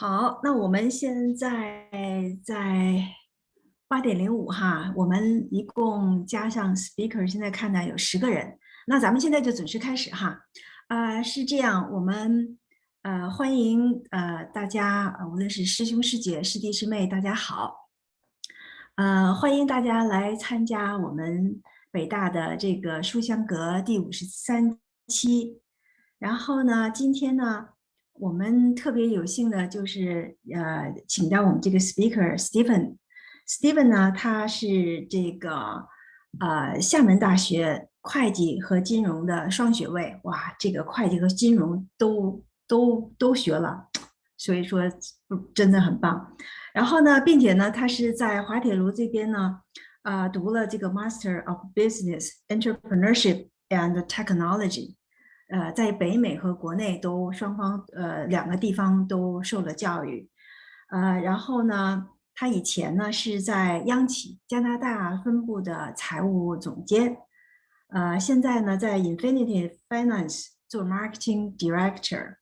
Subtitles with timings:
[0.00, 1.86] 好，那我们现在
[2.42, 3.04] 在
[3.86, 8.58] 八点零五哈，我们一共加上 speaker，现在看呢有十个人。
[8.86, 10.40] 那咱们现在就准时开始哈。
[10.88, 12.58] 啊，是这样，我们
[13.02, 17.90] 呃欢迎呃大家，无论是师兄师姐、师弟师妹，大家好。
[18.94, 21.60] 呃，欢迎大家来参加我们
[21.90, 24.78] 北大的这个书香阁第五十三
[25.08, 25.60] 期。
[26.18, 27.68] 然后呢，今天呢。
[28.20, 32.96] 我们特别有幸的就是，呃，请到我们这个 speaker Stephen。
[33.48, 35.86] Stephen 呢，他是这个，
[36.38, 40.20] 呃，厦门大学会计和金融的双学位。
[40.24, 43.88] 哇，这个会计和金融都都都学了，
[44.36, 44.82] 所以说
[45.54, 46.36] 真的很棒。
[46.74, 49.60] 然后呢，并且呢，他是在滑铁卢这边呢，
[50.02, 54.96] 啊，读了这个 Master of Business Entrepreneurship and Technology。
[55.50, 60.30] 呃，在北美和国内都双方呃两个地方都受了教育，
[60.90, 67.16] 呃，然后呢，他以前呢是在央企加拿大分部的财务总监，
[67.88, 72.36] 呃，现在呢在 Infinity Finance 做 Marketing Director，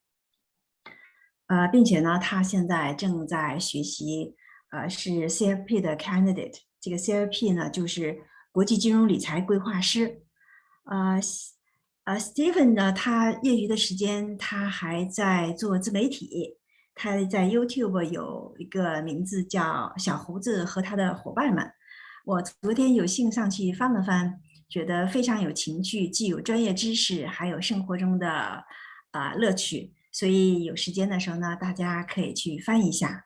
[1.47, 4.35] 呃，并且呢，他现在正在学习，
[4.69, 10.21] 呃，是 CFP 的 Candidate，这个 CFP 呢就是国际金融理财规划师，
[10.85, 11.19] 呃。
[12.09, 16.57] 呃，Stephen 呢，他业余的时间他还在做自媒体，
[16.95, 21.71] 他在 YouTube 有一个名字叫小胡子和他的伙伴们。
[22.25, 28.63] 我昨天有幸上去翻了翻，觉得非常有情趣，既有专业知识，还有生活中的
[29.11, 29.93] 啊乐趣。
[30.11, 33.23] 所以有时间的时候呢，大家可以去翻一下。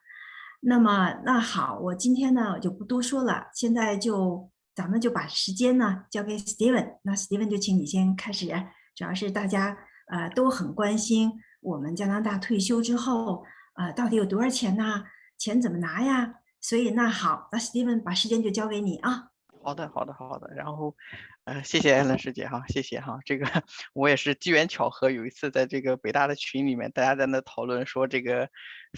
[0.60, 4.50] 那么，那好，我今天呢我就不多说了，现在就。
[4.74, 8.48] 咱们就把时间呢交给 Steven，那 Steven 就请你先开始。
[8.94, 15.04] 主要是大家呃都很关心我们加拿大退休之后呃到底有多少钱呢？
[15.38, 16.34] 钱怎么拿呀？
[16.60, 19.28] 所以那好，那 Steven 把时间就交给你啊。
[19.62, 20.52] 好的，好的，好的。
[20.54, 20.96] 然后
[21.44, 23.18] 呃谢谢艾伦师姐哈，谢谢哈。
[23.24, 23.46] 这个
[23.92, 28.48] 我也是机缘巧合，有一次在这个北大的群里面，大家在那讨论说这个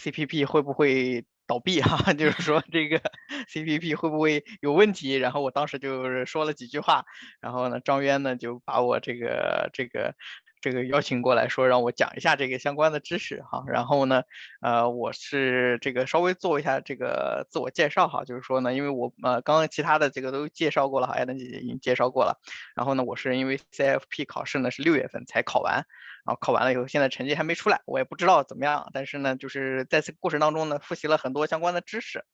[0.00, 1.26] CPP 会不会。
[1.46, 3.00] 倒闭哈， 就是说这个
[3.48, 5.14] CPP 会不会有问题？
[5.14, 7.04] 然后我当时就是说了几句话，
[7.40, 10.14] 然后呢，张渊呢就把我这个这个
[10.60, 13.62] 这个邀请过来说让我讲一下这个相关的知识哈。
[13.68, 14.22] 然后呢，
[14.60, 22.40] 呃，我是这个稍微做一下这个自我介绍哈，就是说呢，因为我呃刚刚其他的这个都介绍过了哈，艾伦姐姐已经介绍过了。
[22.74, 25.84] 然后呢，我是因为 CFP 考试呢是六月份才考完。
[26.26, 28.90] 然后考完了以后，现在成绩还没出来，我也不知道怎么样。
[28.92, 32.24] 但是呢，就是在这个过程当中呢，复习了很多相关的知识，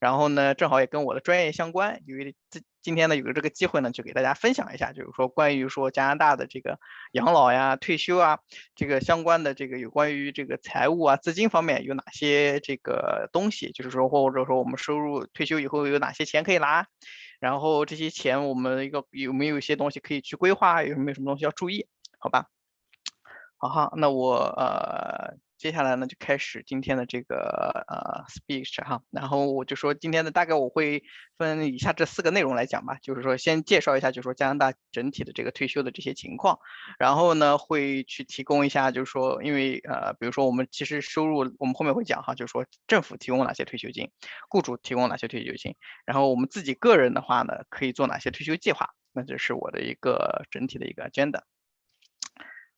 [0.00, 2.00] 然后呢，正好也跟我的专业相关。
[2.06, 6.78] 因为今今天呢，有个这个机会呢，就给大家分享一下，就是说关于说加拿大的这个
[7.12, 8.38] 养老呀、退休啊，
[8.74, 16.86] 这个相关的这个有关于这个财务啊、资金方面有哪些这个东西，就是说或者说我们收入退休以后有哪些钱可以拿，
[17.38, 21.86] 然后这些钱我们一个有没有一些东西可以去规划，有没有什么东西要注意？
[22.18, 22.46] 好吧？
[23.62, 31.04] 好哈，那我呃接下来呢就开始今天的这个呃 speech 哈，然后我就说今天的大概我会
[31.38, 36.58] 分以下这四个内容来讲吧，就是说先介绍一下，就是说加拿大整体的这个退休的这些情况，
[36.98, 44.10] 然后呢会去提供一下，就是说因为呃比如说我们其实收入我们后面会讲哈，就是说政府提供哪些退休金，
[44.50, 51.42] 雇主提供哪些退休金，然后我们自己个人的话呢可以做哪些退休计划，那这是我的一个整体的一个 agenda。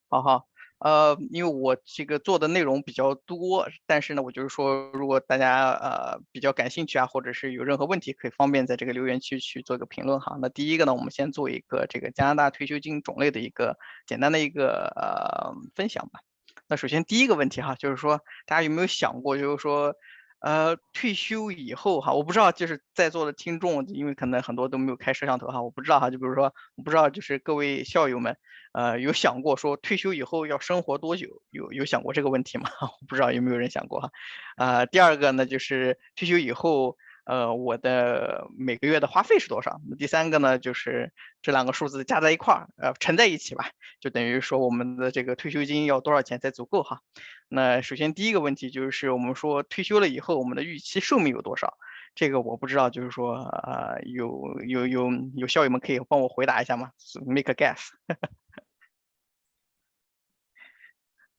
[0.09, 0.45] 好好。
[0.79, 10.37] 呃，因为我这个做的内容比较多，但是呢，我就是说，如果大家呃比较感兴趣啊，或者是有任何问题，可以方便在这个留言区去做个评论哈。
[10.41, 16.19] 那第一个呢，我们先做一个这个加拿大退休金种类的一个简单的一个呃分享吧。
[16.67, 19.95] 那首先第一个问题哈，就是说大家有没有想过，就是说。
[20.39, 28.37] 呃，退休以后哈，我不知道，就是在座的听众，因为可能很多都没有开摄像头哈，我不知道哈，就比如说，我不知道就是各位校友们，
[28.73, 31.41] 呃，有想过说退休以后要生活多久？
[31.49, 32.69] 有有想过这个问题吗？
[32.81, 34.09] 我不知道有没有人想过哈。
[34.57, 36.97] 呃，第二个呢，就是退休以后。
[37.25, 39.81] 呃，我的每个月的花费是多少？
[39.89, 41.11] 那第三个呢，就是
[41.41, 47.01] 这两个数字加在一块儿，呃，乘在一起吧，就等于说我们的这个退休金要多少钱才足够哈？
[47.49, 51.73] 那首先第一个问题就是我们说退休了以后，我们的预期寿命有多少？
[52.13, 56.91] 这个我不知道，就是说呃，有有有有校友们可以帮我回答一下吗
[57.25, 57.89] ？Make a guess。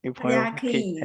[0.03, 1.01] 有朋友可以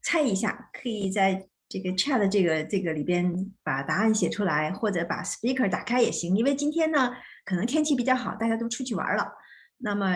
[0.00, 1.48] 猜一下，可以在。
[1.72, 6.36] 这个 chat 这个这个里边把答案写出来，或者把 speaker 打开也行。
[6.36, 7.16] 因为今天呢，
[7.46, 9.32] 可能天气比较好，大家都出去玩了。
[9.78, 10.06] 那么，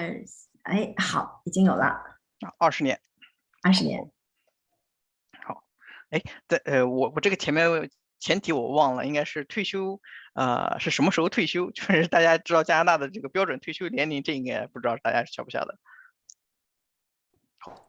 [0.64, 1.98] 哎，好，已经有了
[2.58, 3.00] 二十年，
[3.62, 4.12] 二十年。
[5.42, 5.64] 好，
[6.10, 9.98] 哎，在呃，我我这个前面前提我忘了，应该是退休，
[10.34, 11.70] 呃，是什么时候退休？
[11.72, 15.78] 就是大家知道加拿大的这个标准退休年龄，这应该不知道大家晓不晓得？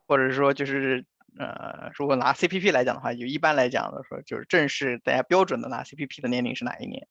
[0.07, 1.05] 或者说就是，
[1.37, 7.07] 呃，如果拿 CPP 来讲的话，就一般来讲的说，就是正式大家标准的拿 CPP 的年龄是哪一年？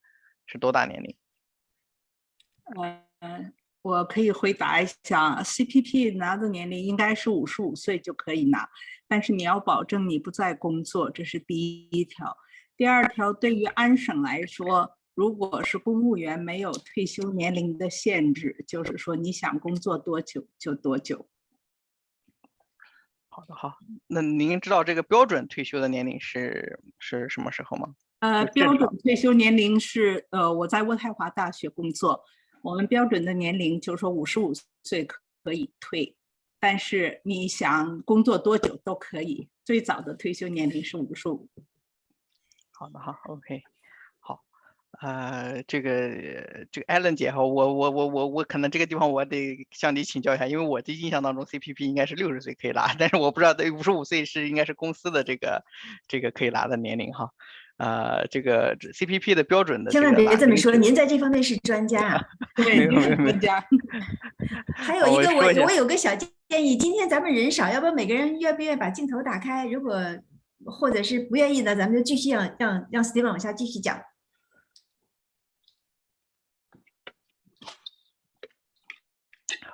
[0.46, 1.16] 是多大年龄？
[3.20, 3.52] 嗯，
[3.82, 8.68] 我可以回答一下，CPP 拿的年龄应该是五十五岁就可以拿，
[9.06, 12.36] 但是你要保证你不在工作，这是第一条。
[12.76, 21.28] 第二条，对于安省来说，如果是公务员，没有退休年龄的限制，就是说你想工作多久就多久。
[23.36, 23.76] 好的，好。
[24.06, 27.94] 那您知道这个标准退休的年龄是是什么时候吗？
[28.20, 32.24] 呃，标准退休年龄是呃，我在渥太华大学工作。
[32.62, 34.54] 我们标准的年龄就是说五十五
[34.84, 36.16] 岁可可以退，
[36.58, 39.46] 但是你想工作多久都可以。
[39.62, 41.46] 最早的退休年龄是五十五。
[42.72, 43.70] 好的好，OK，好，
[45.00, 46.10] 呃，这个
[46.72, 55.62] 这个艾伦姐哈，我我我我我可能这个地方我得向你请教一下，因为我的印象当中 CPP 应该是六十岁可以拿，但是我不知道对五十五岁是应该是公司的这个
[56.08, 57.30] 这个可以拿的年龄哈。
[57.78, 62.18] 呃，这个 CPP 的标准的，千万别这么说，您在这方面是专家，
[62.56, 63.62] 对，您是专家。
[64.74, 66.10] 还有一个，我我有个小
[66.48, 69.66] 建议，今天咱们人少，要不每个人愿不愿意把镜头打开？
[69.66, 70.00] 如果
[70.64, 74.00] 或者是不愿意呢，咱们就继续让让让 Steven 往下继续讲。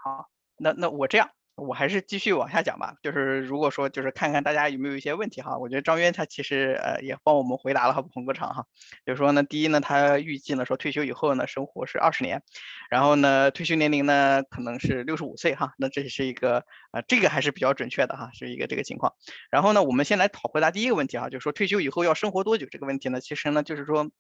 [0.03, 0.29] 好，
[0.59, 1.31] 那那我这样。
[1.55, 8.65] 我还是继续往下讲吧，就是如果说就是看看大家有没有一些问题哈，我觉得张渊他其实呃也帮我们回答了哈，捧个场哈。
[9.05, 12.43] 就是说呢，第一呢，他预计呢说退休以后呢生活是二十年，
[12.91, 19.13] 然后呢退休年龄呢可能是六十五岁哈，那这是一个呃这个还是比较准确的哈，是一个这个情况。
[19.51, 24.11] 然后呢，我们先来讨回答第一个问题哈，就是说退休以后要生活多久这个问题呢，其实呢就是说。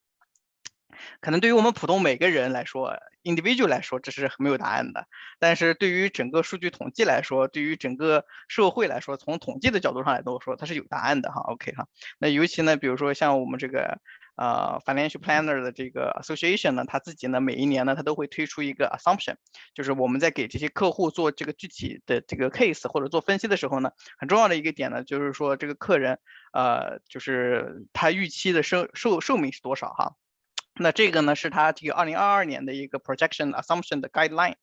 [1.20, 5.06] 可能对于我们普通每个人来说，individual 来说，这是没有答案的。
[5.38, 11.40] 但是对于整个数据统计来说，对于整个社会来说，从统计的角度上来说，它是有答案的哈。
[11.40, 11.86] OK 哈，
[12.18, 14.00] 那尤其呢，比如说像我们这个
[14.36, 19.34] 呃 financial planner 的这个 association 呢，他自己呢每一年呢，他都会推出一个 assumption，
[19.74, 26.18] 就是我们在给这些客户做这个具体的这个 case 或者做分析的时候呢，很重要的一个点呢，就是说这个客人
[26.52, 30.14] 呃，就是他预期的寿寿寿命是多少哈。
[30.74, 34.54] 那这个呢，是他这个二零二二年的一个 projection assumption 的 guideline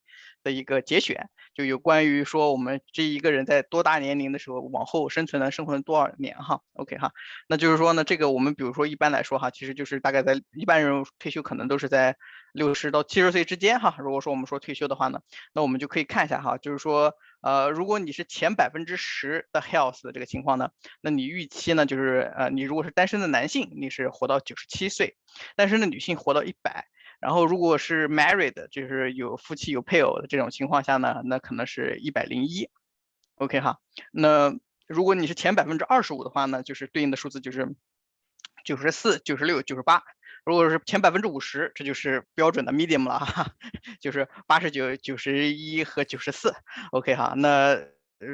[0.42, 7.12] 的一个节选，就有关于说我们这一个人在多大年龄的时候往后生存能生存多少年哈，OK 哈，
[7.46, 12.16] 那就是说呢，这个我们比如说一般来说哈，其实就是大概在一般人退休可能都是在
[12.52, 13.94] 六十到七十岁之间哈。
[13.98, 15.20] 如果说我们说退休的话呢，
[15.52, 17.14] 那我们就可以看一下哈，就是说。
[17.40, 20.70] 呃，如果你是前百分之十的 health 的这个情况呢，
[21.00, 25.16] 那你预期呢就是呃，你如果是单身的男性，你是活到九十七岁，
[25.56, 26.86] 单身的女性活到一百，
[27.20, 32.68] 然后如果是 married，就是有夫妻有配偶的这种情况下呢，那可能是一百零一
[33.36, 33.78] ，OK 哈，
[34.12, 34.54] 那
[34.86, 37.74] 如果你是前百分之二十五的话呢，就是对应的数字就是
[38.64, 40.02] 九十四、九十六、九十八。
[40.50, 43.52] 如果是前百分之五十，这就是标准的 medium 了哈，
[44.02, 46.52] 就是八十九、九十一和九十四
[46.90, 47.78] ，OK 哈，那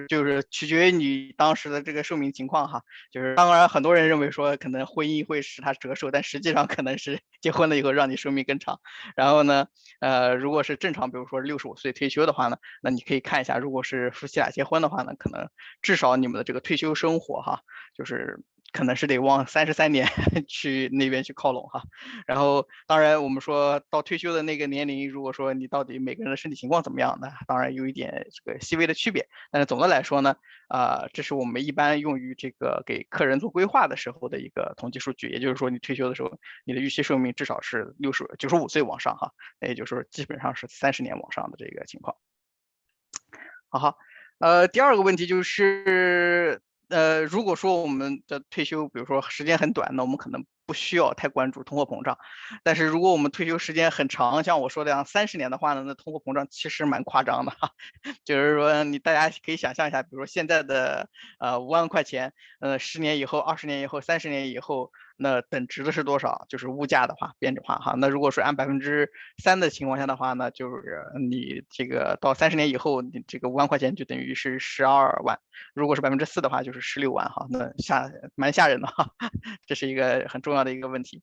[0.09, 2.81] 就是取决于你当时的这个寿命情况哈，
[3.13, 8.81] 就是当然很多人认为说可能婚姻会使他折寿，但实际上可能是结婚了以后让你寿命更长。
[9.15, 9.67] 然后呢，
[10.01, 15.51] 呃，如果是正常，比如说六十五岁退休的话呢，那你可以看一下，如果是夫妻俩结婚的话呢，可能
[15.82, 17.61] 至少你们的这个退休生活哈，
[17.94, 18.41] 就是。
[18.73, 20.06] 可能是得往三十三年
[20.49, 21.82] 去那边去靠拢哈，
[22.27, 27.29] 然后当然我们说到退休的那个年龄，如果说你到底每个人的身体情况怎么样呢？
[27.46, 30.37] 当然有一点这个细微的区别，但是总的来说呢，
[30.69, 42.17] 啊，这是我们一般用于这个给客人做规划的时候的一个统计数据，也就是说你退休的时候，你的预期寿命至少是六十九十五岁往上哈，那也就是说基本上是三十年往上的这个情况。
[43.69, 43.99] 好好，
[44.39, 46.61] 呃，第二个问题就是。
[46.88, 52.16] 呃，如果说我们的退休，比如说时间很短，那我们可能不需要太关注通货膨胀。
[52.62, 57.70] 但是如果我们退休时间很长，像我说的样三十年的话呢，那通货膨胀其实蛮夸张的哈。
[58.24, 64.90] 就是说，你大家可以想象一下，比如说现在的呃五万块钱，呃十年以后、二十年以后、三十年以后。
[65.17, 66.46] 那等值的是多少？
[66.49, 67.94] 就是物价的话，变质化哈。
[67.96, 69.11] 那如果是按百分之
[69.43, 75.39] 三的情况下的话呢，就是你这个到三十年以后，你这个五万块钱就等于是十二万。
[75.75, 77.46] 如果是百分之四的话，就是十六万哈。
[77.51, 79.11] 那吓蛮吓人的哈，
[79.67, 81.23] 这是一个很重要的一个问题。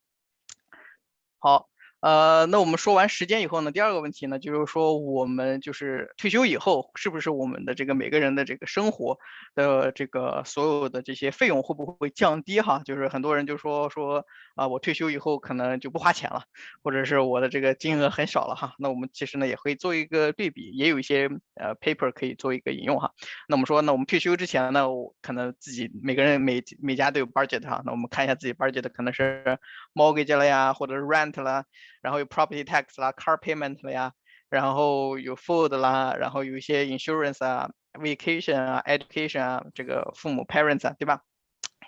[1.40, 1.68] 好，
[2.04, 9.18] 呃，那我们说完时间以后呢，第二个问题呢，就是说我们就是退休以后，是不是我们的这个每个人的这个生活
[9.56, 12.82] 的这个所有的这些费用会不会降低哈？
[12.84, 16.44] 就是很多人就说说啊，我退休以后可能就不花钱了，
[16.84, 18.74] 或者是我的这个金额很少了哈。
[18.80, 23.12] 那我们其实呢也会做一个对比，也有一些呃 paper 可以做一个引用哈。
[23.48, 27.82] 那我们说，那我们退休之前呢，我可能自己每个人每每家都有 budget 哈。
[27.86, 29.58] 那我们看一下自己 budget 可能是
[29.94, 31.64] mortgage 了呀，或者是 rent 了。
[32.03, 34.12] 然后有 property tax 啦，car payment 了呀，
[34.49, 41.23] 然后有 food 啦，然后有一些 insurance 啊，vacation 啊，education 啊，这个父母 parents 啊，对吧？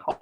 [0.05, 0.19] 好。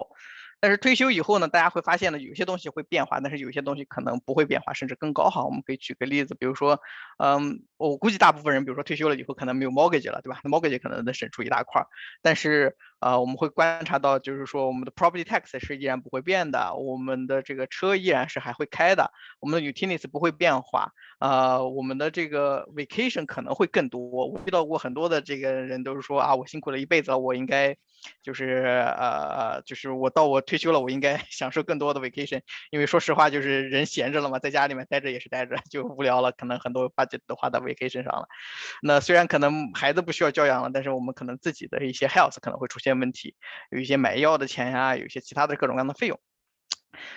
[0.64, 5.44] 但是退休以后呢，大家会发现呢，有些东西会变化，但是有些东西可能不会变化，甚至更高哈。
[5.44, 6.80] 我们可以举个例子，比如说，
[7.18, 10.40] 嗯，我估计大部分人，比如说退休了以后可能没有 mortgage 了，对吧？
[10.42, 11.84] 那 mortgage 可能能省出一大块，
[12.22, 24.00] 但是呃，我们会观察到，就是说我们的 property tax 是依然不会变的，我们的这个车依然是还会开的，我们的 utilities 不会变化，呃，我们的这个 vacation 可能会更多。
[24.00, 27.76] 我遇到过很多的这个人都是说啊，我辛苦了一辈子了，我应该。
[28.22, 28.62] 就是
[28.98, 38.28] 呃，就是我到我退休了，我应该 享受更多的 vacation，因为说实话，就是人闲着了嘛，在家里面待着也是待着， 就无聊了，可能很多 budget 都花到 vacation 上了。
[38.82, 43.34] 那虽然可能孩子不需要教养了，但是我们可能自己的一些 health 可能会出现问题，
[43.70, 46.18] 有一些买药的钱呀，有一些其他的各种各样的费用。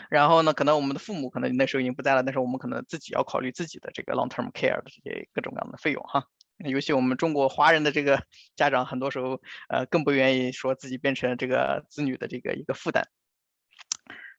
[0.10, 6.26] 然后呢，可能我们的父母可能那时候已经不在了，但是我们可能自己要考虑自己的这个 long term care 的这些各种各样的费用哈。
[6.66, 8.24] 尤其我们中国华人的这个
[8.56, 13.08] 家长，很多时候呃更不愿意说自己变成这个子女的这个一个负担。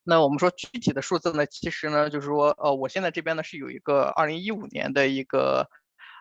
[0.05, 5.69] 那我们说具体的数字呢，其实呢就是说，呃，我现在这边呢是有一个二零一五年的一个。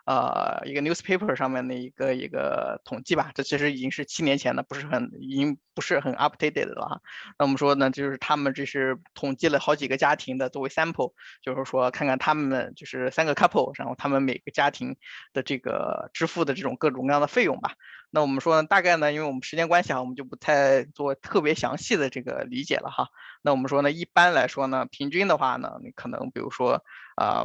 [0.08, 7.00] 呃，一个 newspaper 上面的一个一个统计吧，这其实已经是七年前的，不是很已经不是很 updated 了哈。
[7.38, 11.12] 那我们说呢，就是他们这是统计了好几个家庭的作为 sample，
[11.42, 14.96] 就是说看看他们就是三个 couple，然后他们每个家庭
[15.34, 17.74] 的这个支付的这种各种各样的费用吧。
[18.08, 23.08] 那我们说呢，大概呢，因为我们时间关系啊，我们就不太做特别详细的这个理解了哈。
[23.42, 26.82] 那我们说呢，一般来说呢，平均的话呢，你可能比如说
[27.14, 27.44] 啊。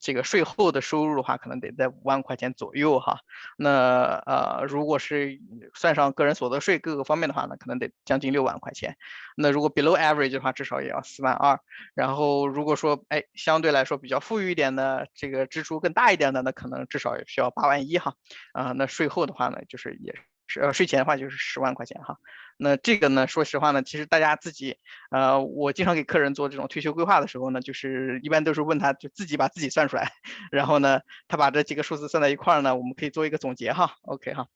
[0.00, 3.18] 这个税后的收入的话，可能得在五万块钱左右哈。
[3.56, 5.40] 那呃，如果是
[5.74, 8.96] 算上个人所得税各个方面的话呢，可能得将近六万块钱。
[9.36, 11.60] 那如果 below average 的话，至少也要四万二。
[11.94, 18.14] 然后如果说哎，相对来说比较富裕一点的，这个支出更大一点的，那可能至少也需要八万一哈。
[18.52, 20.14] 啊，那税后的话呢，就是也
[20.46, 22.18] 是呃税前的话就是十万块钱哈。
[22.62, 24.76] 那这个呢，说实话呢，其实大家自己，
[25.10, 30.12] 呃，我经常给客人做这种退休规划的时候呢，就是一般都是问他就自己把自己算出来，
[30.52, 34.46] 然后呢，他把这几个数字算在一块儿呢，我们可以做一个总结哈，OK 哈。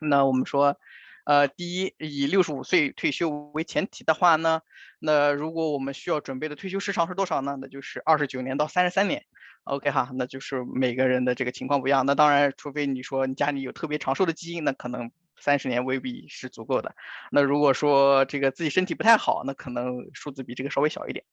[0.00, 0.76] 那我们说，
[1.24, 4.62] 呃，第一，以六十五岁退休为前提的话呢，
[4.98, 7.56] 那如果我们需要准备的退休时长是多少呢？
[7.60, 9.22] 那就是二十九年到三十三年
[9.62, 12.04] ，OK 哈，那就是每个人的这个情况不一样。
[12.04, 15.12] 那当然，除非你说你家里有特别长寿的基因，那可能。
[15.42, 16.94] 三十年未必是足够的。
[17.32, 21.24] 那如果说这个自己身体不太好，那可能数字比这个稍微小一点。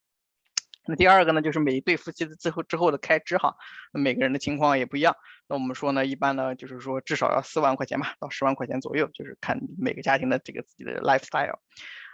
[0.88, 3.56] 那第二个呢，就是每一对夫妻的最后之后的开支哈，
[3.92, 5.16] 每个人的情况也不一样。
[5.48, 11.60] 那我们说呢，一般呢就是说至少要四万块钱吧，到十万块钱左右，就是看每个家庭的这个自己的 lifestyle。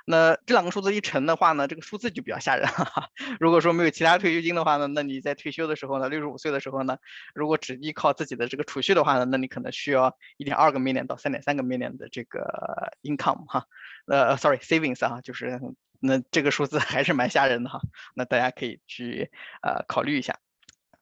[0.07, 3.09] 那这两个数字一乘的话呢，这个数字就比较吓人哈。
[3.41, 6.99] 如果说没有其他退休金的话呢，那你在退休的时候呢，六十五岁的时候呢，
[7.33, 13.65] 如果只依靠自己的这个储蓄的话呢，那你可能需要一点二个 million 到三点三个 million 的这个 income 哈，
[14.05, 15.59] 呃，sorry savings 哈，就是
[15.99, 17.81] 那这个数字还是蛮吓人的哈。
[18.13, 19.31] 那大家可以去
[19.63, 20.37] 呃考虑一下。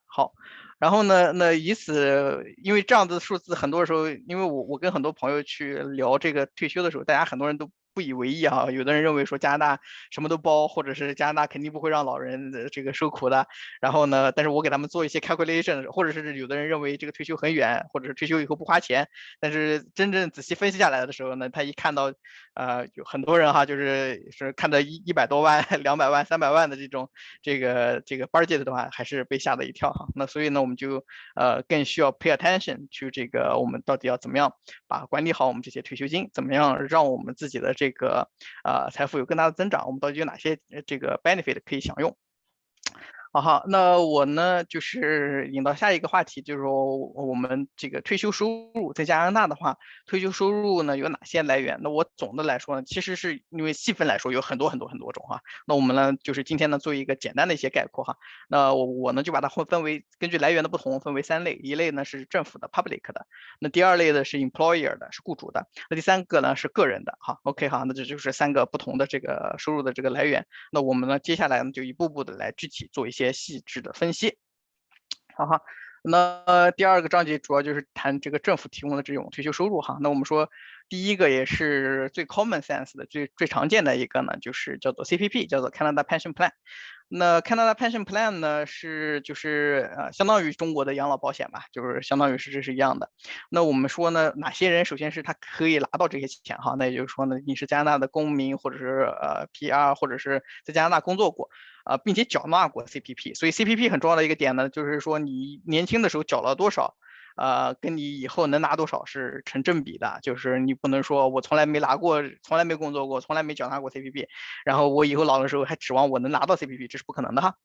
[0.06, 0.34] 好，
[0.80, 7.70] 然后呢，那以此因为这样的数字，很多时候因为我我跟很多朋友去聊这个退休的时候，大家很多人都。
[7.94, 9.80] 不以为意啊，有的人认为说加拿大
[10.12, 13.48] 什么都包，或者是加拿大肯定不会让老人这个受苦的。
[13.82, 19.08] 然后呢，但是我给他们做一些 calculation，或者是有的人认为这个退休很远，或者是退休以后不花钱。
[19.40, 22.14] 但是真正仔细分析下来的时候呢，他一看到，
[22.54, 27.10] 呃，有很多人哈，就是是看到一一百多万、 两百万、三百万的这种
[27.42, 30.08] 这个这个 budget 的话，还是被吓了一跳哈。
[30.16, 34.54] 那所以呢，我们就呃更需要 pay attention 去这个我们到底要怎么样
[34.88, 38.30] 把管理好我们这些退休金，怎么样让我们自己的这这个
[38.63, 42.16] 呃财富有更大的增长，我们到底有哪些这个 benefit 可以享用？
[43.36, 49.75] 好好，那我呢就是引到下一个话题，就是说我们这个退休收入在加拿大的话，
[50.06, 51.80] 退休收入呢有哪些来源？
[51.82, 55.42] 那我总的来说呢，其实是因为细分来说有很多很多很多种哈。
[55.66, 58.18] 那我们呢就是今天呢做一个简单的一些概括哈。
[58.50, 63.25] 那我我呢就把它分分为根据来源的不同分为三类，一类呢是政府的 public 的，
[63.60, 67.40] 那第二类的是 employer 的，是雇主的，那第三个呢是个人的哈。
[67.42, 70.46] OK 哈，那这就是三个不同的这个收入的这个来源。
[70.72, 73.23] 那我们呢接下来呢就一步步的来具体做一些。
[73.24, 74.38] 别细致的分析。
[75.36, 75.62] 好哈，
[76.03, 79.98] 那第二个章节主要就是谈这个政府提供的这种退休收入哈。
[80.01, 80.50] 那我们说。
[80.89, 86.51] 第一个也是最 common sense 的、最最常见的一个呢，就是叫做 CPP，叫做 Canada Pension Plan。
[87.10, 93.12] 那 Canada Pension Plan 呢，是就是呃，相当于中国的养老保险吧，就是相当于是这是一样的。
[93.50, 96.76] 那我们说呢，哪些人首先是他可以拿到这些钱哈？
[96.78, 101.50] 那也就是说呢，你是加拿大的公民，或者是呃 PR，或者是在加拿大工作过
[101.86, 103.36] 啊，并且缴纳过 CPP。
[103.36, 106.96] 所以 CPP 很重要的一个点呢，就是说你年轻的时候缴了多少。
[107.36, 114.28] 呃，跟你以后能拿多少是成正比的，就是你不能说我从来没拿过，从来没工作过，从来没缴纳过 CPP，
[114.66, 117.56] 然后我以后老的时候还指望我能拿到 CPP，这是不可能的哈。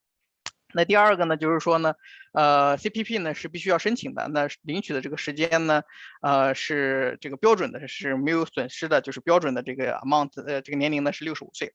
[0.71, 1.95] 那第二个呢，就是说呢，
[2.31, 5.81] 呃，CPP 呢是必须要申请的，那领取的这个时间呢，
[6.21, 11.73] 呃，是这个标准的，是没有损失的，就是标准的这个 amount，呃，这个年龄呢是六十五岁。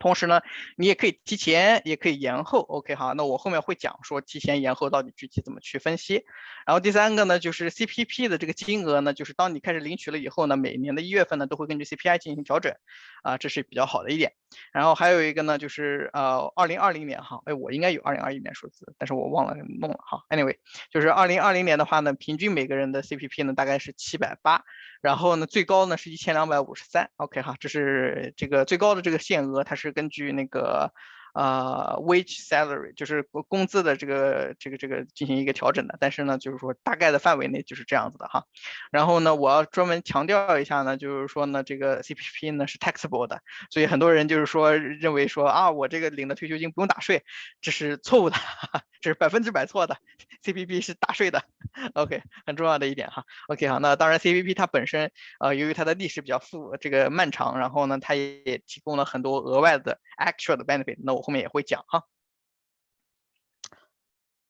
[0.00, 0.40] 同时呢，
[0.76, 2.62] 你也可以提前，也可以延后。
[2.62, 6.24] OK，好，那我后面会讲说提前延后到底具体怎么去分析。
[6.66, 12.74] 然后第三个呢，就是 CPP 的这个金额呢，就是当你开始领取了以后呢，每年的一月份呢都会根据 CPI 进行调整，
[13.22, 14.32] 啊，这是比较好的一点。
[14.72, 20.22] 然后还有一个呢，就是呃，二零二零年哈，哎，我应该有二零二一年数字，但是我忘了弄了哈。
[20.28, 20.56] Anyway，
[20.90, 24.64] 就是二零二零年的话呢，平均每个人的 CPP 呢大概是七百八，
[25.00, 27.10] 然后呢最高呢是一千两百五十三。
[27.16, 29.92] OK 哈，这是这个最高的这个限额，它是。
[29.92, 30.92] 根据那个。
[31.34, 38.44] 呃，wage salary 就是工资的这个这个这个进行一个调整的，但是呢，就是说大概的范围内就是这样子的哈。
[38.90, 47.22] 然后呢，我要专门强调一下呢，就是说呢，这个 CPP 呢是 taxable 的，所以很多人就是说认为说啊，我这个领的退休金不用打税，
[47.60, 48.36] 这是错误的，
[49.00, 49.96] 这是百分之百错的
[50.42, 51.44] ，CPP 是打税的。
[51.94, 53.24] OK，很重要的一点哈。
[53.46, 61.19] OK 好，那当然 CPP 它本身呃，由于它的历史比较复这个漫长，然后呢，它也提供了很多额外的 actual 的 benefit，那我。
[61.22, 62.04] 后面也会讲哈。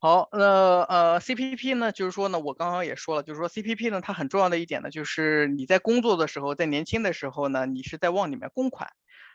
[0.02, 0.44] 好，那
[0.84, 8.90] 呃，CPP 呢，就是说呢，我刚刚也说了，就是说 CPP 呢，它很重要的一点呢，就是你在工作的时候，在年轻的时候呢，你是在往里面供款。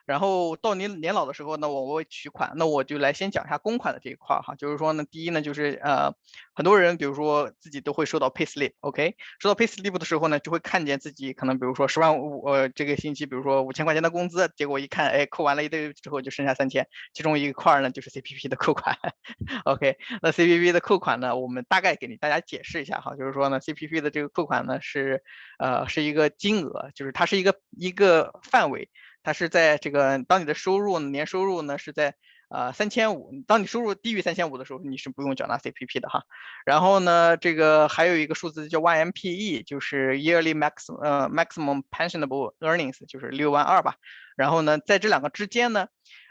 [0.05, 2.53] 然后到您年老的时候呢，我会取款。
[2.55, 6.13] 那我就来先讲一下公款的这一块儿哈，就是说呢，第一呢，就是呃，
[6.53, 18.97] 很多人比如说自己都会收到 pay slip，OK，收到 pay slip 的时候呢，就会看见自己可能比如说十万五，呃，这个星期比如说五千块钱的工资，结果一看，哎，扣完了一堆之后就剩下三千，其中一块儿呢就是 CPP 的扣款，
[19.65, 25.23] OK，那 CPP 的扣款呢，我们大概给你大家解释一下哈，就是说呢，CPP 的这个扣款呢是
[25.57, 28.89] 呃是一个金额，就是它是一个一个范围。
[29.25, 32.13] 它是在这个，当你的收入年收入呢是在
[32.49, 36.23] 呃三千五，当你收入低于三千五的时候，你是不用缴纳 CPP 的哈。
[36.65, 43.95] 然后呢，这个还有一个数字叫 YMPE，就是 Yearly Max 呃 Maximum Pensionable Earnings，就是六万二吧。
[44.37, 45.87] 然后呢，在这两个之间呢。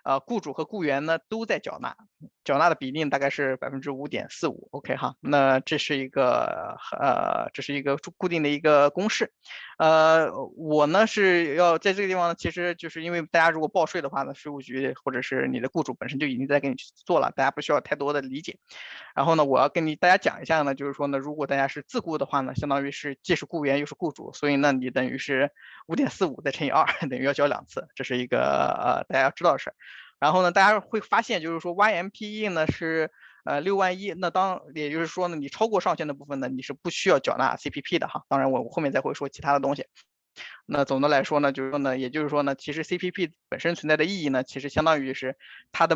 [0.06, 1.96] 呃，雇主和雇员呢都在缴纳，
[2.44, 9.32] 缴纳的比例大概是百分之五点四五，OK 哈，那这是一个呃，这是一个固定的一个公式，
[9.78, 18.58] 呃，我呢是要在这个地方呢，其实就是因为大家如果报税的话呢，税务局或者是你的雇主本身就已经在给你去做了，大家不需要太多的理解。
[19.14, 25.50] 然后呢，我要跟你大家讲一下呢，就是说呢，如果大家是自雇的话呢，相当于是既是雇员又是雇主，所以呢，你等于是
[25.86, 29.76] 五点四五再乘以二， 等于要交两次，这是一个呃大家要知道的事儿。
[30.24, 33.10] 然后呢，大家会发现，就是说 YMPE 呢是
[33.44, 38.24] 呃六万一，那当也就是说呢，你超过上限的部分呢，你是不需要缴纳 CPP 的哈。
[38.30, 39.84] 当然，我我后面再会说其他的东西。
[40.64, 45.36] 那总的来说呢，就是说呢，也就是说呢，其实 CPP 本身存在的意义呢，其实相当于是
[45.72, 45.94] 它的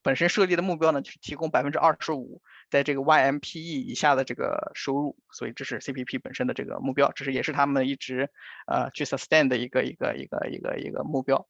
[0.00, 8.30] 本身设立的目标呢，去提供百分之二十五在这个 YMPE 以下的这个收入，所以这是 CPP 本身的这个目标，这是也是他们一直
[8.66, 11.46] 呃去 sustain 的一个一个一个一个一个目标。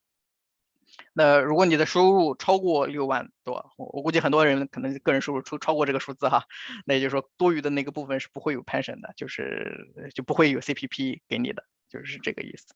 [1.13, 6.45] 那如果你的收入超过六万多，我我估计很多人可能个人收入超超过这个数字哈，
[6.87, 12.75] 那也就是说多余的那个部分是不会有 pension 的，就是就不会有 CPP 给你的，就是这个意思。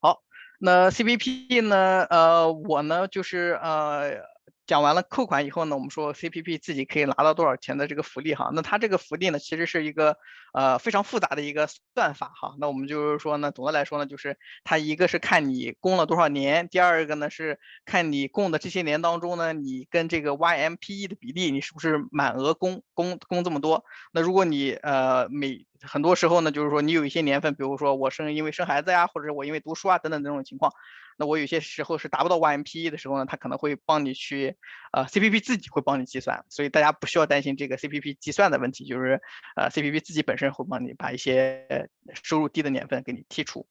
[0.00, 0.22] 好，
[0.58, 2.06] 那 CPP 呢？
[2.10, 4.38] 呃，我呢就是呃。
[4.68, 10.18] 讲完了扣款以后呢，我们说 CPP 自己可以拿到多少钱的这个福利哈，那它这个福利呢，其实是一个
[10.52, 12.54] 呃非常复杂的一个算法哈。
[12.60, 23.84] 那我们就是说呢，总的来说呢，就是它一个是看你供了多少年，第二个呢是看你供的这些年当中呢，你跟这个 YMPE 的比例，你是不是满额供供供这么多？
[24.12, 30.72] 那如果你呃每很多时候呢，就是说你有一些年份，比如说我生因为生孩子呀，或者我因为读书啊等等这种情况。
[31.20, 34.56] 那我有些时候是达不到 YMPE 的时候呢，他可能会帮你去，
[34.92, 39.20] 呃，CPP 自己会帮你计算，所以大家不需要担心这个 CPP 计算的问题，就是，
[39.54, 41.90] 呃，CPP 自己本身会帮你把一些
[42.22, 43.66] 收入低的年份给你剔除。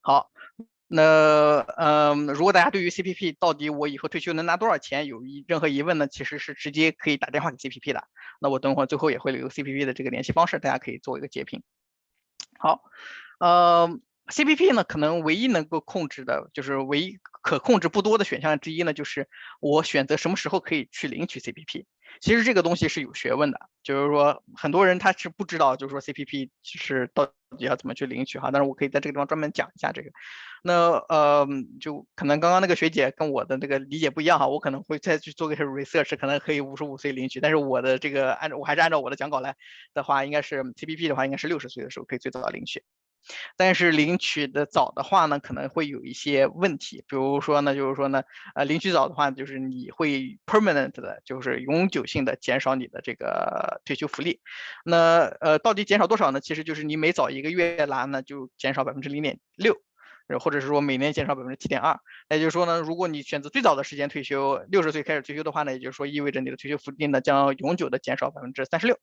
[0.00, 0.30] 好，
[0.86, 8.04] 那嗯，如果大家对于 CPP 到底我以后退休能拿多少钱有一任何疑问呢，其实是直接可以打电话给 CPP 的。
[8.40, 11.62] 那我等会儿最后也会留 CPP 的这个联系方式，大家可以做一个截屏。
[12.58, 12.82] 好，
[13.38, 19.28] 呃，CPP 呢，可能唯一能够控制的就是唯一可控制不多的选项之一呢，就是
[19.60, 21.84] 我选择什么时候可以去领取 CPP。
[22.20, 27.26] 其实这个东西是有学问的，就是说很多人他是不知道，就是说 CPP 是到
[27.56, 28.50] 底要怎么去领取哈。
[28.52, 30.10] 但是我可以在这个地方专门讲一下这个。
[30.62, 31.46] 那呃，
[31.80, 37.40] 就可能刚刚那个学姐跟我的那个理解不一样哈，我可能会再去做个 research，可能可以五十五岁领取。
[37.40, 39.54] 但是我的这个按照我还是按照我的讲稿来
[39.94, 42.82] 的话，应该是 CPP 的话，应该是六十岁的时候可以最早领取。
[43.56, 48.22] 但是领取的早的话呢，可能会有一些问题，比如说呢，就是说呢，
[48.54, 54.40] 呃，领取早的话，就是你会 permanent 的，就是永久性的减少你的这个退休福利。
[54.84, 56.40] 那呃，到底减少多少呢？
[56.40, 59.76] 其实就是你每早一个月拿呢，就减少百分之零点六，
[60.40, 61.98] 或者是说每年减少百分之七点二。
[62.30, 68.98] 也就是说呢，如果你选择最早的时间退休，六十岁开始退休的话呢，也就是说意味着你的退休福利呢将永久的减少百分之三十六。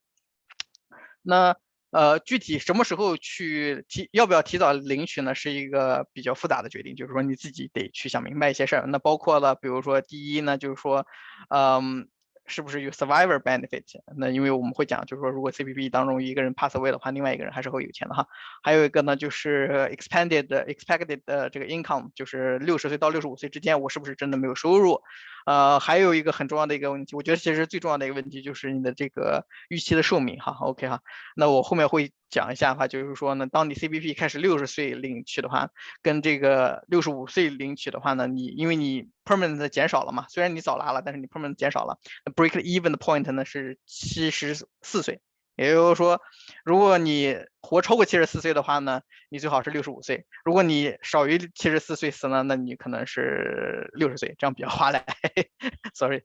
[1.22, 1.56] 那
[1.92, 5.36] 呃，具体什么时候去提，要不要提早领取呢？
[5.36, 8.86] 是一个比较复杂的决定，就是说你自己得去想明白一些事儿。
[8.88, 11.06] 那包括了，比如说第一呢，就是说，
[11.50, 12.08] 嗯。
[12.50, 13.84] 是不是有 survivor benefit？
[14.16, 18.26] 那因为我们会讲，就是说如果 CPP 当中一个人 pass away 的话，另外一个人还是会有钱的哈。
[18.64, 25.02] 还有一个呢，就是 expanded expected 的这个 income，就是六十岁到六十五岁之间，我是不是真的没有收入？
[25.48, 30.52] 呃，还有一个很重要的一个问题，我觉得其实最重要的一个问题就是你的这个预期的寿命哈。
[30.60, 31.00] OK 哈，
[31.38, 32.12] 那我后面会。
[32.30, 35.70] 讲一下哈，就是说呢，当你 CBP 开始六十岁领取的话，
[36.02, 41.98] 跟这个六十五岁领取的话呢，你因为你 permanent 减少了嘛，虽然你早拿了，但是你 permanent 减少了
[42.36, 45.22] ，break even 的 point 呢是七十四岁，
[45.58, 46.22] 也就是说，
[46.64, 55.04] 如果你活超过七十四岁的话呢，你最好是六十五岁；如果你少于七十四岁死呢，那你可能是六十岁，这样比较划来。
[55.94, 56.24] Sorry，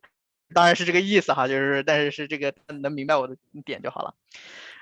[0.54, 4.14] 当然是这个意思哈，就是但是是这个能明白我的点就好了。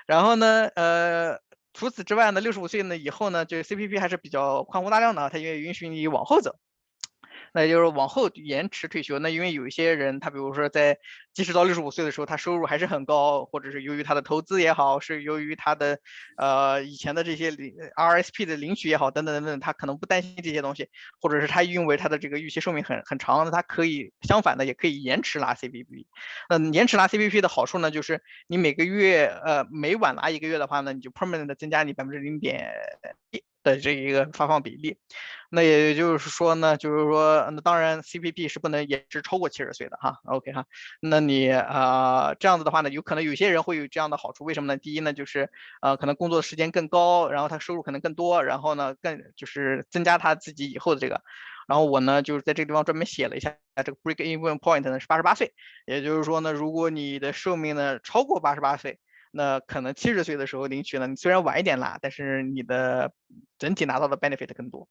[0.05, 1.39] 然后呢，呃，
[1.73, 6.59] 除此之外呢，六十五岁呢以后呢，就 CPP 还是比较宽宏大量的，它也允许你往后走。
[7.53, 10.97] 那就是往后延迟退休，那因为有一些人，他比如说在
[11.33, 15.99] 即使到六十五岁的时候，他收入还是很高，或者是由于他的投资也好，是由于他的
[16.37, 26.05] 呃以前的这些领 RSP 的领取也好，等等等等，他可能不担心这些东西，或者是他因为他的这个预期寿命很很长，那他可以相反的也可以延迟拿 CPP。
[26.49, 32.71] 那延迟拿 CPP 的好处呢，就是你每个月呃每晚拿一个月的话呢，你就 permanent 的增加你百分之零点
[33.31, 33.43] 一。
[33.63, 34.97] 的这一个发放比例，
[35.49, 40.65] 那也就是说呢，就是说，那当然 CPP 是不能延迟超过七十岁的哈，OK 哈，
[40.99, 44.77] 那你啊这样子的话呢，有可能有些人会有这样的好处，为什么呢？
[44.77, 51.21] 第一呢，就是呃可能工作时间更高，然后他收入可能更多，然后呢更就是增加他自己以后的这个，
[51.67, 55.53] 然后我呢就是在这个地方专门写了一下，这个 break even point 呢是八十八岁，
[55.85, 58.99] 也就是说呢，如果你的寿命呢超过八十八岁。
[59.31, 63.13] 那可能七十岁的时候领取了，你虽然晚一点拿，但是你的
[63.57, 64.87] 整体拿到的 benefit 更多。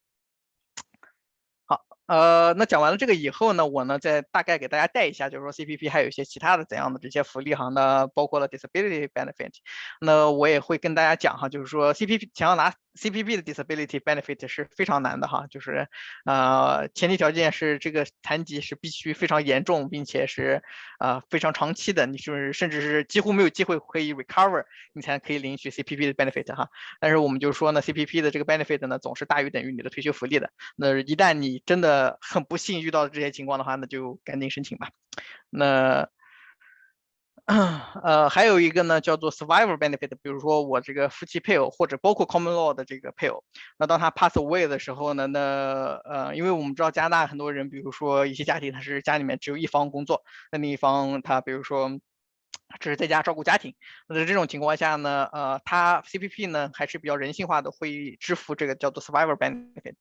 [2.10, 9.52] 呃，那讲完了这个以后呢，我呢再大概给大家带一下，就是说 CPP 还有一些其他的怎样的这些福利哈，那包括了 disability benefit。
[10.00, 12.74] 那我也会跟大家讲哈，就是说 CPP 想要拿。
[13.00, 15.86] CPP 的 disability benefit 是非常难的哈，就是
[16.26, 20.64] 呃前提条件是这个残疾是必须非常严重，并且是
[20.98, 26.68] 呃非常长期的，你是甚至是几乎没有机会可以 recover，你才可以领取 CPP 的 benefit 哈。
[26.98, 30.50] 但是我们就说呢，CPP 的这个 benefit 呢总是大于等于你的退休福利的。
[30.74, 34.88] 那一旦你真的呃 很不幸遇到这些情况的话，那就赶紧申请吧。
[35.50, 36.08] 那。
[38.04, 43.42] 呃，还有一个呢，叫做 survivor benefit，比如说我这个夫妻配偶或者包括 common law 的这个配偶，
[43.76, 51.90] 那当他 pass away 的时候呢，那呃，因为我们知道加拿大很多人，比如说一些家庭他是家里面只有一方工作，那另一方他比如说
[52.78, 53.74] 只是在家照顾家庭，
[54.06, 59.94] 那在这种情况下呢，呃，他 CPP 呢还是比较人性化的，会支付这个叫做 survivor benefit。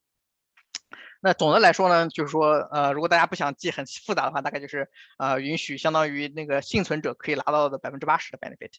[1.22, 8.72] 那总的来说呢，就是说，呃，如果大家不想记很复杂的话，大概就是，呃，允许相当于那个幸存者可以拿到的百分之八十的 benefit。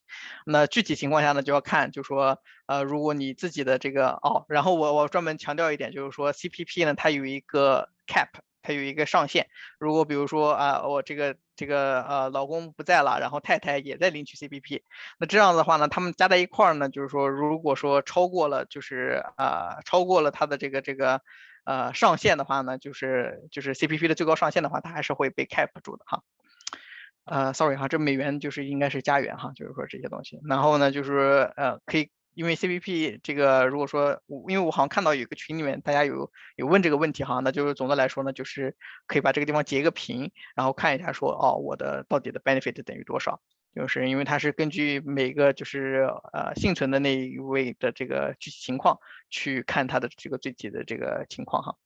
[0.46, 8.28] 那具体情况下呢，就要看，就是说，呃，如果你自己的这个哦，然后我我专门强调一点，就是说 CPP 呢，它有一个 cap，
[8.62, 9.48] 它有一个上限。
[9.78, 14.80] 如果比如说啊，我这个这个呃老公不在了，然后太太也在领取 CPP，
[15.18, 21.20] 那这样的话呢，他们加在一块儿呢，就是说，如果说超过了，就是啊，超过了他的这个这个。
[21.64, 26.22] 呃，上限的话呢，就是就是 CPP 的最高上限的话，它还是会被 cap 住的哈。
[27.24, 30.40] 呃，sorry 哈，这美元就是应该是加元哈，就是说这些东西。
[30.48, 32.10] 然后呢，就是呃，可以。
[32.32, 38.76] 因为 CPP 这个，如果说因为我好像看到有个群里面大家有有问这个问题哈，那就是总的来说呢，就是
[39.08, 43.40] 可以把这个地方截个屏，然后看一下说哦，我的到底的 benefit 等于多少？
[43.74, 51.76] 就是因为它是根据每个就是呃幸存的那一位的这个具体情况去看他的这个具体的这个情况哈。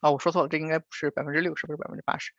[0.00, 2.32] 啊，我说错了，这应该不是百分之六，十不是百分之八十？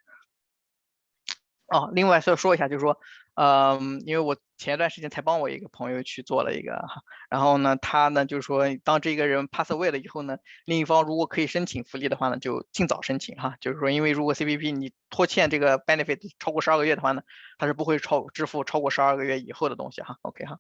[1.68, 2.98] 哦，另外再说一下，就是说，
[3.36, 6.86] 嗯，因为我前一段时间才帮我一个朋友去做了一个，
[7.30, 17.22] 然后呢，他呢就是说，当这个人 pass away 了以后呢，另一方如果可以申请福利的话呢，就尽早申请哈，就是说，因为如果 CPP 你拖欠这个 benefit 超过十二个月的话呢，
[17.58, 20.60] 他是不会超支付超过十二个月以后的东西哈，OK 哈。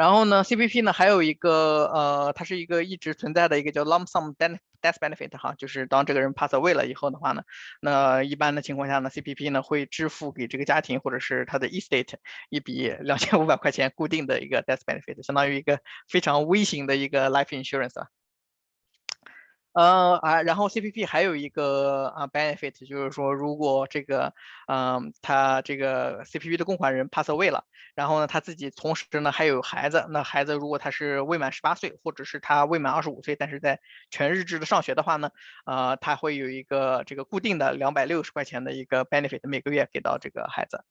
[0.00, 7.42] 然后呢，CPP 呢还有一个呃，它是一个一直存在的一个叫 lump sum death benefit 哈，就是当这个人 pass away 了以后的话呢，
[7.82, 12.14] 那一般的情况下呢，CPP 呢会支付给这个家庭或者是他的 estate
[12.48, 18.06] 一笔两千五百块钱固定的一个 death benefit，相当于一个非常微型的一个 life insurance 啊。
[19.74, 24.34] 呃啊，然后 CPP 还有一个啊 benefit，就是说如果这个
[24.66, 33.80] 嗯他这个 CPP 的供款人 pass away 了，然后呢他自己同时呢还有孩子，那孩子如果他是未满十八岁，或者是他未满二十五岁，但是在
[34.10, 35.30] 全日制的上学的话呢，
[35.66, 40.82] 呃他会有一个这个固定的两百六十块钱的一个 benefit，每个月给到这个孩子。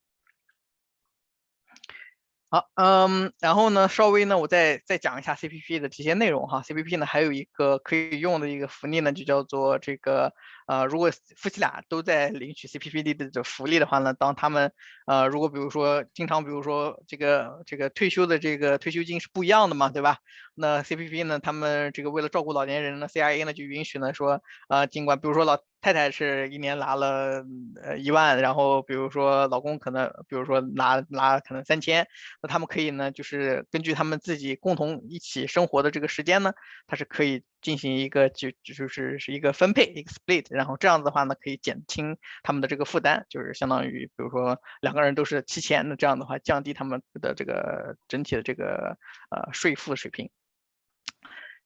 [2.52, 6.64] 好，嗯，然后呢，稍微呢，我再再讲一下 CPP 的这些内容哈。
[6.64, 10.34] CPP 呢还有一个可以用的一个福利呢，就叫做这个，
[10.70, 14.72] 呃，如果夫妻俩都在领取 CPP 的这福利的话呢，当他们，
[15.08, 20.18] 呃，如果比如说经常，比如说这个这个退休的这个退休金是不一样的嘛，对吧？
[20.54, 27.44] 那 CPP 呢，他们这个为了照顾老年人呢，CIA 呢就允许呢说，呃，尽管比如说老太太是一年拿了
[27.82, 32.06] 呃一万，然后比如说老公可能比如说拿拿可能三千，
[32.44, 36.52] 那他们可以呢就是根据他们自己共同一起生活的这个时间呢，
[36.88, 48.98] 它是可以进行一个就就是是一个分配，explit，然后这样子的话呢可以减轻他们的这个负担，就是相当于比如说两个人都是七千，那这样的话降低他们的这个整体的这个
[49.30, 50.30] 呃税负水平。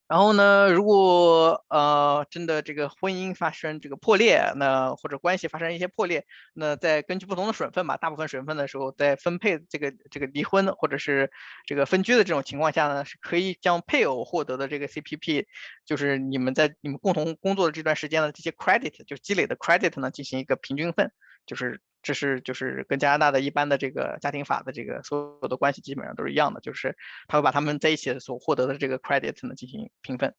[0.06, 11.30] 然后呢，如果呃真的这个婚姻发生这个破裂，那或者关系发生一些破裂，那在根据不同的省份吧，大部分省份的时候，在分配这个这个离婚或者是
[11.66, 15.46] 这个分居的这种情况下呢，是可以将配偶获得的这个 CPP，
[15.86, 21.10] 就是你们在你们共同工作的这段时间的这些 credit，就积累的 credit 呢，进行一个平均分，
[21.46, 21.80] 就是。
[22.04, 30.34] 这是就是跟加拿大的一般的这个家庭法的这个所有的关系基本上都是一样的，就是他会把他们在一起所获得的这个 credit 呢进行平分。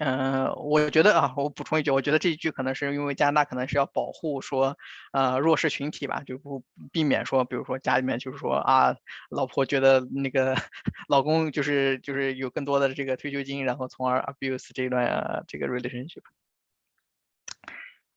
[0.00, 4.78] 嗯，我觉得啊，我补充一句，我觉得这一句可能是因为加拿大可能是要保护说，
[5.12, 8.94] 呃，弱势群体吧，就不避免说，比如说家里面就是说啊，
[9.28, 10.54] 老婆觉得那个
[11.08, 16.22] 老公就是就是有更多的这个退休金，然后从而 abuse 这段这个 relationship。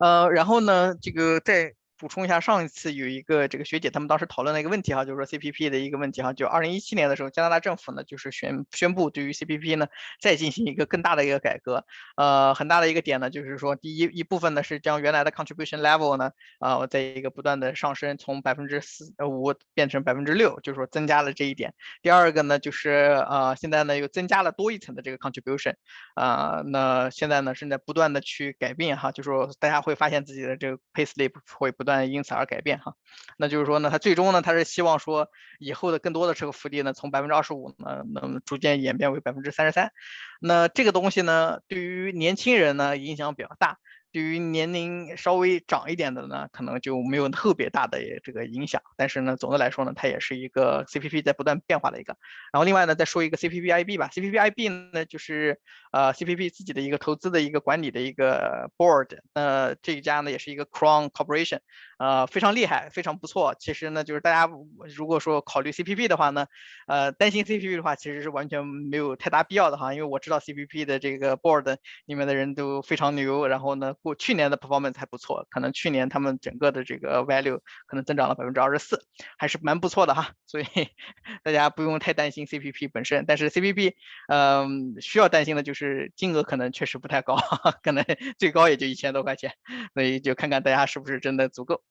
[0.02, 1.74] 呃，然后呢，这个在。
[2.02, 9.86] 补充一下，上一次有一个这个学姐，他们当时讨论了一个问题哈，就是说 CPP 的一个问题哈，就二零一七年的时候，加拿大政府呢就是宣宣布对于 CPP 呢
[10.20, 11.86] 再进行一个更大的一个改革，
[12.16, 21.76] 呃，很大的一个点呢就是说，第一一部分呢是将原来的 contribution level 呢啊，在一个不断的上升，从百分之四呃五变成百分之六，就是说增加了这一点。
[22.02, 22.90] 第二个呢就是
[23.30, 25.76] 呃现在呢又增加了多一层的这个 contribution，
[26.16, 31.91] 啊，那现在呢正在不断的去改变哈，就是说大家会发现自己的这个 payslip 会不断。
[32.06, 32.96] 因此而改变哈，
[33.38, 39.92] 那就是说呢，他最终呢，他是希望说以后的更多的这个福利呢，从百分之二十五呢，能逐渐演变为百分之三十三。
[40.40, 43.78] 那这个东西呢，对于年轻人呢，影响比较大。
[44.12, 48.82] 对于年龄稍微长一点的呢，可能就没有特别大的这个影响。
[48.98, 52.18] 但是呢，总的来说呢，它也是一个 CPP 在不断变化的一个。
[52.52, 54.10] 然后另外呢，再说一个 CPPIB 吧。
[54.12, 55.60] CPPIB 呢，就是
[55.92, 59.20] 呃 CPP 自己的一个投资的一个管理的一个 board。
[59.34, 61.60] 那这一家呢，也是一个 Crown Corporation，
[61.98, 63.56] 呃，非常厉害，非常不错。
[63.58, 64.52] 其实呢，就是大家
[64.96, 66.48] 如果说考虑 CPP 的话呢，
[66.88, 69.94] 呃，担心 CPP 的话，其实是完全没有太大必要的哈。
[69.94, 73.96] 因为我知道 CPP 的这个 board 里面的人都非常牛，然后呢。
[74.02, 79.06] 过去年的 performance 还不错，可能去年他们整个的这个 value 可能增长了百分之二十四，
[79.38, 80.66] 还是蛮不错的哈，所以
[81.44, 83.94] 大家不用太担心 CPP 本身，但是 CPP，
[84.28, 87.36] 嗯，需要担心的就是金额可能确实不太高，
[87.84, 88.04] 可能
[88.38, 89.54] 最高也就一千多块钱，
[89.94, 91.84] 所以就看看大家是不是真的足够。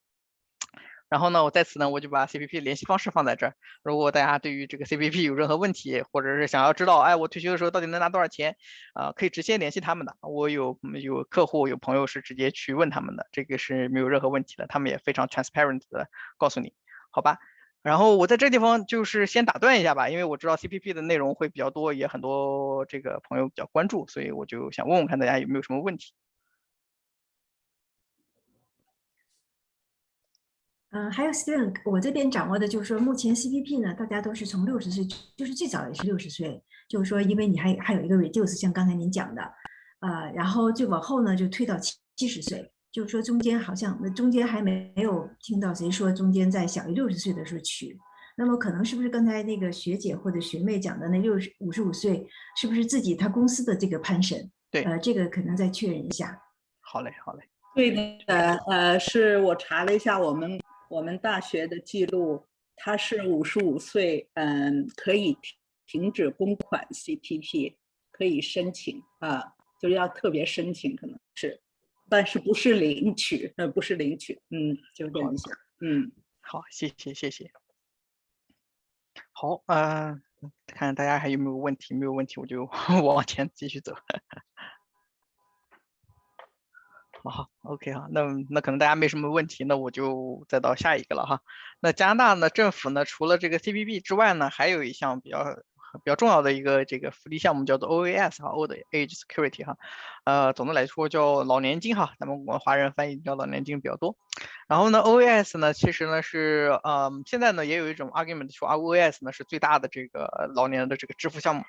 [1.11, 3.55] 然后呢，我在此呢，我就把 CPP 联系方式放在这儿。
[3.83, 8.57] 如果大家对于这个 CPP 有任何问题，或者是想要知道，哎，我退休的时候到底能拿多少钱，
[8.94, 10.16] 啊，可以直接联系他们的。
[10.23, 16.73] 我有有客户有朋友是直接去问他们的，这个是没有任何问题的，他们也非常 transparent 的告诉你，
[17.11, 17.38] 好吧？
[17.83, 26.12] 然后我在这地方就是先打断一下吧，因为我知道 CPP 的内容会比较多，也很多这个朋友比较关注，所以我就想问问看大家有没有什么问题。
[30.92, 39.42] 嗯，还有 Steven，我这边掌握的就是说，目前 CPP 呢，大家都是从六十岁，就是最早也是六十岁，就是说，因为你还还有一个 reduce，像刚才您讲的，
[40.00, 47.96] 呃，然后就往后呢就推到七七十岁，就是说中间好像那中间还没没有听到谁说中间在小于六十岁的时候取，
[48.37, 52.26] 那么可能是不是刚才那个学姐或者学妹讲的那六十五十五岁，
[52.61, 54.50] 是不是自己他公司的这个潘审？
[54.72, 56.37] 对，呃，这个可能再确认一下。
[56.81, 57.44] 好嘞，好嘞。
[57.76, 57.92] 对
[58.26, 60.61] 的，呃，是我查了一下我们。
[60.90, 67.76] 我们大学的记录，他是五十五岁，嗯，可以停停止公款 CPP，
[68.11, 71.62] 可以申请啊，就是要特别申请，可能是，
[72.09, 77.53] 但是不是领取，呃，不是领取，嗯，就这样想，嗯，好，谢谢谢谢，
[79.31, 80.20] 好，嗯，
[80.66, 82.64] 看大家还有没有问题，没有问题我就
[83.05, 83.94] 往前继续走。
[87.28, 91.40] 好，OK 哈，那那可能大家没什么问题，那我就再到下一个了哈。
[91.80, 95.44] 那加拿大呢，政府呢，除了这个 CPP 之外呢，还有一项比较
[96.04, 99.76] 比较重要的一个这个福利项目，叫做 OAS 哈，Old Age Security 哈。
[100.24, 104.16] 呃，总的来说叫老年金哈，咱们我们华人翻译叫老年金比较多。
[104.68, 111.64] 然后呢，OAS 呢，其实呢是，嗯，现在呢也有一种 argument 说，OAS 呢是最大的这个老年的这个支付项目。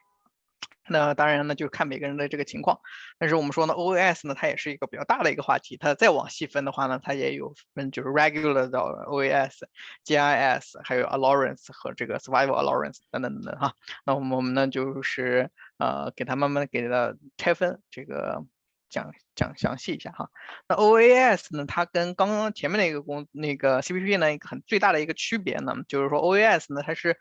[0.90, 2.80] 那当然呢，就看每个人的这个情况。
[3.18, 5.78] 但是我们说呢，OAS 呢，它也是一个比较大的一个话题。
[5.78, 9.60] 它再往细分的话呢，它也有分，就是 regular 的 OAS、
[10.06, 13.74] GIS，还有 allowance 和这个 survival allowance 等等等等哈。
[14.06, 18.44] 那我们呢，就是呃，给它慢慢给它拆分，这个
[18.90, 20.30] 讲讲详细一下哈。
[20.68, 27.18] 那 OAS 呢，它跟刚刚前面那个工那个 CPP 呢，一个很最大的一个区别呢，就是说 OAS 呢，它是。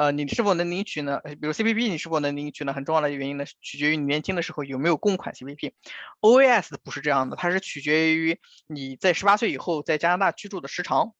[0.00, 1.20] 呃，你是否能领取呢？
[1.42, 2.72] 比如 CPP，你是否能领取呢？
[2.72, 5.74] 很重要的原因呢，取决于你年轻的时候有没有供款 CPP。
[6.22, 11.12] OAS 不是这样的，它是取决于你在十八岁以后在加拿大居住的时长。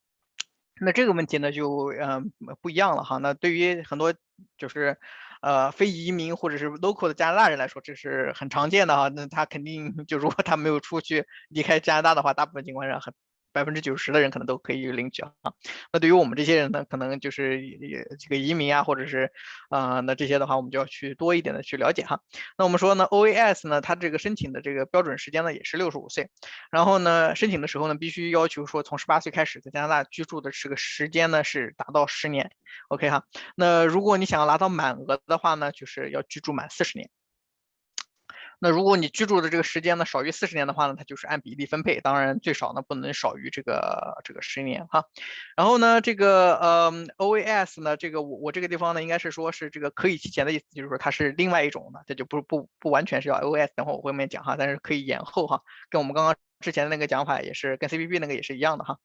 [0.81, 3.19] 那这个问题呢，就嗯不一样了哈。
[3.19, 4.15] 那对于很多
[4.57, 4.97] 就是
[5.43, 9.09] 呃非移民或者是 local 的加拿大人来说，这是很常见的哈。
[9.15, 13.13] 那他肯定就如果他没有出去离开加拿大的话，大部分情况下很。
[13.53, 15.33] 百分之九十的人可能都可以领取啊，
[15.93, 17.61] 那对于我们这些人呢，可能就是
[18.19, 19.33] 这个移民啊，或者是
[19.69, 22.21] 啊，那这些的话，我们就要去多一点的去了解哈。
[22.57, 26.31] 那我们说呢，OAS 呢，它这个申请的这个标准时间呢，也是六十五岁，
[26.71, 32.51] 然后呢，申请的时候呢，必须要求说从十八岁开始在加拿大居住的这个时间呢是达到十年
[32.89, 33.25] ，OK 哈。
[33.57, 37.11] 那如果你想要拿到满额的话呢，就是要居住满四十年。
[38.63, 45.07] 那如果你居住的这个时间呢少于四十年的话呢，它就是按比例分配，当然最少呢不能少于这个这个十年哈。
[45.57, 58.99] 然后呢，这个呃 OAS 呢，这个我我这个地方呢应该是说是这个可以提前的意思，就是说它是另外一种的，这就不不不完全是要 OAS，等会我后面讲哈，但是可以延后哈，跟我们刚刚之前的那个讲法也是跟 CPP 那个也是一样的哈。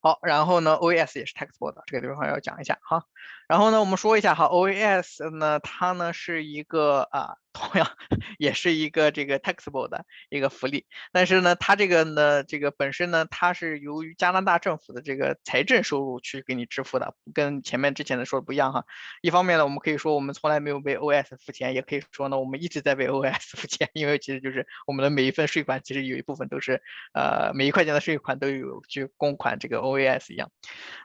[0.00, 3.02] 好，然后呢，OAS 也是 taxable 的，这个地方要讲一下哈。
[3.48, 7.34] 然后呢，我们说一下哈，OAS 呢，它呢是一个啊。
[7.54, 7.88] 同样
[8.36, 18.84] 也是一个这个 taxable 的一个福利，但是呢，它这个呢，这个本身呢，它是由于加拿大政府的这个财政收入去给你支付的，跟前面之前的说的不一样哈。
[19.22, 30.50] 一方面呢，我们可以说我们从来没有为 OS 付钱，也可以说呢，我们一直在为 OS 付钱，因为其实就是我们的每一份税款其实有一部分都是呃每一块钱的税款都有去公款这个 OAS 一样。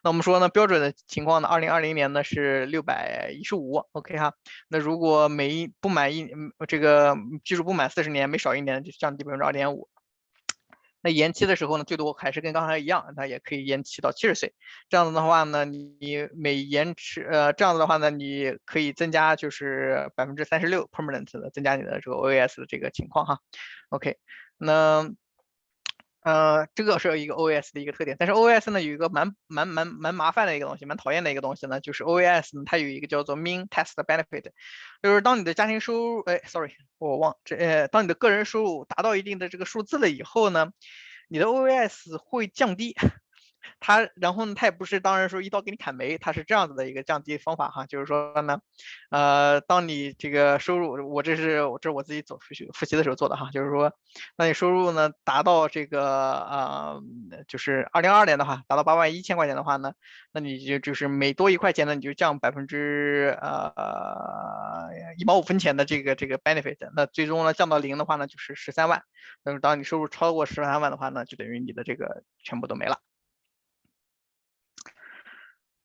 [0.03, 4.33] 那我们说呢，标准的情况呢，二零二零年呢是六百一十五，OK 哈。
[4.67, 6.38] 那如果每一不满意。
[6.39, 9.89] 嗯，这个居住不满四十年，每少一年就降低百分之二点五。
[11.01, 14.53] 那延期的时候呢，最多还是跟刚才一样，它也可以延期到七十岁。
[14.87, 23.39] 这样子的话呢，你每延迟呃，这样子的话呢，你可以增加就是百分之三十六 permanent 的增加你的这个 OAS 的这个情况哈。
[23.89, 24.17] OK，
[24.57, 25.11] 那。
[26.21, 34.51] 呃，这个是一个 OAS 的一个特点，但是 OAS 呢有一个蛮蛮蛮蛮麻烦的一个东西，蛮讨厌的一个东西呢，就是 OAS 呢它有一个叫做 Mean Test Benefit，
[35.01, 40.71] 就是当你的家庭收入，哎，sorry，我忘这，呃，当你的个人收入达到一定的这个数字了以后呢，
[41.29, 42.95] 你的 OAS 会降低。
[43.79, 48.59] 它，然后呢，它也不是当然说一刀给你砍没，它是这样子的一个降低方法哈，就是说呢，
[49.09, 53.93] 呃，当你这个收入，我这是我这是我自己走出去复习的时候做的哈，就是说，
[54.35, 57.01] 当你收入呢达到这个呃，
[57.47, 59.93] 就是二零二二年的话，达到八万一千块钱的话呢，
[60.31, 69.03] 那你就就是每多一块钱呢，你就降百分之呃一毛五分钱的这个这个 benefit，那最终呢降到零的话呢，就是十三万，
[69.43, 72.99] 那么当你收入超过十三万的话呢，就等于你的这个全部都没了。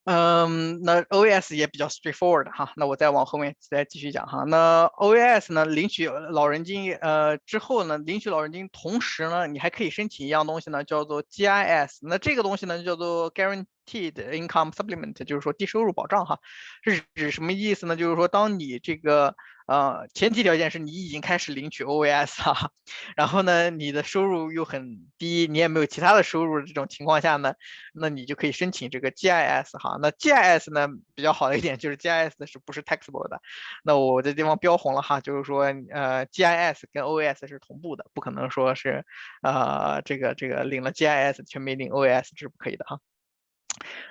[0.05, 4.45] 嗯，那 OAS 也比较 straightforward 哈，那我再往后面再继续讲哈。
[4.45, 12.01] 那 OAS 呢，领取老人金呃之后呢，领取老人金同时呢，你还可以申请一样东西呢，叫做 GIS。
[12.03, 13.65] 那这个东西呢，叫做 Guaranteed
[14.13, 16.39] Income Supplement，就是说低收入保障哈，
[16.83, 17.97] 是指什么意思呢？
[17.97, 19.35] 就是说当你这个
[19.67, 22.71] 呃，前提条件是你已经开始领取 OAS 哈，
[23.17, 27.55] 然后呢，你的收入又很低，你也没有其他的收入这种情况下呢，
[27.95, 29.97] 那你就可以申请这个 GIS 哈。
[30.03, 33.41] 那 GIS 呢比较好的一点就是 GIS 是不是 taxable 的？
[33.83, 39.07] 那我这地方标红了哈，就是说呃 GIS 跟 OAS 是同步的，不可能说是
[39.43, 42.99] 呃这个这个领了 GIS 却没领 OAS 这是不可以的哈。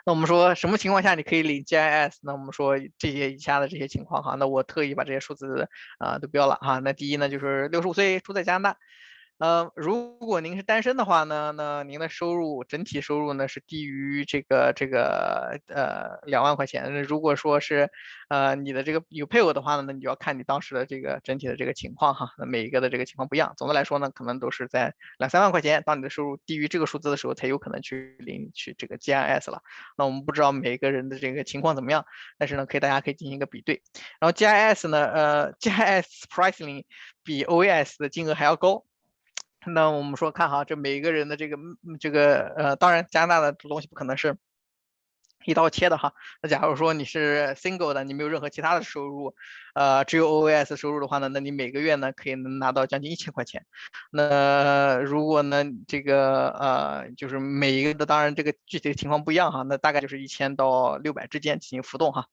[0.06, 2.18] 那我们说什么情况下你可以领 GIS？
[2.22, 6.80] 那我们说这些以下的这些情况哈，那我特意把这些数字啊都标了哈。
[6.80, 8.80] 那第一呢就是六十五岁住在加拿大。
[9.44, 16.86] 呃，如果您是单身的话呢，那您的收入整体收入呢是低于这个这个呃两万块钱。
[16.94, 17.90] 那如果说是
[18.30, 22.30] 呃你的这个有配偶的话呢，那你就要看你当时的这个整体的这个情况哈。
[22.38, 25.84] 那每一个的这个情况不一样，总的来说呢，可能都是在两三万块钱。
[25.86, 29.62] 当你的收入低于这个数字的时候，才有可能去领取这个 GIS 了。
[29.98, 32.06] 那我们不知道每个人的这个情况怎么样，
[32.38, 33.82] 但是呢，可以大家可以进行一个比对。
[34.22, 36.86] 然后 GIS 呢，呃，GIS pricing
[37.26, 38.86] 比 OAS 的金额还要高。
[39.68, 41.58] 那我们说看哈，这每一个人的这个
[42.00, 44.38] 这个呃，当然加拿大的东西不可能是
[45.46, 46.14] 一刀切的哈。
[46.42, 49.36] 那假如说你是 single 的，你没有任何其他的收入，
[49.74, 53.66] 呃，只有 OAS 收入的话呢，那你每个月呢可以能拿到将近一千块钱。
[54.12, 62.28] 那如果呢这个呃，就是每一个的，当然这个具体情况不一样哈，那大概就是一千到六百之间进行浮动哈。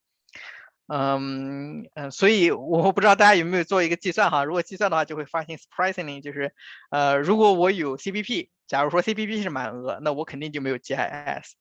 [0.93, 6.53] 嗯嗯，所以我不知道大家有没有做一个计算哈，如果计算的话，就会发现 surprisingly 就是，
[6.91, 11.53] 呃，如果我有 CPP，假如说 CPP 是满额，那我肯定就没有 GIS，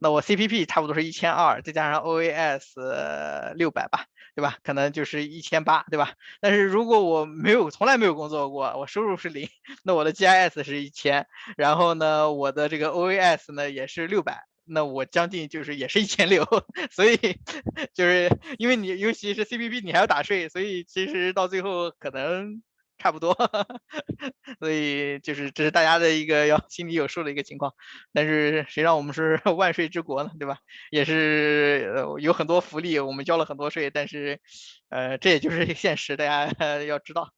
[0.00, 4.04] 那我 CPP 差不多是一千二，再加上 OAS 六百吧，
[4.34, 4.58] 对吧？
[4.62, 6.12] 可能就是一千八，对吧？
[6.42, 9.48] 但是如果我没有从来没有工作过，我收入是零，
[9.82, 11.26] 那我的 GIS 是一千，
[11.56, 14.42] 然后呢，我的这个 OAS 呢也是六百。
[14.66, 16.44] 那我将近就是也是一千六，
[16.90, 17.16] 所以
[17.94, 22.62] 就是因为你尤其是 CPP 你还要打税，所以其实到最后可能
[22.96, 23.34] 差不多，
[24.60, 27.74] 所以就是这是大家的一个要 心里有数的一个情况。
[28.12, 30.58] 但是谁让我们是万税之国呢，对吧？
[30.90, 34.40] 也是有很多福利，我们交了很多税，但是
[34.88, 37.32] 呃这也就是现实，大家要知道。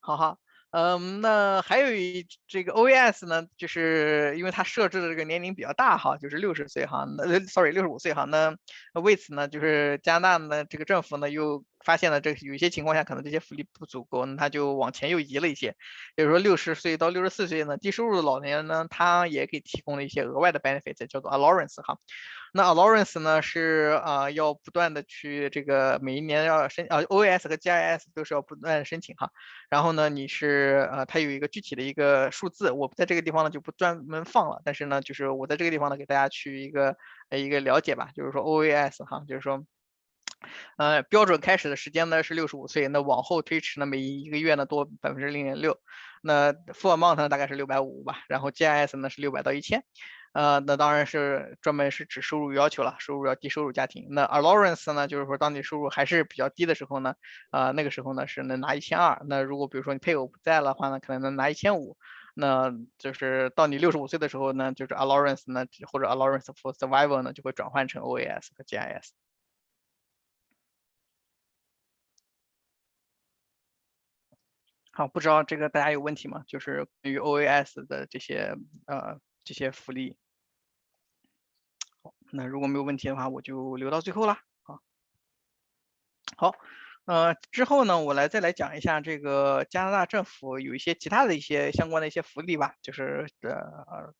[0.00, 0.38] 好好。
[0.70, 8.56] 嗯，那还有一这个 OAS 呢，就是因为它设置的这个年龄比较大哈，就是六十岁哈，那 sorry 六十五岁哈，那
[9.00, 11.64] 为此呢，就是加拿大呢这个政府呢又。
[11.84, 15.76] 发现了这有些情况下可能这些福利不足够，那他就往前又移了一些，
[16.16, 21.98] 比如说六十岁到六十四岁呢，低收入的老年人呢，他也给提供了一些额外的 benefit，叫做 allowance 哈。
[22.54, 29.30] 那 allowance 呢是啊要不断的去这个每一年要申啊 OAS 和 GIS 都是要不断申请哈。
[29.68, 36.96] 然后呢你是呃它有一个具体的一个数字，我在这个地方呢就不专门放了，但是呢就是我在这个地方呢给大家去一个
[37.30, 39.64] 一个了解吧，就是说 OAS 哈，就是说。
[40.76, 45.80] 呃，标准开始的时间呢是六十五岁，那往后推迟呢，每一个月呢多百分之零点六，
[46.22, 49.84] 那 full amount 呢大概是六百五吧，然后 GIS 呢是六百到一千，
[50.32, 54.06] 呃，那当然是专门是指收入要求了，收入要低收入家庭。
[54.10, 57.14] 那 allowance 呢，就是说当你收入还是比较低的时候呢，
[57.50, 61.96] 呃，那个时候呢是能拿一千二，那如果比如说你配偶不在的话呢，可能能拿一千五，
[62.34, 69.10] 那就是到你六十五岁的时候呢，就是 allowance 呢或者 allowance for survival 呢就会转换成 OAS 和 GIS。
[74.98, 76.42] 好，不知道这个大家有问题吗？
[76.48, 78.56] 就是关于 OAS 的这些
[78.88, 80.16] 呃这些福利。
[82.02, 84.40] 好，那如果没有问题的话，我就留到最后啦。
[84.64, 84.82] 好，
[86.36, 86.54] 好，
[87.04, 94.12] 呃，之后呢，我来再来讲一下这个加拿大政府有一些其他的一些相关的一些福利吧，就是呃。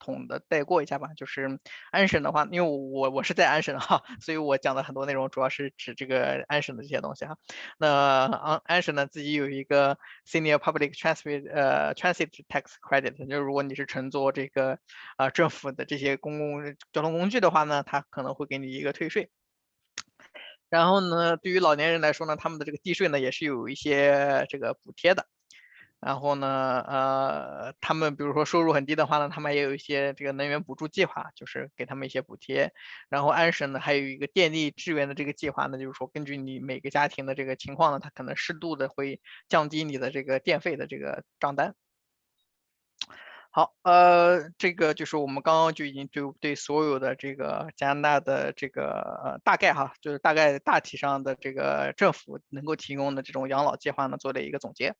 [0.00, 1.60] 统的带过一下吧，就是
[1.92, 7.36] 安省的话，因为我我是在安省哈， 所以我讲的很多内容主要是指这个安省的这些东西哈。
[7.78, 7.88] 那
[8.24, 9.96] 安安省呢自己有一个
[10.26, 14.78] Senior Public Transit 呃 Transit Tax Credit，就是如果你是乘坐这个
[15.16, 19.30] 啊政府的这些公共交通工具的话呢，它可能会给你一个退税。
[20.70, 25.26] 然后呢，对于老年人来说呢，他们的这个地税呢也是有一些这个补贴的。
[26.00, 32.72] 然后呢，呃，他们比如说收入很低的话呢，他们也有一些这个能源补助计划，就是给他们一些补贴。
[33.10, 41.74] 然后安省呢还有一个电力支援的这个计划呢，就是说根据你每个家庭的这个情况呢，它可能适度的会降低你的这个电费的这个账单。
[43.52, 48.84] 好，呃，这个就是我们刚刚就已经就对所有的这个加拿大的这个
[49.24, 54.94] 呃大概哈，就是大概大体上的这个政府能够提供的这种养老计划呢做了一个总结。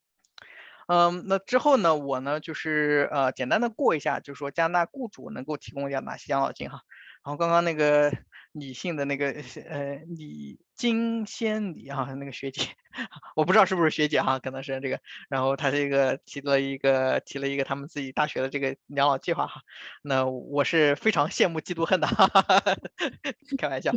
[0.91, 6.81] 嗯，那之后呢，我呢就是呃简单的过一下，就是说加拿大雇主能够提供一下哪些养老金哈。
[7.23, 8.13] 然后刚刚那个
[8.51, 9.29] 李姓的那个
[9.69, 12.63] 呃李金仙李哈那个学姐，
[13.37, 14.99] 我不知道是不是学姐哈，可能是这个。
[15.29, 19.61] 然后他这个提了一个提了一个他们自己大学的这个养老计划哈。
[20.03, 22.61] 那我是非常羡慕嫉妒恨的，哈哈哈
[23.59, 23.93] 开玩笑。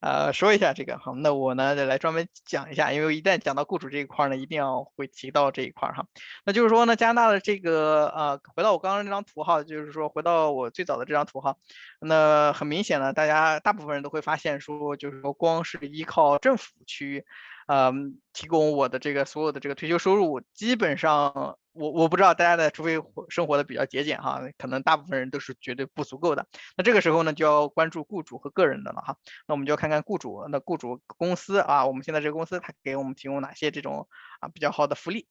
[0.00, 6.06] 呃，说一下这个好，那我呢来专门讲一下，因为一旦讲到雇主这一块呢，一定要会提到这一块哈。
[6.44, 11.56] 那就是说呢，加拿大的这个呃，回到我刚刚这张图哈，就是说回到我最早的这张图哈，
[12.00, 17.24] 那很明显呢，大家大部分人都会发现说，就是说光是依靠政府去。
[17.66, 26.46] 嗯，提供我的这个所有的这个退休收入，基本上我我不知道大家的，除非生活的比较节俭哈，可能大部分人都是绝对不足够的。
[26.76, 29.16] 那这个时候呢，就要关注雇主和个人的了哈。
[29.46, 34.08] 那我们就要看看雇主，那雇主公司啊，我们现在这个公司它给我们提供哪些这种
[34.40, 35.26] 啊比较好的福利？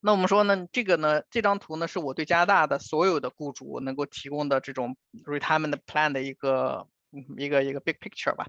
[0.00, 4.96] 那我们说呢，这个呢，这张图呢是我对加拿大的所有的雇主能够提供的这种
[5.26, 6.86] retirement plan 的一个。
[7.36, 8.46] 一个一个 big picture 吧，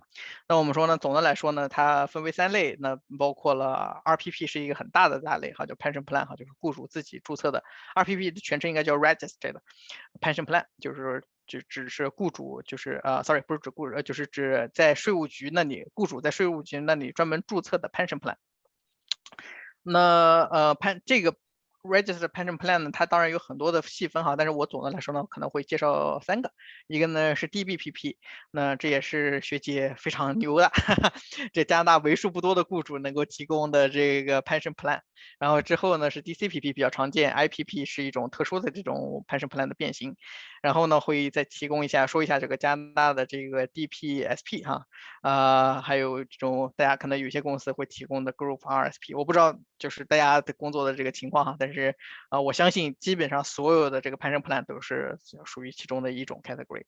[0.48, 7.64] 那我们说呢，总的来说呢，它分为三类，那包括了 RPP 是一个很大的大类哈，叫 pension plan 哈，就是雇主自己注册的
[7.96, 9.56] RPP 的全称应该叫 registered
[10.20, 18.36] pension plan，就是就只是雇主就是呃，sorry 不是指雇呃，就是指在税务局那里雇主在税务局那里专门注册的 pension plan。
[19.82, 21.36] 那呃潘这个。
[21.84, 26.52] Registered pension plan 呢，它当然有很多的细分哈，但是我总的来说呢，可能会介绍三个，
[26.88, 28.18] 一个呢是 DBPP，
[28.52, 31.14] 那这也是学姐非常牛的，哈 哈
[31.54, 35.00] 这加拿大为数不多的雇主能够提供的这个 pension plan，
[35.40, 40.16] 然后之后呢是 DCPP 比较常见，IPP 是一种特殊的这种 pension plan 的变形，
[40.62, 44.86] 然后呢会再提供一下说一下这个加拿大的这个 DPSP 哈，
[45.24, 51.71] 啊还有这种大家可能有些公司会提供的 Group RSP，我不知道就是大家的工作的这个情况哈，但是。
[51.72, 51.96] 是
[52.30, 56.84] 啊，我相信基本上所有的这个 pension plan 都是属于其中的一种 category。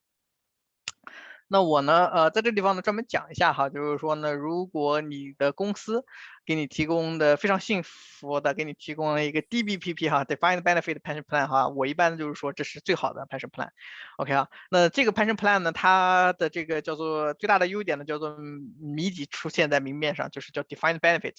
[1.50, 6.04] 那我呢，呃，在这地方呢专门讲一下哈，就是说呢，如果你的公司
[6.46, 13.70] 给你提供的非常幸福的，给你提供了一个 DBPP 哈，defined benefit pension plan 哈，我一般就是说这是最好的 pension plan。
[14.18, 18.36] OK 啊，那这个 pension plan 呢，它的这个叫做最大的优点呢，叫做
[18.80, 21.36] 谜底出现在明面上，就是叫 defined benefit。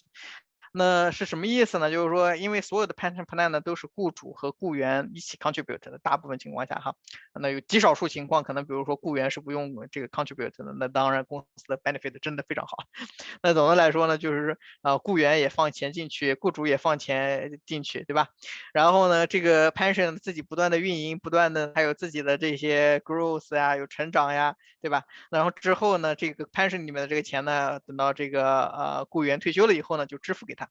[0.77, 1.89] 那是什么意思呢？
[1.89, 6.97] 就是说，因为所有的 pension plan 呢都是雇主和雇员一起 contribute 的，大部分情况下哈，
[7.41, 12.77] 那有极少数情况可能，比如说雇员是不用这个 contribute 的，那当然公司的 benefit 真的非常好。
[13.41, 18.27] 那总的来说呢，就是啊，雇员也放钱进去，雇主也放钱进去，对吧？
[18.73, 25.05] 然后呢，这个 pension 自己不断的运营，不断的还有自己的这些 growth 呀，有成长呀，对吧？
[25.31, 30.64] 然后之后呢，这个 pension 里面的这个钱呢，等到这个呃雇员退休了以后呢，就支付给他。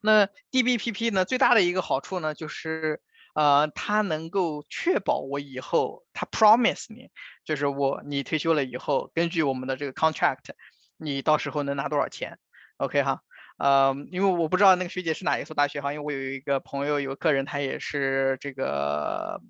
[0.00, 1.24] 那 DBPP 呢？
[1.24, 3.00] 最大的一个好处呢，就是
[3.34, 7.10] 呃，它能够确保我以后，它 promise 你，
[7.44, 10.50] 就是我你退休了以后，根据我们的这个 contract，
[10.96, 12.38] 你到时候能拿多少钱
[12.76, 13.22] ？OK 哈，
[13.58, 19.40] 呃，因为我不知道那个学姐是哪一所大学哈，因为我有一个朋友，有个人，他也是这个。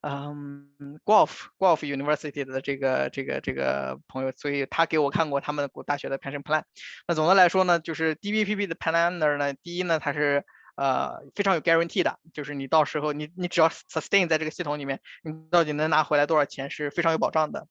[0.00, 0.68] 嗯
[1.04, 6.62] ，Gulf Gulf University 的这个这个这个朋友，所以他给我看过他们大学的 pension plan。
[7.06, 10.44] 那总的来说呢，就是 DBPP 的 planner 呢，第一呢，它是
[10.76, 17.66] 呃非常有 guarantee 的，就是你到时候你你只要 sustain 在这个系统里面，你到底能拿回来多少钱是非常有保障的。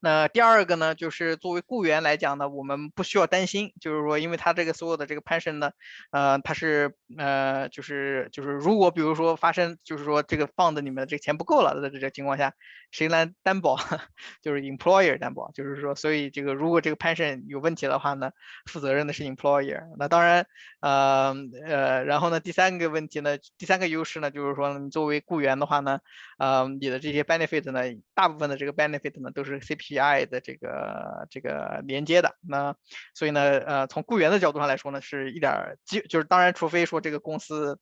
[0.00, 5.70] 那第二个呢，就是作为雇员来讲呢，我们不需要担心，就是说，因为他这个所有的这个 pension 呢，
[6.10, 12.52] 呃，他是呃，就是就是，如果比如说发生，就是说这个放的里面的这个钱不够了的这个情况下，
[12.90, 13.76] 谁来担保？
[14.42, 18.30] 就是 employer 担保，就是说，所以这个如果这个 pension 有问题的话呢，
[18.66, 19.82] 负责任的是 employer。
[19.98, 20.46] 那当然，
[20.80, 21.34] 呃
[21.66, 25.98] 呃，然后呢，第三个问题呢，第三个优势呢，就是说，你作为雇员的话呢，
[26.38, 27.82] 呃，你的这些 benefit 呢，
[28.14, 32.74] 大部分的这个 benefit 呢，都是 CPI 的这个这个连接的，那
[33.14, 37.78] 所以呢，呃，从雇员的角度上来说呢，是一点儿就就是当然，除非说这个公司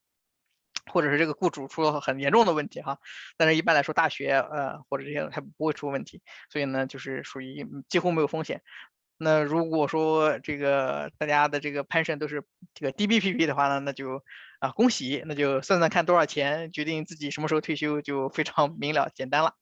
[0.91, 2.99] 或者是这个雇主出了很严重的问题哈，
[3.37, 8.61] 但是一般来说，大学呃或者这些还不会出问题，所以呢，就是属于几乎没有风险。
[9.17, 14.21] 那如果说这个大家的这个 pension 都是这个 DBPP 的话呢，那就
[14.59, 19.55] 啊恭喜，那就算算看多少钱，决定自己什么时候退休就非常明了简单了。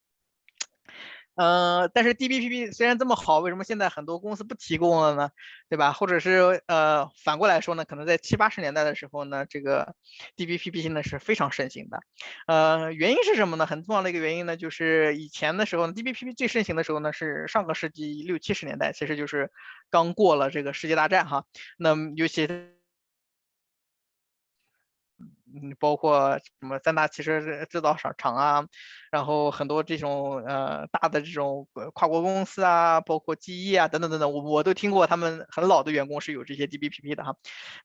[1.35, 5.29] 呃，但是 DBPP 虽然这么好，为什么现在很多公司不提供了呢？
[5.69, 5.91] 对吧？
[5.91, 9.95] 或者是呃，反过来说呢，可能在七八十年代的时候呢，这个
[10.37, 11.99] DBPP 呢是非常盛行的。
[12.45, 13.65] 呃，原因是什么呢？
[13.65, 19.51] 很重要的一个原因呢，就是以前的时候呢，DBPP 最盛行的时候呢是上个世纪六七十年代，其实就是
[19.89, 21.45] 刚过了这个世界大战哈。
[21.77, 22.47] 那么尤其
[25.53, 28.65] 嗯，包括什么三大汽车制造厂厂啊，
[29.11, 37.35] 然后很多这种呃大的这种跨国公司啊，包括 GE 啊等等等等，我我都听过他们很老的员工是有这些 DBPP 的哈。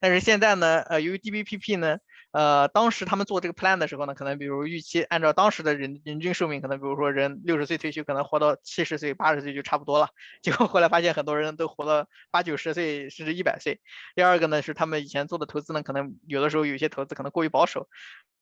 [0.01, 1.99] 但是现在呢，呃，由于 DBPP 呢。
[2.31, 10.09] 呃，当时他们做这个 plan 的时候呢，可能比如预期按照当时的人人均寿命，可能比如说人六十岁退休，可能活到七十岁、八十岁就差不多了。
[10.43, 13.81] 结果后来发现很多人都活了八九十岁，甚至一百岁。
[14.15, 17.89] 第二个呢，是他们以前做的投资呢，可能有的时候有些投资可能过于保守，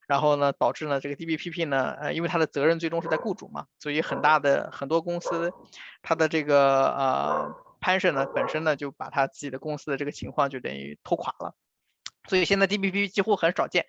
[0.09, 5.53] 然后呢，导致呢这个 DBPP 呢，呃，因为它的责任最终是在雇主嘛，所以很大的很多公司，
[6.03, 11.55] 它的这个呃 pension 呢本身呢就把他自己的公司的这个情况就等于拖垮了。
[12.29, 13.87] 所以现在 DBPP 几乎很少见。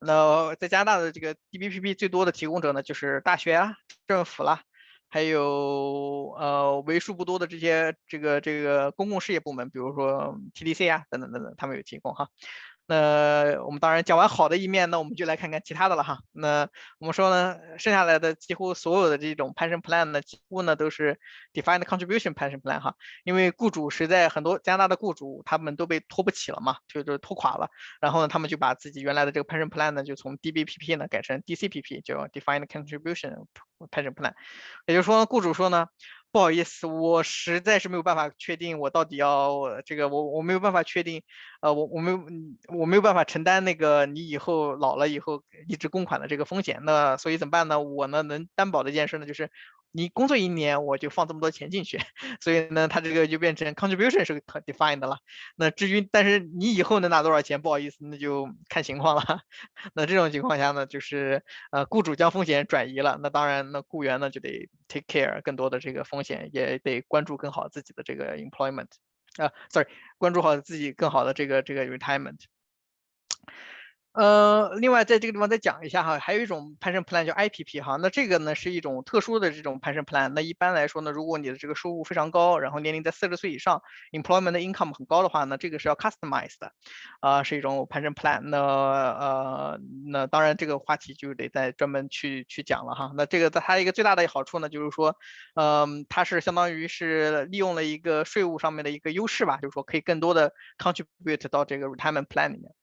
[0.00, 3.74] 那在加拿大的这个 DBPP 最多的提供者呢，就是大学啊、
[4.08, 4.62] 政府啦，
[5.08, 12.28] 还有呃为数不多的这些这个这个公共事业部门，比如说 TDC 啊等等等等，他们有提供哈。
[12.92, 16.18] 那我们当然讲完好的一面，那我们就来看看其他的了哈。
[16.32, 16.68] 那
[16.98, 21.18] 我们说呢，剩下来的几乎所有的这种 pension plan 呢，几乎呢都是
[21.54, 22.94] defined contribution pension plan 哈。
[23.24, 27.70] 因为雇主实在很多加拿大的雇主他们都被拖不起了嘛，就就拖垮了。
[27.98, 33.46] 然后呢，他们就把自己原来的这个 pension plan 呢，就从 DBPP 呢改成 DCPP，叫 defined contribution
[33.90, 34.34] pension plan。
[34.86, 35.86] 也就是说，雇主说呢。
[36.32, 41.22] 不好意思，我实在是没有办法确定我到底要这个，我我没有办法确定，
[41.60, 42.20] 呃，我我没有
[42.68, 47.80] 我没有办法承担那个你以后老了以后一直公款的这个风险，那所以怎么办呢？
[47.82, 49.50] 我呢能担保的一件事呢就是。
[49.92, 51.98] 你工作一年，我就放这么多钱进去，
[52.40, 55.18] 所以呢，它这个就变成 contribution 是 defined 的了。
[55.56, 59.22] 那至于，但是你以后能拿多少钱，不好意思，那就看情况了。
[59.94, 68.88] 那这种情况下呢，就是呃，雇主将风险转移了，那当然，那雇员呢就得 take care 更多的这个风险，也得关注更好自己的这个 employment，
[69.36, 69.88] 啊，sorry，
[70.18, 72.38] 关注好自己更好的这个这个 retirement。
[74.12, 80.28] 呃，另外在这个地方再讲一下哈，还有一种 pension plan 叫 IPP 哈，那这个呢是一种特殊的这种 pension plan。
[80.34, 83.80] 那一般来说呢，如果你的这个收入非常高，然后年龄在四十岁以上
[84.12, 86.72] ，employment income 很高的话呢，这个是要 customize 的，
[87.20, 88.40] 啊，是一种 pension plan。
[88.42, 93.12] 那呃，那当然这个话题就得再专门去去讲了哈。
[93.16, 95.16] 那这个在它一个最大的好处呢，就是说，
[95.54, 102.74] 嗯，它是相当于是利用了一个税务上面的一个优势吧，就是说可以更多的 contribute 到这个 retirement plan 里面。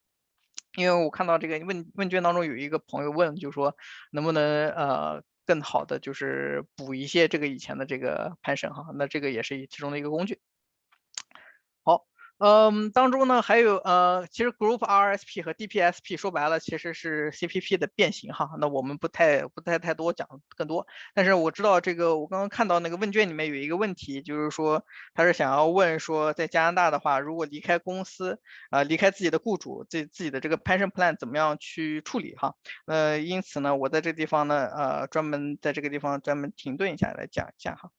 [0.78, 3.76] 因为我看到这个问问卷当中有一个朋友问，就说
[4.12, 10.40] 能不能呃更好的就是补一些这个以前的这个 pension 哈，那这个也是其中的一个工具。
[12.40, 18.50] 嗯，当中呢还有呃，其实 Group RSP 和 DPSP 说白了其实是 CPP 的变形哈。
[18.62, 20.26] 那我们不太不太太多讲
[20.56, 32.56] 更多，但是我知道这个我刚刚看到那个问卷里面有一个问题，就是说他是想要问说在加拿大的话，如果离开公司啊，离开自己的雇主，自自己的这个 pension plan 怎么样去处理哈？
[32.88, 37.92] 呃，因此呢，我在这个地方呢，呃，专门在这个地方专门停顿一下来讲一下哈。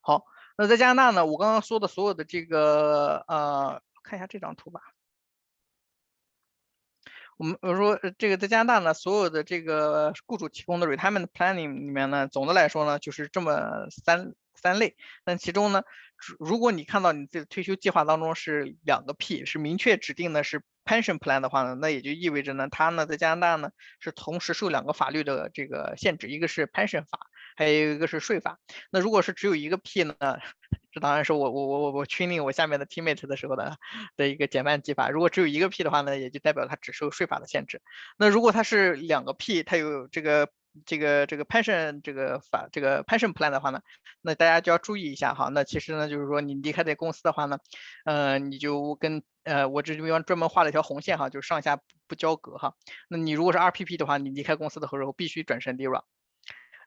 [0.00, 0.24] 好。
[0.62, 1.26] 那在加拿大呢？
[1.26, 4.80] 我刚刚说的所有的这个呃，看一下这张图吧。
[7.36, 14.94] 我们我说这个在加拿大呢，所有的这个雇主提供的 retirement planning 里面呢，总的来说呢，就是这么三三类。
[15.26, 15.82] 那其中呢，
[16.38, 27.18] 如果你看到你的退休计划当中是两个 P，是明确指定的是 pension plan 的话呢，那也就意味着呢，它呢在加拿大呢是同时受两个法律的这个限制，一个是 pension 法。
[27.56, 28.58] 还有一个是税法，
[28.90, 30.14] 那如果是只有一个 P 呢？
[30.92, 33.78] 这当然是我我我我我训练我下面的 teammate 的时候的
[34.14, 35.08] 的一个减半计法。
[35.08, 37.80] 如果只有一个 P 的话呢，也就代表它只受税法的限制。
[38.18, 40.50] 那如果它是两个 P，它有这个
[40.84, 43.80] 这个这个 pension 这个法这个 pension plan 的话呢，
[44.20, 45.48] 那大家就要注意一下哈。
[45.48, 47.58] 那其实呢，就是说你离开这公司的话呢，
[48.04, 52.74] 呃，你就跟呃我这地方专门画了一条红线哈，就是上下不交隔哈。
[53.08, 56.02] 那你如果是 RPP 的话，你离开公司的时候必须转身 DIRA。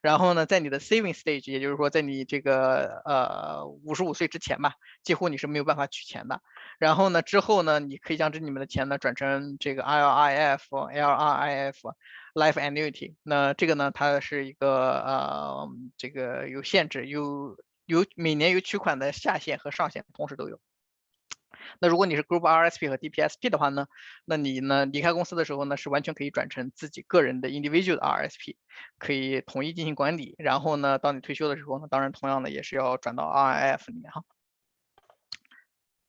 [0.01, 4.73] 然后呢，在你的 saving stage，也就是说，在你这个呃五十五岁之前吧，
[5.03, 6.41] 几乎你是没有办法取钱的。
[6.77, 11.75] 然后呢，之后呢，你可以将这里面的钱呢转成这个 LIF、LRIF、
[12.33, 13.15] life annuity。
[13.23, 20.59] 那这个呢，它是一个呃这个有限制，有有每年有取款的下限和上限，同时都有。
[21.79, 23.87] 那如果你是 Group RSP 和 DPSP 的话呢，
[24.25, 28.55] 那你呢离开公司的时候呢，是完全可以转成自己个人的 Individual 的 RSP，
[28.97, 30.35] 可以统一进行管理。
[30.37, 34.23] 然后呢，到你退休的时候呢，当然同样的也是要转到 RIF 里面哈。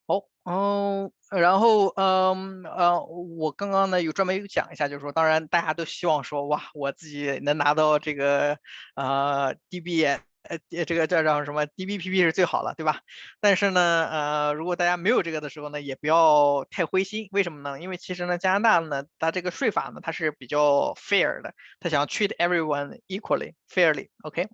[0.08, 8.58] 好，嗯，然后嗯呃，我刚刚呢有专门有讲一下，就是说，当然大家都希望说，哇，我自己能拿到这个
[8.94, 10.20] 呃 DB。
[10.48, 13.00] 呃，这个叫叫什么 DBPP 是最好了，对吧？
[13.40, 17.28] 但是呢，呃，如果大家没有这个的时候呢，也不要太灰心。
[17.32, 17.80] 为什么呢？
[17.80, 24.08] 因为其实呢，加拿大呢，它这个税法呢，它是比较 fair 的，它想要 treat everyone equally fairly。
[24.22, 24.48] OK，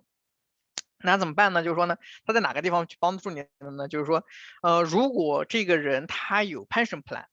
[0.99, 1.63] 那怎么办呢？
[1.63, 3.45] 就是说呢，它在哪个地方去帮助你
[3.77, 3.87] 呢？
[3.89, 4.23] 就是说，
[4.61, 7.25] 呃，如果这个人他有 pension plan，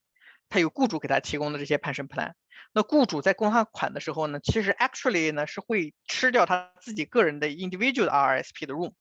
[0.51, 2.33] 他有雇主给他提供的这些 pension plan。
[2.73, 8.93] 那雇主在供他款的时候呢，其实 actually 呢是会吃掉他自己个人的 individual 的 RSP 的 room，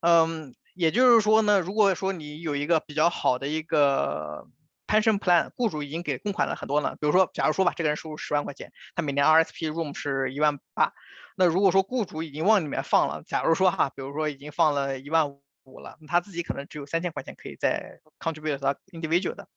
[0.00, 4.46] 嗯，也就是说呢，如果说你有一个比较好的一个
[4.88, 10.92] pension plan，雇主已经给供款了很多了，比如说，假如说吧，这个人收入十万块钱，他每年 RSP room 是一万八，
[11.36, 15.42] 那如果说雇主已经往里面放了，假如说哈，比如说已经放了一万五。
[15.68, 19.48] 五了，他自己可能只有三千块钱可以在 contribute 到 individual 的，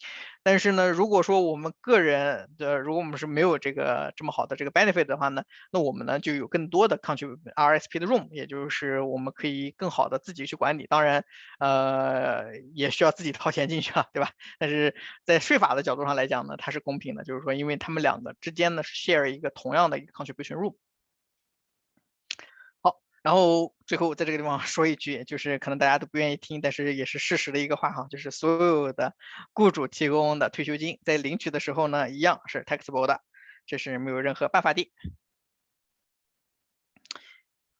[0.43, 11.25] 但是呢，如果说我们个人的，如果我们是没有这个这么好的这个 benefit 的话呢，那我们呢就有更多的 contribute RSP 的 room，也就是我们可以更好的自己去管理，当然，
[11.59, 14.31] 呃，也需要自己掏钱进去啊，对吧？
[14.59, 14.95] 但是
[15.25, 20.75] 在税法的角度上来讲呢，它是公平的，就是说，因为他们两个之间呢是 share 一个同样的一个 contribution room。
[23.21, 29.13] 然后最后在这个地方 说一句，就是可能大家都不愿意听，但是也是事实的一个话哈，就是所有的
[29.53, 33.21] 雇主提供的退休金在领取的时候呢，一样是 taxable 的，
[33.65, 34.91] 这是没有任何办法的。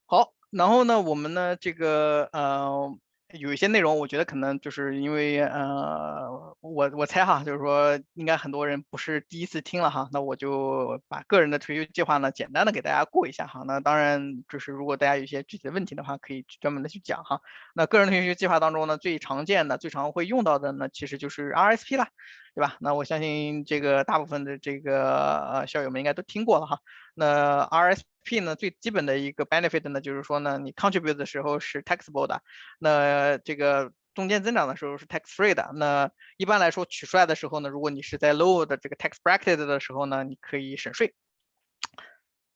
[0.06, 2.98] 好，然后呢，我们呢这个呃。
[3.40, 13.64] 有一些内容，我觉得可能就是因为，呃，我我猜哈，就是说应该很多人不是第一次听了哈，那我就把个人的退休计划呢，简单的给大家过一下哈。
[13.66, 17.42] 那当然就是如果大家有一些具体的问题的话，可以专门的去讲哈。
[17.76, 22.10] 那个人退休计划当中呢，最常见的、最常会用到的呢，其实就是 RSP 啦。
[22.54, 22.76] 对吧？
[22.82, 26.80] 那我相信这个大部分的这个呃校友们应该都听过了哈。
[27.16, 32.42] 那 RSP P 呢，最基本的一个 benefit 呢，就是说呢，你 contribute 的时候是 taxable 的，
[32.80, 35.72] 那这个中间增长的时候是 tax free 的。
[35.76, 41.14] 那一般来说取出来的时候呢，如果你是在 low 的这个 tax bracket 的时候呢，你可以省税。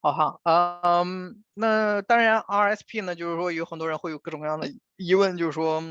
[0.02, 0.40] 好哈，
[0.84, 5.82] 嗯，那当然 RSP 呢，就是说有很多人会有各种各样的疑问，就是说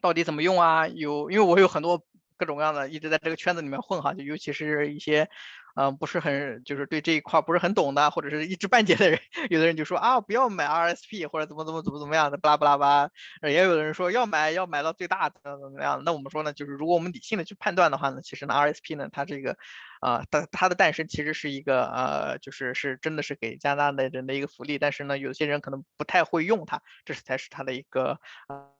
[0.00, 0.88] 到底怎么用啊？
[0.88, 2.04] 有，因为我有很多。
[2.40, 5.28] 各种各样的一直在这个圈子里面混哈，就尤其是一些，
[5.76, 13.10] 嗯，不是很就是对这一块不是很懂的，或者是一知半解的人， 有的人就说啊，不要买 RSP 或者怎么怎么怎么怎么样的，巴拉巴拉巴，
[13.42, 16.02] 也有的人说要买要买到最大的怎么样？
[16.04, 19.56] 那我们说呢，就是如果我们理性的去判断的话呢，其实呢 RSP 呢，它这个，
[20.00, 28.18] 啊，它它的诞生其实是一个呃，就是是真的是给加拿大的人的一个福利，但是呢，有些人可能不太会用它，这是才是它的一个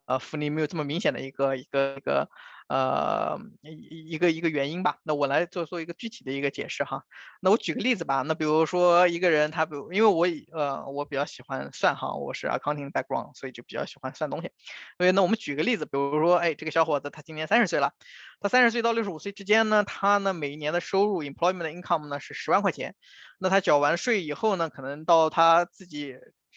[0.07, 2.28] 呃福利没有这么明显的一个一个一个。
[2.71, 4.99] 呃，一一个一个原因吧。
[5.03, 7.03] 那我来做做一个具体的一个解释哈。
[7.41, 8.23] 那我举个例子吧。
[8.25, 14.53] 那比如说一个人，他比如因为我呃我比较喜欢算哈，我是 accounting background，所以就比较喜欢算东西。
[14.99, 17.93] 所以那我们举个例子，比如说哎，这个小伙子他今年三十岁了，
[18.41, 22.95] 他三十岁到六十五岁之间呢，他呢每一年的收入 employment income 呢是十万块钱。
[23.41, 26.14] 那他缴完税以后呢，可能到他自己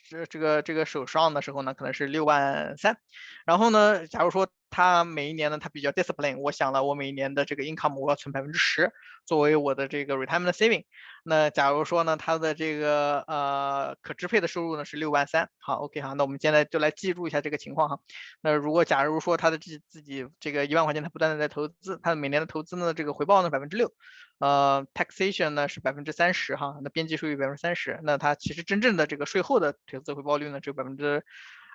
[0.07, 2.99] 这这个这个手上的时候呢，可能是六万三。
[3.47, 4.47] 然后呢，假如说。
[4.73, 6.39] 他每一年呢，他比较 discipline。
[6.39, 8.91] 我想了，我每一年的这个 income 我要存百分之十，
[9.23, 10.85] 作为我的这个 retirement saving。
[11.23, 15.49] 那假如说呢，他的这个呃可支配的收入呢是六万三。
[15.59, 17.99] 好，OK 哈，那我们现在就来记录一下这个情况哈。
[18.41, 23.93] 那如果假如说他的自自己这个一万块钱，他不断的在投资，他的每年的投资呢这个回报呢百分之六，
[24.39, 31.23] 呃 taxation 呢是百分之三十哈，那边际收益百分之三十，那他其实真正的这个税后的投资回报率呢只有百分之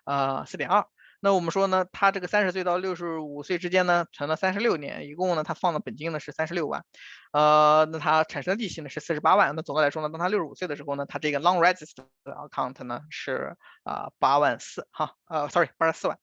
[0.04, 0.84] 呃四点二。
[1.20, 6.84] 那我们说呢，他这个三十岁到六十五岁之间呢，存了三十六年，一共呢，他放的本金呢是三十六万，
[7.32, 9.56] 呃，那他产生的利息呢是四十八万。
[9.56, 16.20] 那总的来说呢，当他六十五岁的时候呢，他这个 long register account 呢是啊八万四哈，呃，sorry 八十四万。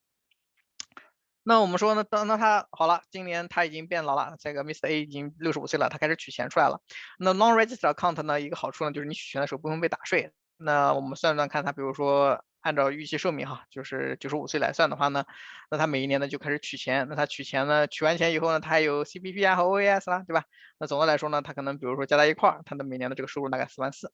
[1.44, 4.88] 那我们说呢，等到他好了，今年他已经变老了，这个 Mr.
[4.88, 6.80] A 已经六十五岁了，他开始取钱出来了。
[7.20, 10.32] 那 long register account 呢，一个好处呢，就是你取钱的时候不用被打税。
[10.56, 12.42] 那我们算算看，他比如说。
[12.66, 15.24] 按照预期寿命哈，就是九十五岁来算的话呢，
[15.70, 20.46] 那他每一年呢就开始取钱，那他取钱呢，取完钱以后呢，他还有 CPP 啊和 OAS 啦，对吧？
[20.80, 24.12] 那总的来说呢，他可能比如说加在一块儿，他的每年的这个收入大概四万四。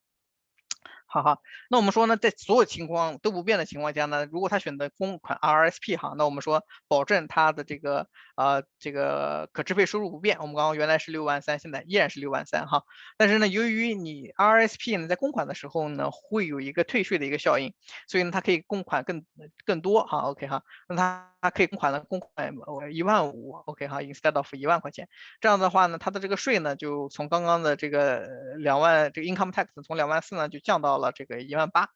[1.14, 1.40] 好哈，
[1.70, 8.08] 那我们说呢，在所有情况都不变的情况下呢，如果他选择公款 RSP 哈，那我们说保证他的这个
[8.38, 10.38] 呃这个可支配收入不变。
[10.40, 12.84] 我们刚刚原来是六万三，现在依然是六万三哈。
[13.18, 17.74] 但是呢，由于你 RSP 呢在公款的时候呢，会有一个退税的一个效应，
[18.08, 19.26] 所以呢，它可以公款更
[19.66, 20.20] 更多哈。
[20.20, 22.54] OK 哈，那它它可以公款的公款
[22.94, 25.10] 一万五 OK 哈，instead of 一万块钱。
[25.42, 31.01] 这样的话呢，它的这个税呢就从刚刚的这个两万这个 income tax 从两万四呢就降到。
[31.02, 31.90] 了这个一万八，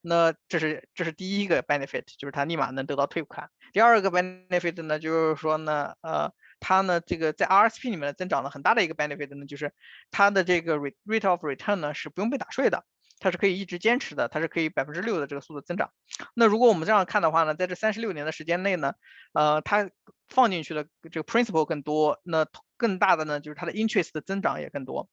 [0.00, 3.50] 那这是这是第一个 benefit，就是他立马能得到退款。
[3.72, 9.72] 第二个 benefit 呢，就是说呢，呃，他呢这个在 RSP 里面的增长了很大的一个 benefit 呢，就是
[10.10, 12.84] 它的这个 rate of return 呢是不用被打税的，
[13.18, 15.90] 它是可以一直坚持的，它是可以百分之六的这个速度增长。
[16.34, 18.94] 那如果我们这样看的话呢，在这三十六年的时间内呢，
[19.32, 19.90] 呃，它
[20.28, 22.46] 放进去的这个 principal 更多，那
[22.76, 25.08] 更大的呢就是它的 interest 的增长也更多。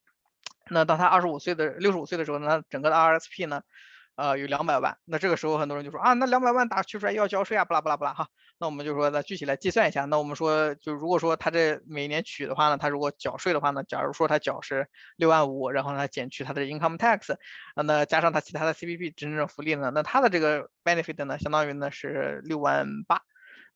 [0.69, 3.61] 那当他二十五岁的六十五岁的时候呢，整个的 RSP 呢，
[4.15, 4.97] 呃，有两百万。
[5.05, 8.27] 那这个时候很多人就说啊，那两百万打取出来要交税啊，不啦不啦不啦哈。
[8.59, 10.05] 那我们就说，那具体来计算一下。
[10.05, 17.35] 那我们说，就如果说他这每年取的话呢，他如果缴税的话呢，假如说他缴是六万五，然后呢减去他的 income tax，
[17.75, 23.21] 那加上他其他的 CPP 真正福利呢，那他的这个 benefit 呢，相当于呢是六万八。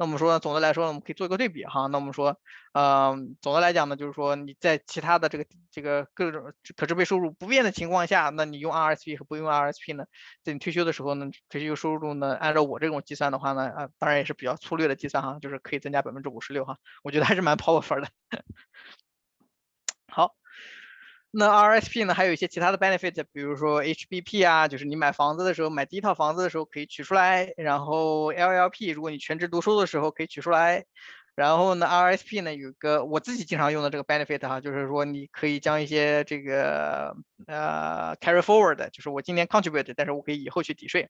[0.02, 1.86] 那我们说，总的来说，我们可以做一个对比哈。
[1.86, 2.36] 那我们说，
[2.74, 10.06] 呃，总的来讲呢，就是说你在其他的这个这个各种可支配收入不变的情况下，那你用 RSP 和不用 RSP 呢，
[10.44, 18.08] 在你退休的时候呢，退休收入呢，按照我这种计算的话呢，啊，当然也是比较粗略的计算哈，就是可以增加百分之五十六哈，我觉得还是蛮 powerful 的。
[21.34, 30.84] 那 RSP 呢，还有一些其他的 benefit，比如说 HBP 啊，就是你买房子的时候，买第一套房子的时候可以取出来，然后 LLP，如果你全职读书的时候可以取出来，
[31.34, 37.16] 然后呢，RSP 呢有个我自己经常用的这个 benefit 哈，就是说你可以将一些这个
[37.48, 41.10] 呃 carry forward，就是我今年 contribute，但是我可以以后去抵税。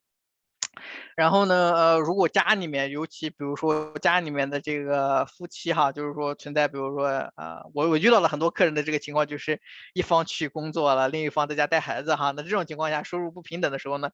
[1.16, 9.62] 然后呢，呃，如果家里面，尤其比如说家里面的这个夫妻哈，就是说存在，比如说，呃，我我遇到了很多客人的这个情况，就是
[9.94, 14.10] 一方去工作了，另一方在家带孩子哈，那这种情况下收入不平等的时候呢，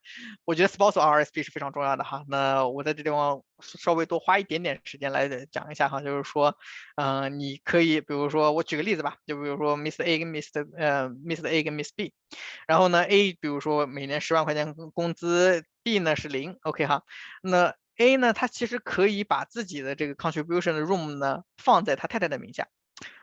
[0.46, 2.24] 我觉得 spousal RSP 是非常重要的哈。
[2.28, 6.58] 那我在这地方稍微多花一点点时间来讲一下哈，就是说，
[6.96, 12.14] 嗯，你可以，比如说我举个例子吧，就比如说 Mr A 跟 Mr 呃 Mr A 跟 Miss B，
[12.68, 15.64] 然后呢 A 比如说每年十万块钱工资。
[15.84, 17.04] B 呢是零，OK 哈，
[17.42, 22.68] 那 A 呢，他其实可以把自己的这个 contribution 的 room 呢放在他太太的名下。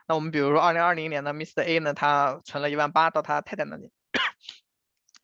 [0.09, 3.91] 那我们比如说二零二零年呢，Mr A 呢，他存了一万八到他太太那里。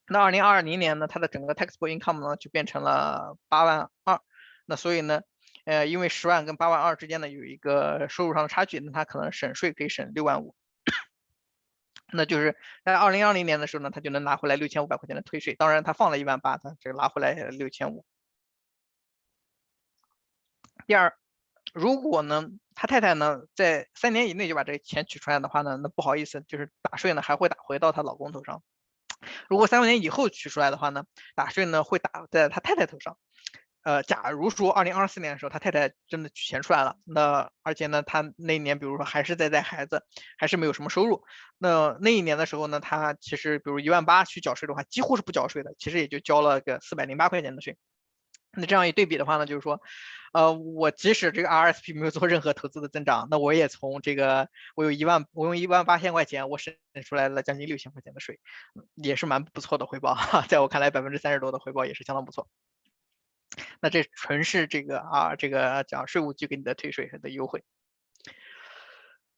[0.06, 4.20] 那二零二零年呢，他的整个 taxable income 呢就变成了八万二。
[4.70, 5.22] 那所以呢，
[5.64, 10.54] 呃，因为十万跟八万二之间呢有一个收入上的差距，那他可能省税可以省六万五。
[12.12, 15.56] 那就是在二零二零年的时候呢，他就能拿回来六千五百块钱的退税。
[15.56, 18.04] 当然，他放了一万八，他这个拿回来六千五。
[20.86, 21.12] 第二，
[21.74, 28.62] 如果呢，他太太呢在三年以内就把这个钱取出来的话呢，那不好意思，就是打税呢还会打回到她老公头上。
[29.48, 31.04] 如果三年以后取出来的话呢，
[31.34, 33.18] 打税呢会打在他太太头上。
[33.82, 40.04] 呃，假如说二零二四年的时候，他太太真的取钱出来了，那而且呢，他那一年比如说还是在带孩子，
[40.38, 41.24] 还是没有什么收入，
[41.56, 47.78] 那那一年的时候呢，他其实比如一万八去缴税的话，几乎是不缴税的，其实也就交了个四百零八块钱的税。
[48.52, 49.80] 那这样一对比的话呢，就是说，
[50.32, 56.74] 呃，我即使这个 RSP 没有做任何投资的增长，那我也从这个我有一万，我用一万八千块钱，我省
[57.06, 58.40] 出来了将近六千块钱的税，
[58.96, 60.18] 也是蛮不错的回报，
[60.48, 62.48] 在我看来，百分之三十多的回报也是相当不错。
[63.80, 67.64] 那这纯是这个啊，这个讲税务局给你的退税的优惠。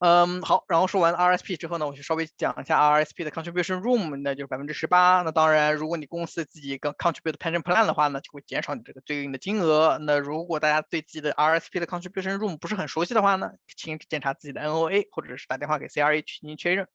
[0.04, 5.22] 嗯，好，然后说完 RSP 之后呢，我就稍微讲一下 RSP 的 contribution room，那就是百分之十八。
[5.22, 9.98] 那当然，如果你公司自己跟 contribute pension plan 的话呢，就会减少你这个对应的金额。
[9.98, 16.88] 那如果大家对自己的 RSP 的 contribution room 不是很熟悉的话呢，请检查自己的 NOA，或者是打电话给 CRA 进行确认。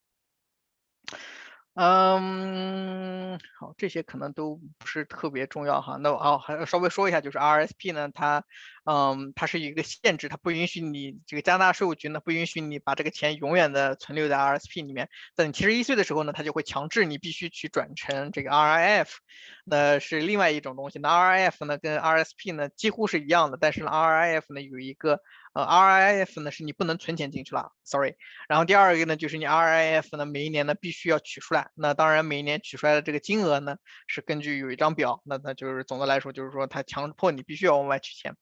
[1.79, 5.95] 嗯，好，这些可能都不是特别重要哈。
[6.01, 8.43] 那哦，还稍微说一下，就是 RSP 呢，它，
[8.89, 15.09] 嗯，它是一个限制，它不允许你这个加拿大税务局呢不允许你把这个钱永远的存留在 RSP 里面。
[15.35, 19.09] 在你七十一岁的时候呢，它就会强制你必须去转成这个 RIF，
[19.65, 20.99] 那是另外一种东西。
[20.99, 25.19] 那 RIF 呢跟 RSP 呢几乎是一样的，但是呢 RIF 呢有一个。
[25.53, 28.13] 呃，RIF 呢是你不能存钱进去了，sorry。
[28.47, 38.35] 然后第二个呢就是你 RIF 呢每一年呢必须要取出来，那当然每一年取出来的这个金额呢是根据有一张表，那那就是总的来说就是说它强迫你必须要往外取钱。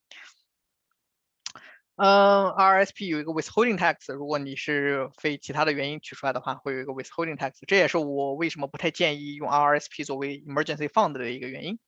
[1.97, 11.79] 嗯，RSP 有一个 withholding tax，如果你是非其他的原因取出来的话，会有一个 withholding tax，这也是我为什么不太建议用 RSP 作为 emergency fund 的一个原因。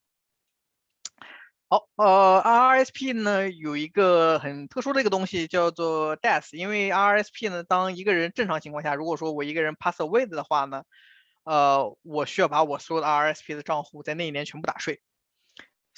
[1.70, 10.84] 好，呃，RSP 呢有一个很特殊的一个东西叫做 death，因为 RSP 呢，当一个人正常情况下，如果说我一个人 pass away 的话呢，
[11.44, 15.02] 呃，我需要把我所有的 RSP 的账户在那一年全部打税。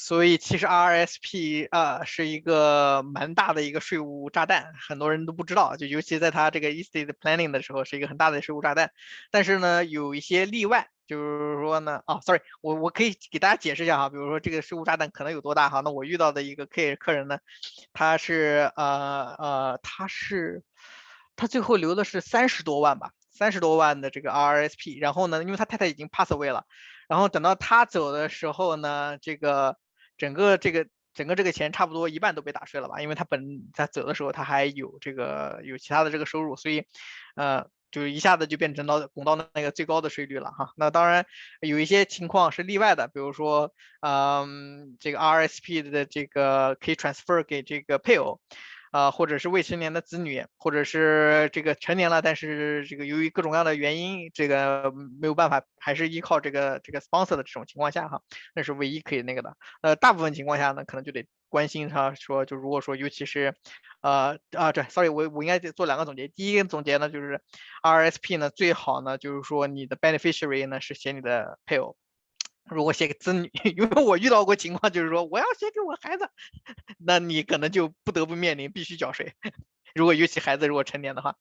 [0.02, 8.94] 所以其实 RSP 啊是一个蛮大的一个税务炸弹，很多人都不知道，就尤其在他这个 estate planning 的时候是一个很大的税务炸弹。
[9.30, 15.82] 但是呢，有一些例外，就是说呢，啊，sorry，我我可以给大家解释一下哈，比如说这个税务炸弹可能有多大哈？
[15.82, 17.40] 那我遇到的一个客客人呢，
[17.92, 20.64] 他是呃呃他是
[21.36, 26.64] 他最后留的是三十多万吧，三十多万的这个 RSP，然后呢，因为他太太已经 pass away 了，
[27.10, 29.76] 然后等到他走的时候呢，这个。
[30.20, 33.02] 整个这个整个这个钱差不多一半都被打税了吧？
[33.02, 36.86] 因为他本他走的时候他还有这个有其他的这个收入，所以
[37.36, 40.74] 呃就一下子就变成到拱到那个最高的税率了哈。
[40.78, 41.26] 那当然
[41.62, 48.40] 有一些情况是例外的，比如说嗯这个 RSP 的这个可以 transfer 给这个配偶。
[48.92, 58.22] 啊，或者是未成年的子女，或者是这个成年了，但是这个由于各种各样的原因，这个没有办法，还是依靠这个这个 sponsor 的这种情况下哈，
[58.56, 59.56] 那是唯一可以那个的。
[59.82, 63.54] 呃，大部分情况下呢，可能就得关心他说，就如果说尤其是，
[64.02, 66.28] 呃啊，对，sorry，我我应该做两个总结。
[66.28, 67.42] 第一个总结呢，就是
[67.84, 71.96] RSP 呢最好呢就是说你的 beneficiary 呢是写你的配偶。
[72.70, 76.30] 如果写给子女， 因为我遇到过情况，就是说我要写给我孩子，
[77.00, 79.34] 那你可能就不得不面临必须缴税。
[79.96, 81.36] 如果尤其孩子如果成年的话，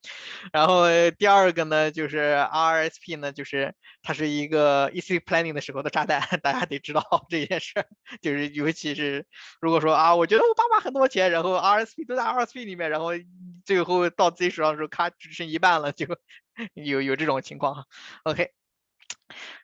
[0.55, 0.87] 然后
[1.19, 7.75] 第二个呢，就是 RSP 呢，就是它是一个 estate planning 的时候的炸弹，大家得知道这件事。
[8.23, 9.27] 就是尤其是
[9.61, 13.11] 如果说啊，我觉得我爸爸很多钱，然后 RSP 都在 RSP 里面，然后
[13.67, 16.07] 最后到自己手上的时候，咔只剩一半了，就
[16.73, 17.85] 有有这种情况哈。
[18.25, 18.58] OK。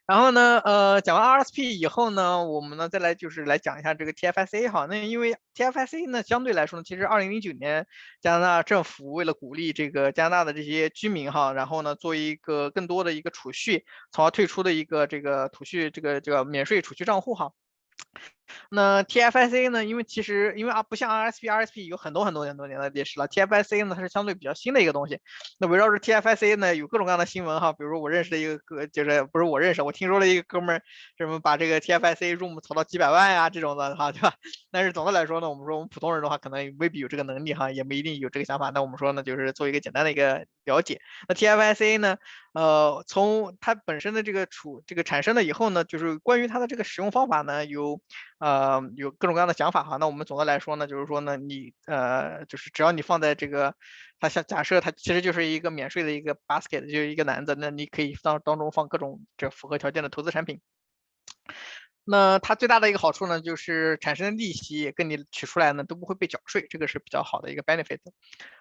[0.07, 4.87] 然后呢，呃，讲完 RSP 以后呢，我们呢再来就是来讲一下这个 TFSA 哈。
[4.87, 7.87] 那因为 TFSA 呢，相对来说呢，其实二零零九年
[8.21, 17.53] 加拿大政府为了鼓励这个加拿大的这些居民哈，然后呢做一个更多的一个储蓄，从而退出的一个这个储蓄这个这个免税储蓄账户哈。
[18.71, 19.85] 那 TFSA 呢？
[19.85, 23.27] 因为其实因为啊，不像 RSP、RSP 有很多很多很多年的历史了。
[23.29, 25.19] TFSA 呢，它是相对比较新的一个东西。
[25.59, 27.73] 那围绕着 TFSA 呢，有各种各样的新闻哈。
[27.73, 30.83] 比如说我认识的一个哥，就是不是我认识，我听说了一个哥们儿，
[31.19, 34.35] 什么把这个 TFSA room 炒到几百万呀这种的哈，对吧？
[34.71, 38.71] 但是总的来说呢，我们说我们普通人的话，可能未必有这个能力哈，也不一定有这个想法。
[38.71, 41.01] 那我们说呢，就是做一个简单的一个了解。
[41.29, 42.17] 那 TFSA 呢，
[42.53, 48.01] 呃，从它本身的这个储这个产生了以后呢，就是关于它的这个使用方法呢，有。
[48.39, 49.97] 呃，有各种各样的想法哈。
[49.97, 53.75] 那我们总的来说呢，就是说呢，你呃，就是只要你放在这个，
[54.21, 60.61] 它像假设它其实就是一个免税的一个 basket，就是一个篮子，那你可以当当中放各种这符合条件的投资产品。
[62.07, 68.01] 那它最大的一个好处呢，就是产生的利息跟你取出来呢都不会被缴税，这个是比较好的一个 benefit。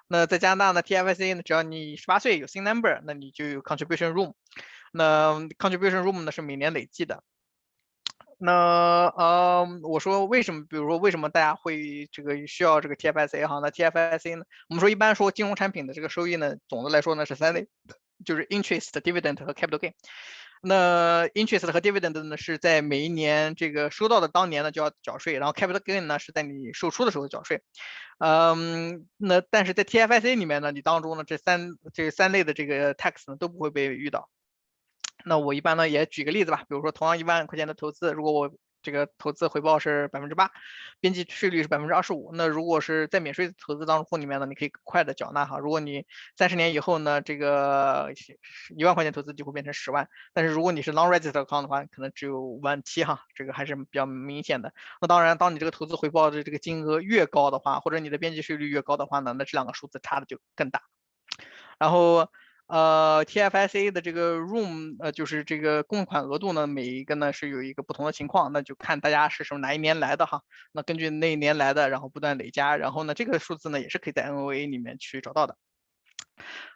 [0.08, 4.34] 那在加拿大呢，TFSA 呢，只要你十八岁有 SIN number，那你就有 contribution room。
[4.94, 7.22] 那 contribution room 呢是每年累计的。
[8.46, 10.66] 那呃，我说为什么？
[10.68, 13.60] 比如说为什么大家会这个需要这个 TFSA 哈？
[13.62, 14.44] 那 TFSA 呢？
[14.68, 17.70] 我们说一般说金融产品的这个收益呢，总的来说呢是三类，
[18.26, 19.94] 就是 interest、dividend 和 capital gain。
[20.62, 27.62] 那 interest 和 dividend 呢是在每一年这个收到的当年呢就要缴税，然后 capital gain 呢是在你售出的时候缴税。
[28.20, 34.28] 嗯，那但是在 TFSA 里面呢，你当中呢这三这三类的这个 tax 呢都不会被遇到。
[35.26, 38.52] 那我一般呢也举个例子吧，比如说同样一万块钱的投资，如果我
[38.82, 40.52] 这个投资回报是百分之八，
[41.00, 45.58] 边际税率是百分之二十五，那如果是在免税投资账户里面呢，你可以快的缴纳哈。
[45.58, 46.06] 如果你
[46.38, 48.12] 三十年以后呢，这个
[48.76, 54.74] 一万块钱投资就会变成十万，但是如果你是 non-registered account 的话，可能只有五万七哈，这个还是比较明显的。
[55.00, 60.82] 那当然，当你这个投资回报的这个金额越高的话，或者你的边际税率越高的话呢，那这两个数字差的就更大。
[61.80, 62.30] 然后。
[62.68, 70.42] 呃，TFSA 的这个 room，呃，就是这个供款额度呢，每一个呢是有一个不同的情况，那就看大家是什么哪一年来的哈。
[70.72, 75.58] 那根据那一年来的，然后不断累加，然后呢，这个数字呢也是可以在 NOA 里面去找到的。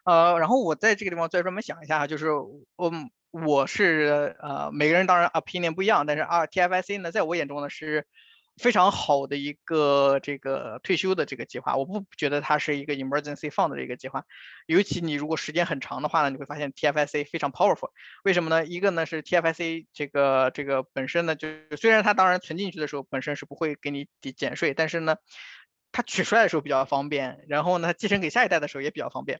[0.03, 2.91] 呃，然后我在这个地方再专门想一下，就是我
[3.31, 8.05] 我是呃每个人当然 opinion 不一样，但是啊 TFSA 呢，在我眼中呢是。
[8.57, 14.23] 非常好的一个这个退休的这个计划，我不觉得它是一个 emergency fund 的一个计划，
[14.65, 17.91] 尤其你如果时间很长的话呢，你会发现 TFSA 非常 powerful。
[18.23, 18.65] 为什么呢？
[18.65, 21.47] 一个呢是 TFSA 这个这个本身呢，就
[21.77, 25.17] 虽然它当然存进去的时候本身是不会给你抵减税，但是呢，
[25.91, 29.39] 它取出来的时候比较方便，然后呢，继承给下一代的时候也比较方便。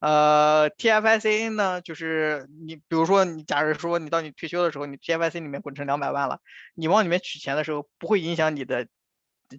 [0.00, 6.40] 呃，TFSA 呢，就是你比如说你假如说你到你退休的时候，你 TFSA 里面滚成两百万了，
[6.74, 8.86] 你往里面取钱的时候不会影响你的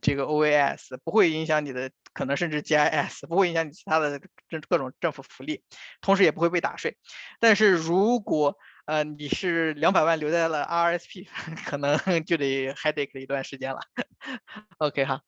[0.01, 5.63] 这个 OAS，不会影响你的可能甚至 GIS，不会影响你其他的政各种政府福利，
[6.01, 6.97] 同时也不会被打税。
[7.39, 8.57] 但是如果
[8.87, 11.27] 呃，你是两百万留在了 RSP，
[11.65, 13.79] 可能 就得还得一段时间了。
[14.77, 15.21] OK 哈，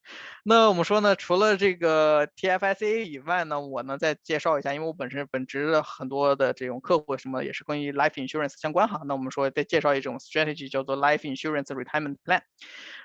[0.46, 9.02] 那我们说呢，除了这个 TFSA 以外呢，我呢再介绍一下，因为我本身本职的很多的这种客户什么也是关于 life insurance 相关哈。
[9.06, 12.42] 那我们说再介绍一种 strategy 叫做 life insurance retirement plan。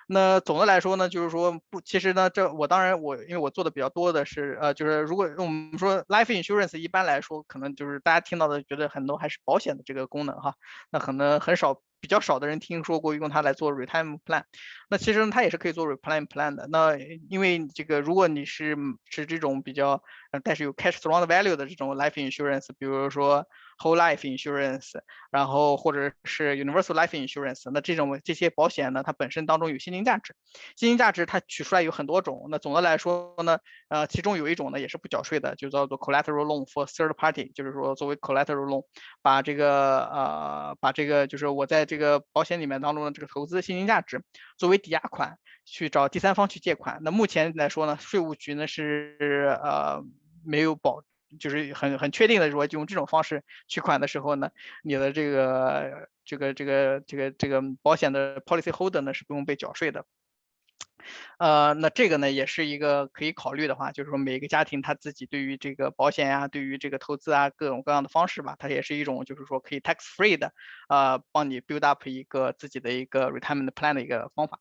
[0.07, 10.55] 那总的来说呢，就是说不，其实呢，这我当然我因为我做的比较多的是，呃，就是如果我们说 life insurance，一般来说可能就是大家听到的觉得很多还是保险的这个功能哈，
[10.91, 14.43] 那可能很少比较少的人听说过用它来做 retirement plan。
[14.91, 16.67] 那其实呢，它也是可以做 retirement plan 的。
[16.71, 16.97] 那
[17.31, 18.77] 因为这个如果你是
[19.09, 20.03] 是这种比较，
[20.43, 23.47] 但是有 cash surround value 的这种 life insurance，比如说。
[23.77, 24.93] Whole life insurance，
[25.31, 30.37] 然后或者是 universal life insurance，那这种这些保险呢，它本身当中有现金价值，
[30.77, 32.47] 现金价值它取出来有很多种。
[32.51, 33.59] 那总的来说呢，
[33.89, 38.85] 呃，其中有一种呢也是不缴税的，就叫做 collateral loan for third party，就是说作为 collateral loan，
[39.23, 44.23] 把这个呃把这个就是我在这个保险里面当中的这个投资现金价值
[44.57, 47.01] 作为抵押款去找第三方去借款。
[47.03, 50.03] 那目前来说呢，税务局呢是呃
[50.45, 51.03] 没有保。
[51.39, 54.51] 就是很很确定的说，用这种方式取款的时候呢，
[54.83, 60.05] 你的这个这个这个这个这个保险的 policy holder 呢是不用被缴税的。
[61.39, 70.53] 呃，那这个呢也是一个可以考虑的话，就是说每个家庭他自己对于这个保险呀，对于这个投资啊，各种各样的方式吧，它也是一种就是说可以 tax free 的，
[70.89, 74.61] 呃，帮你 build up 一个自己的一个 retirement plan 的一个方法。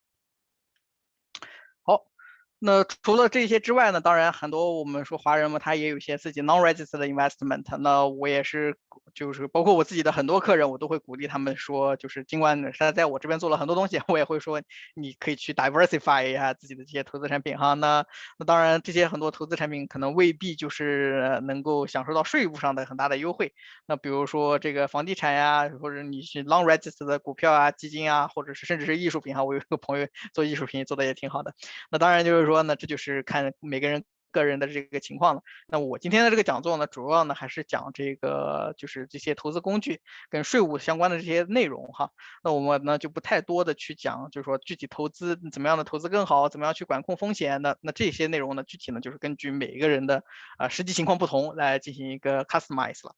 [2.66, 4.00] 那除了这些之外呢？
[4.00, 7.76] 当然，很多我们说华人嘛，他也有一些自己 non-registered investment。
[7.76, 8.74] 那我也是，
[9.14, 14.62] 就是包括我自己的很多客人，我都会鼓励他们说，就是尽管他在我这边做了很多东西， 我也会说，
[14.94, 17.74] 你可以去 diversify 一下自己的这些投资产品哈。
[17.74, 18.06] 那
[18.38, 23.52] 那当然，这些很多投资产品可能未必就是能够享受到税务上的很大的优惠。
[23.84, 29.44] 那比如说这个房地产呀，或者你是 non-registered 的股票啊、基金啊，或者是甚至是艺术品哈。
[29.44, 31.52] 我有一个朋友做艺术品做的也挺好的。
[31.90, 32.53] 那当然就是说。
[32.54, 35.42] 说呢，这就是看每个人个人的这个情况了。
[35.66, 40.00] 那我今天的这个讲座呢，主要呢还是讲这个，就是这些投资工具
[40.30, 42.10] 跟税务相关的这些内容哈。
[42.44, 47.76] 那我们呢就不太多的去讲，就是说具体投资怎么样的投资更好，怎么样去管控风险的。
[47.80, 50.22] 那这些内容呢，具体呢就是根据每一个人的
[50.58, 53.16] 啊实际情况不同来进行一个 customize 了。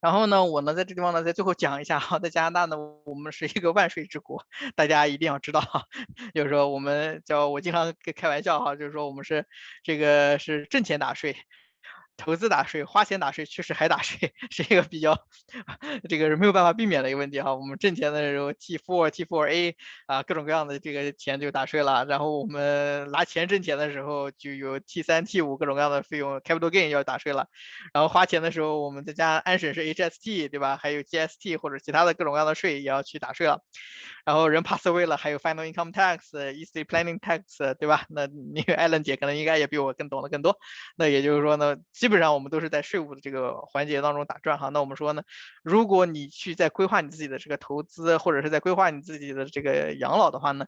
[0.00, 4.44] 然后呢，我呢在这地方呢，在最后讲一下哈，在加拿大呢，我们是一个万税之国，
[4.76, 5.84] 大家一定要知道哈。
[6.34, 9.46] 就是说，我们叫我经常开开玩笑哈，就是说我们是
[9.82, 11.36] 这个是挣钱打税。
[12.18, 15.16] 投资打税，花钱打税，确实还打税， 是一个比较，
[16.10, 17.54] 这个是没有办法避免的一个问题哈。
[17.54, 19.74] 我们挣钱的时候，T4、T4A
[20.06, 22.04] 啊，各种各样的这个钱就打税了。
[22.06, 27.46] 然后我们拿钱挣钱的时候，就有 T3、T5 各种各样的费用，capital gain 要打税了。
[27.94, 30.76] 然后花钱的时候，我们再加安省是 HST 对吧？
[30.76, 33.60] 还有 GST 或者其他的各种各样的税也要去打税了。
[34.24, 38.04] 然后人 pass away 了，还有 final income tax、estate planning tax 对吧？
[38.10, 40.58] 那那个艾伦姐可能应该也比我更懂得更多。
[40.96, 44.70] 那也就是说呢，基基本上我们都是在税务的这个环节当中打转哈。
[44.70, 45.24] 那我们说呢，
[45.62, 50.64] 如果你去在规划你自己的这个投资，或者是在规划你自己的这个养老的话呢？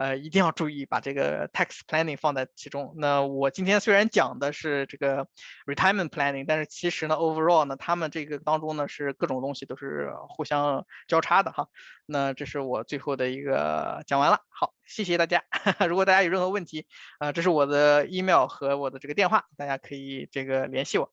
[0.00, 2.94] 呃，一定要注意把这个 tax planning 放在其中。
[2.96, 5.28] 那我今天虽然讲的是这个
[5.66, 11.68] retirement planning，但是其实呢，overall 呢，他们这个当中呢是各种东西都是互相交叉的哈。
[12.06, 14.40] 那这是我最后的一个讲完了。
[14.48, 15.44] 好，谢谢大家。
[15.86, 16.86] 如果大家有任何问题，
[17.18, 21.12] 啊，这是我的 email 和我的这个电话，大家可以这个联系我。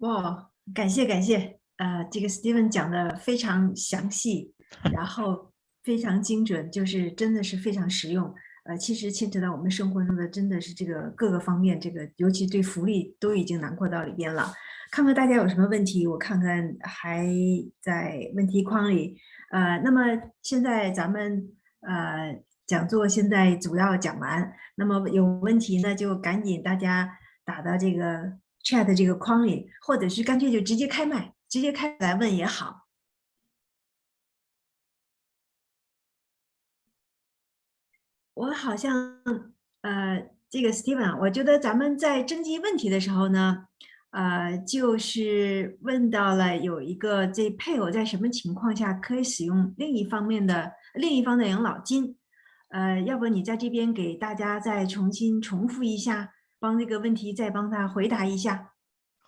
[0.00, 4.52] 哇，感谢感谢，呃，这个 Steven 讲的非常详细，
[4.92, 5.53] 然后。
[5.84, 8.34] 非常精准，就是真的是非常实用。
[8.64, 14.50] 呃，其实牵扯到我们生活中的，真的是这个各个方面，这个尤其对福利都已经囊括到里边了。
[14.90, 17.28] 看看大家有什么问题，我看看还
[17.82, 19.18] 在问题框里。
[19.50, 20.00] 呃，那么
[20.40, 21.46] 现在咱们
[21.80, 28.32] 呃讲座现在主要讲完，那么有问题呢就赶紧大家打到这个
[28.64, 32.83] chat 这个框里，或者是干脆就直接开麦，直接开来问也好。
[38.34, 39.20] 我好像，
[39.82, 43.66] 呃，这个 Steven，我觉得咱们在征集问题的时候呢，
[44.10, 52.16] 呃，就是问到了有一个这配偶在什么情况下可以使用另一方面的另一方的养老金，
[52.70, 58.72] 呃，要不你在这边给大家再重新重复一下，帮这个问题再帮他回答一下。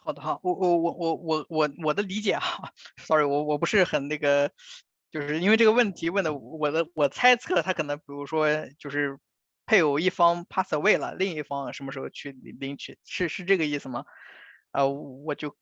[0.04, 2.70] 好的哈，我我我我我我我的理解哈，
[3.06, 4.50] sorry，我我不是很那个，
[5.10, 9.18] 就是因为这个问题问的，我的我猜测他可能比如说就是
[9.66, 14.04] 配偶一方 pass away 了，另一方什么时候去领取，是是这个意思吗？
[14.72, 15.56] 啊，我就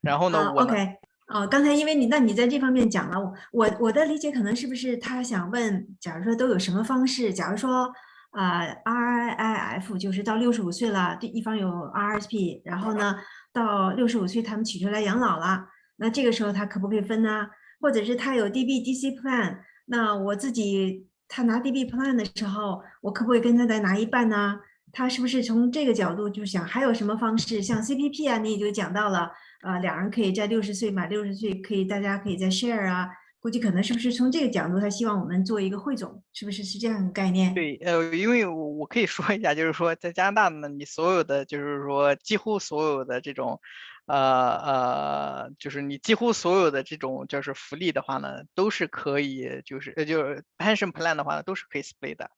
[0.00, 0.96] 然后呢，我 OK，
[1.28, 7.92] 哦，刚才因为你那你在这方面讲了，我我我的理解可能是不是他想问，假如说都有什么方式，假如说。
[8.32, 13.14] 啊，RIF 就是到六十五岁了，对一方有 RSP，然后呢，
[13.52, 15.66] 到六十五岁他们取出来养老了，
[15.96, 17.46] 那这个时候他可不可以分呢？
[17.82, 24.60] 或者是他有 DB DC plan，那我自己他拿 DB plan 的时候，我可不可以跟他再拿一半呢？
[24.92, 27.60] 他是不是从这个角度就想还有什么方式？
[27.60, 29.32] 像 CPP 啊，你也就讲到了，
[29.62, 33.08] 呃，两人可以在六十岁满六十岁可以大家可以在 share 啊。
[33.40, 37.52] 估计可能是不是从这个角度，他希望我们做一个汇总，是不是是这样的概念？
[37.52, 43.58] 对，呃，因为我我可以说一下，就是说在加拿大呢，你所有的就是说几乎所有的这种。
[44.06, 52.30] 呃呃，就是你几乎所有的这种就是福利的话呢，都是可以，就是呃就是 pension plan 的话呢，都是可以 split 的，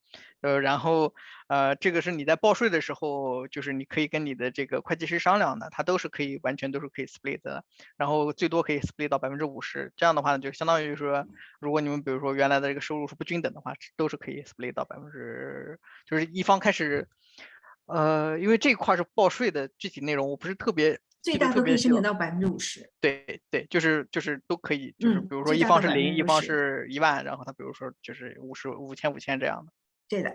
[0.43, 1.15] 呃，然后
[1.49, 7.65] 呃这个是你在报税的时候，就是你可以跟你的这个会计师商量的，它都是可以完全都是可以 split 的，
[7.97, 11.27] 然后最多可以 split 到百分之五十，这样的话呢，就相当于说，
[11.61, 17.09] 如果你们比如说原来的这个收入是不均等的话，都是可以 split 到百分之，就是一方开始，
[17.87, 21.01] 呃，因为这块是报税的具体内容，我不是特别。
[21.25, 22.87] 最大都可以申请到百分之五十。
[23.01, 29.73] 对对，就是就是都可以，就是比如说一方是零，一方是一万，然后他比如说就是五十五千五千这样的。
[30.07, 30.31] 对的，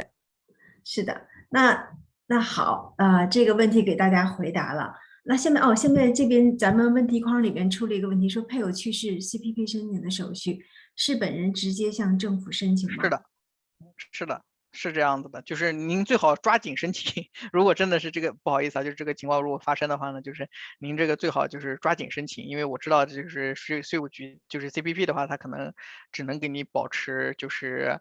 [0.83, 1.27] 是的。
[1.49, 1.91] 那
[2.25, 4.95] 那好，呃，这个问题给大家回答了。
[5.25, 13.03] 那下面哦，现在这边咱们问题框里边出了一个问题，说配偶去世，CPP 申请的手续是本人直接向政府申请吗？
[13.03, 13.23] 是的，
[14.11, 14.43] 是的。
[14.71, 17.25] 是这样子的，就是您最好抓紧申请。
[17.51, 25.73] 如果真的是这个不好意思啊，就是这个情况如果发生的话呢，就是您这个最好就是抓紧申请，因为我知道就是税税务局就是 CPP 的话，它可能
[26.11, 27.99] 只能给你保持就是，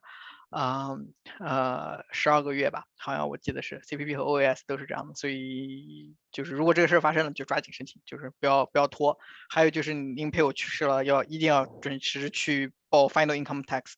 [0.50, 5.14] 嗯呃十二个月吧，好像我记得是 CPP 和 OAS 都是这样的。
[5.14, 9.18] 所以就是如果这个事儿发生了，就抓紧申请，就是不要不要拖。
[9.48, 13.94] 还有就是您配偶去世了，要一定要准时去报 Final Income Tax。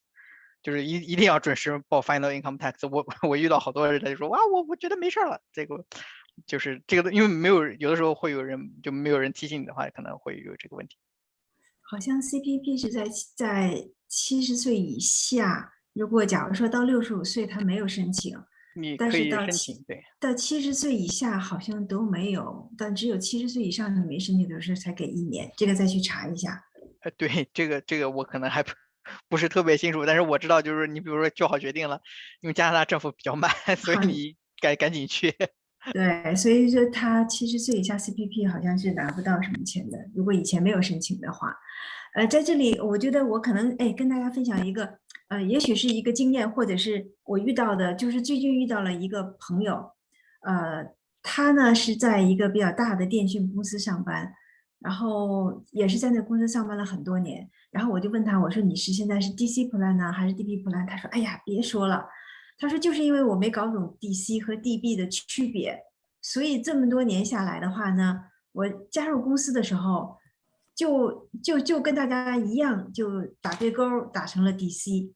[0.62, 2.88] 就是一一定要准时报 final income tax。
[2.88, 5.40] 我我遇到好多人，他就说哇，我我觉得没事了。
[5.52, 5.84] 这个
[6.46, 10.96] 就是这个，因为没有有的时候会有人就没有人提醒你的话，可能会有这个问题。
[11.82, 13.04] 好像 CPP 是在
[13.34, 18.36] 在七十岁以下，如果假如说到六十五岁他没有申请，
[18.76, 19.84] 你可以申请。
[19.88, 26.62] 对，到七十岁以下好像都没有，但只有七十岁以上你没申请的时候才给一年，这个再去查一下。
[27.00, 28.62] 呃，对，这个这个我可能还
[29.28, 29.36] 不。
[29.40, 31.98] 是特别清楚，但是我知道，就是你比如说做好决定了，
[32.42, 35.34] 因为加拿大政府比较 慢，所以你赶赶紧去。
[35.94, 41.56] 对，所以说他七十岁以下 CPP 好像是拿不到什么钱的，如果以前没有申请的话。
[42.12, 44.98] 呃，在这里我觉得我可能哎跟大家分享一个，
[45.28, 49.92] 呃，也许是一个经验，或者是我遇到的，就是最近遇到了一个朋友，
[50.42, 50.84] 呃，
[51.22, 54.34] 他呢是在一个比较大的电讯公司上班。
[54.80, 60.86] 然后也是在那公司上班了很多年，然后我就问他，我说你是现在是 DC plan 呢，还是 DB plan？
[60.88, 62.06] 他说，哎呀，别说了，
[62.58, 65.82] 他说就是因为我没搞懂 DC 和 DB 的区别，
[66.22, 70.16] 所以这么多年下来的话呢，我加入公司的时候，
[70.74, 75.12] 就就就跟大家一样，就打对勾打成了 DC，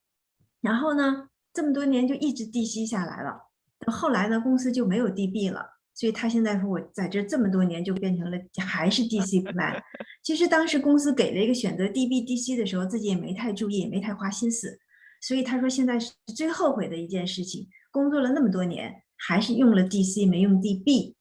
[0.61, 3.47] 然后呢，这么多年就一直 DC 下来了，
[3.87, 5.74] 后来呢，公司就没有 DB 了。
[5.95, 9.81] 所以他现在说，我在这这么多年就变成了还是 DC plan。
[10.21, 14.77] 其实当时公司给了一个选择 DB、DC 的时候，自己也没太注意，也没太花心思。
[15.21, 21.15] 所以他说现在是最后悔的一件事情，工作了那么多年，还是用了 DC 没用 DB。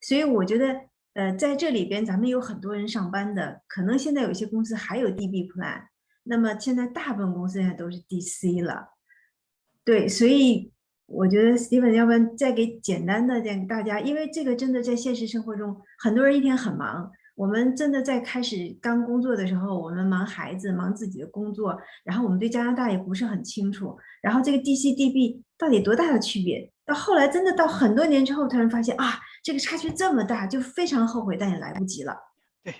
[0.00, 0.80] 所以我觉得，
[1.12, 5.82] 呃，在这里边咱们有很多人上班的，可能现在有些公司还有 DB plan，
[6.22, 8.94] 那么现在大部分公司现在都是 DC 了。
[9.84, 10.73] 对，所以。
[11.06, 17.10] 我觉得 Steven，要不然再给简单的讲大家，因为这个真的在现实生活中，很多人一天很忙。
[17.36, 23.96] 我们真的在开始刚工作的时候，我们忙孩子，忙自己的工作，然后我们对加拿大也不是很清楚。
[24.22, 26.70] 然后这个 DC、DB 到底多大的区别？
[26.86, 32.16] 到后来真的到很多年之后，突然发现啊，这个差距这么大，就非常后悔，但也来不及了。
[32.72, 32.74] 对，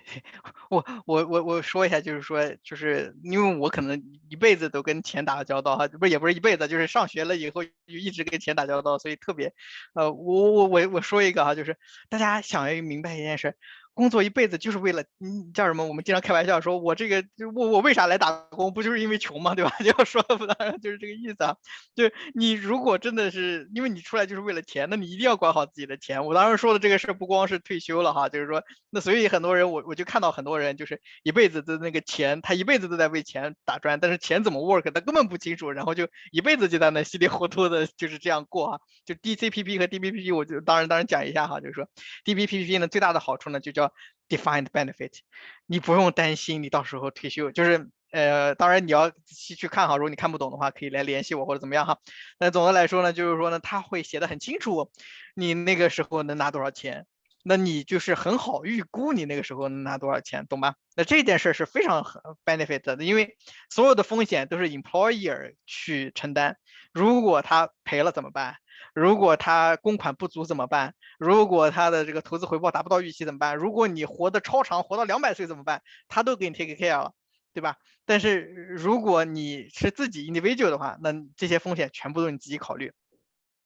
[0.70, 9.52] 我我我我说一下，就是说，就是因为我可能一辈子都跟钱打交道哈，不是也不是一辈子，就是上学了以后就一直跟钱打交道，所以特别，
[9.94, 11.76] 呃，我我我我说一个哈，就是
[12.08, 13.56] 大家想要明白一件事，
[13.94, 15.86] 工作一辈子就是为了，嗯，叫什么？
[15.86, 18.72] 我们经常开玩笑说，我这个我我为啥来打工？
[18.74, 19.54] 不就是因为穷吗？
[19.56, 19.70] 对吧？
[19.84, 21.56] 就要说不当然 就是这个意思啊。
[21.94, 26.26] 就你如果真的是因为你出来就是为了钱，那你一定要管好自己的钱。
[26.26, 38.78] 我当时说的这个事儿不光是退休了哈，就是说，那所以很多人我我就看到很多人就是一辈子的那个钱，他一辈子都在为钱打转，但是钱怎么 work 他根本不清楚，然后就一辈子就在那稀里糊涂的就是这样过啊。
[39.06, 41.86] 就 DCPP 和 DBPP，我就当然当然讲一下哈，就是说
[42.24, 43.83] DBPP 呢最大的好处呢就叫。
[44.26, 45.18] Defined benefit，
[45.66, 51.98] 你不用担心你到时候退休，就是呃，当然你要仔细去看哈，如果你看不懂的话，可以来联系我或者怎么样哈。
[52.38, 54.90] 那总的来说呢，就是说呢，他会写的很清楚，
[55.34, 57.06] 你那个时候能拿多少钱，
[57.44, 60.74] 那你就是很好预估你那个时候能拿多少钱，懂吗？
[60.96, 62.02] 那这件事是非常
[62.46, 63.36] benefit 的，因为
[63.68, 66.56] 所有的风险都是 employer 去承担，
[66.92, 68.56] 如果他赔了怎么办？
[68.94, 70.94] 如果他公款不足怎么办？
[71.18, 73.56] 如果他的这个投资回报达不到预期怎么办？
[73.56, 75.82] 如果你活得超长，活到两百岁怎么办？
[76.08, 77.12] 他都给你 take care 了，
[77.52, 77.76] 对吧？
[78.06, 82.92] 但是如果你是自己 individual 的话，那这些风险全部都是你自己考虑。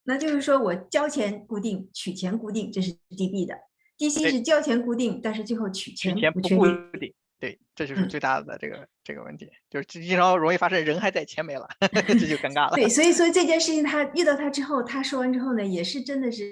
[0.04, 3.54] 那就是说我交钱固定，取钱固定，这是 DB 的
[3.98, 7.12] ；DC 是交钱固定，但是最后取钱不确定。
[7.40, 11.68] 对，这就是最大的这个这个问题，就是经常容易发生人还在钱没了，
[12.08, 12.74] 这就尴尬了。
[12.74, 16.42] 对，所以所以这件事情他遇到他之后，他说完之后呢，也是真的是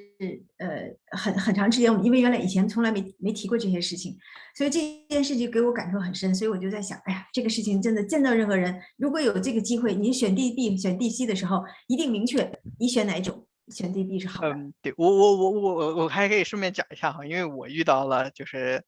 [0.59, 0.69] 呃
[1.11, 4.17] 很很长时间，因为原来以前从来没没提过这些事情，
[4.55, 13.46] 所以这件事情给我感受很深，所以我就在想，哎呀，这个事情真的见到任何人，如果有这个机会，你选 DB 选 DC 的时候，一定明确你选哪一种。
[13.69, 14.51] 选 DB 是好的。
[14.55, 18.85] 嗯，对我我我我我我还可以顺便讲一下哈，因为我遇到了就是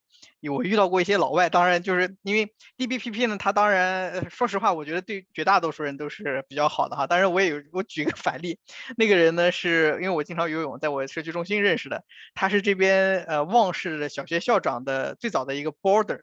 [0.50, 7.06] 我遇到过一些老外，当然就是因为 DBPP 呢，他当然说实话，我觉得对绝大多数人都是比较好的哈。
[7.06, 8.58] 当然我也有我举一个反例，
[8.96, 16.20] 那个人呢是因为我经常游泳，在我社区中心认识的，他是这边呃旺市的小学校长的最早的一个 boarder，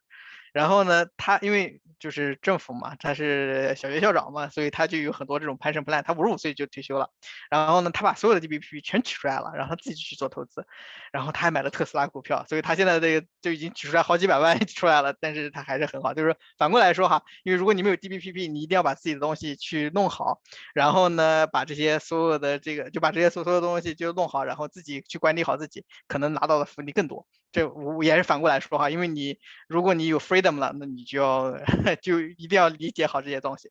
[0.55, 1.81] 然后呢他因为。
[1.97, 6.03] 就是政府嘛，他是小学校长嘛，所以他就有很多这种 pension plan。
[6.03, 7.09] 他五十五岁就退休了，
[7.49, 10.67] 然后呢，他把所有的 DBP 全取出来了，然后他自己去做投资，
[11.11, 16.13] 然后他还买了特斯拉股票，所以他现在这个就已经取出来好几百万 出来了，但是他还是很好。
[16.13, 20.41] 就是反过来说哈，因为如果你没有 DBPP，你一定要把自己的东西去弄好，
[20.75, 27.25] 然后呢，把这些所有的这个就把这些所所有东西就弄好，然后自己去管理好自己，可能拿到的福利更多。
[27.51, 31.57] 这我也是反过来说哈，因为你如果你有 free 怎么了，那你就要。
[32.01, 33.67] 就一定要理解好这些东西。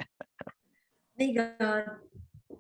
[1.14, 2.14] 那个。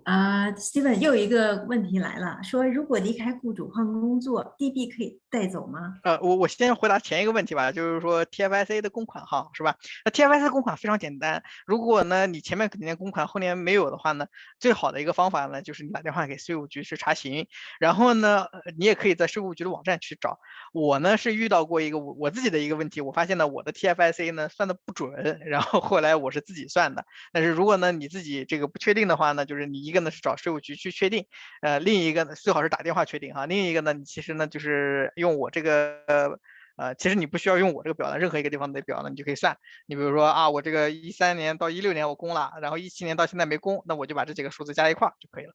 [0.04, 5.94] 啊，Steven 又有一个问题来了，说如果离开雇主换工作，DB 可以带走吗？
[6.02, 9.76] 呃，我我先回答前一个问题吧，就是说 TFSA 的公款哈，是吧？
[10.04, 14.26] 那 TFSA 公款非常简单，如果呢你前面肯定公款，后年没有的话呢，
[14.60, 17.46] 最好的一个方法呢就是你打电话给税务局去查询，
[17.80, 18.44] 然后呢
[18.76, 20.38] 你也可以在税务局的网站去找。
[20.74, 27.06] 我呢是遇到过一个我我自己的一个问题，我发现呢我的 TFSA 呢算的不准，然后后来我是自己算的。
[27.32, 29.93] 但是如果呢你自己这个不确定的话呢，就是你。
[29.93, 31.26] 一一个呢是找税务局去确定，
[31.62, 33.46] 呃，另一个呢最好是打电话确定哈。
[33.46, 36.40] 另一个呢，你其实呢就是用我这个，
[36.76, 39.56] 呃，其实你不需要用我这个表呢，任何一个地方的表呢，你就可以算。
[39.86, 45.54] 你比如说啊，我这个一三年到一六年我供了，然后一七年到现在没供，那我就把这几个数字加一块就可以了。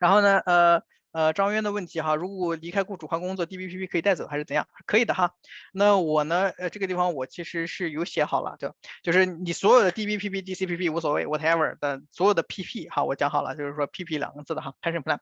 [0.00, 0.82] 然后呢，呃。
[1.14, 4.66] 呃，张渊的问题哈，如果离开雇主换工作，DBPP 可以带走还是怎样？
[4.84, 5.32] 可以的哈。
[5.72, 8.74] 那我呢，呃，这个地方我其实是有写好了，就
[9.04, 15.20] 就是你所有的 DBPP、DCPP 无所谓，whatever 的所有的 PP 哈，我讲好了，就是说 PP 两个字的哈，pension plan。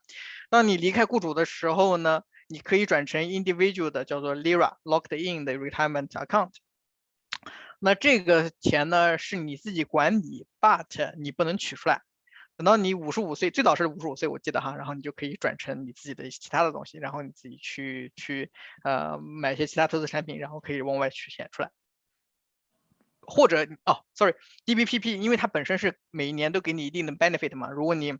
[0.49, 6.53] 当你离开雇主的时候呢，你可以转成 individual 的叫做 Lira locked in 的 retirement account。
[7.77, 12.01] 那这个钱呢是你自己管理，but 你不能取出来。
[12.63, 18.53] 等到你五十五岁，最早是五十五岁，我记得哈，然后你就可以转成你自己的其他的东西，然后你自己去去
[18.85, 21.71] 呃买一些其他投资产品，然后可以往外取钱出来。
[23.19, 28.13] 或者哦，sorry，DBPP，因为它本身是每一年都给你一定的 benefit 嘛，如果你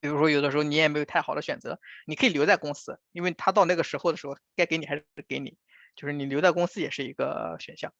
[0.00, 5.56] 比如说有的时候你也没有太好的选择，你可以留在公司，因为它到那个时候的时候该给你还是给你，
[5.94, 7.92] 就是你留在公司也是一个选项。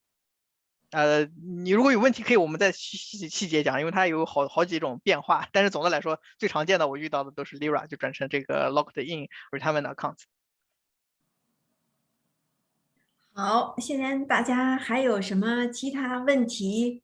[0.97, 1.27] 呃，
[1.61, 5.47] 你如果有问题，可以我们再细细细节讲，因为它有好好几种变化。
[5.53, 10.17] 但是总的来说，最常见的我遇到的都是 Lira 就转成这个 Locked In Retirement Account。
[13.35, 17.03] 好，现在大家还有什么其他问题？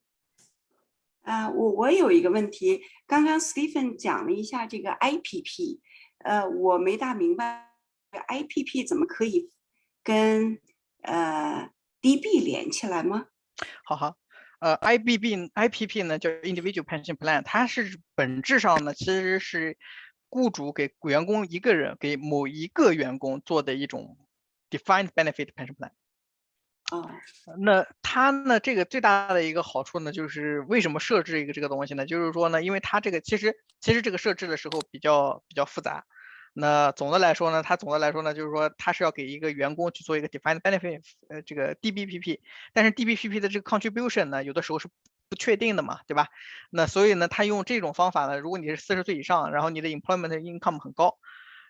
[1.21, 5.79] 啊，我我有一个问题，刚刚 Stephen 讲了一下这个 IPP，
[6.17, 7.69] 呃，我没大明白
[8.09, 9.51] ，IPP 怎么可以
[10.03, 10.59] 跟
[11.03, 11.69] 呃
[12.01, 13.27] DB 连起来吗？
[13.83, 14.17] 好好，
[14.59, 19.77] 呃，I B B I P P 呢叫 Individual Pension Plan，它是本质上呢其实是
[20.29, 24.17] 雇主给员工一个人给某一个员工做的一种
[24.69, 25.91] Defined Benefit Pension Plan，
[26.89, 27.11] 啊，
[27.59, 32.05] 那它呢，这个最大的一个好处呢，就是为什么设置一个这个东西呢？
[32.05, 36.05] 就是说呢，因为它这个其实其实这个设置的时候比较比较复杂。
[36.53, 42.39] 那总的来说呢，它总的来说呢，就是说它是要给一个员工去做一个 defined benefit，呃，这个 DBPP，
[42.73, 44.87] 但是 DBPP 的这个 contribution 呢，有的时候是
[45.29, 46.27] 不确定的嘛，对吧？
[46.69, 51.17] 那所以呢，他用这种方法呢，如果你是四十岁以上，然后你的 employment income 很高，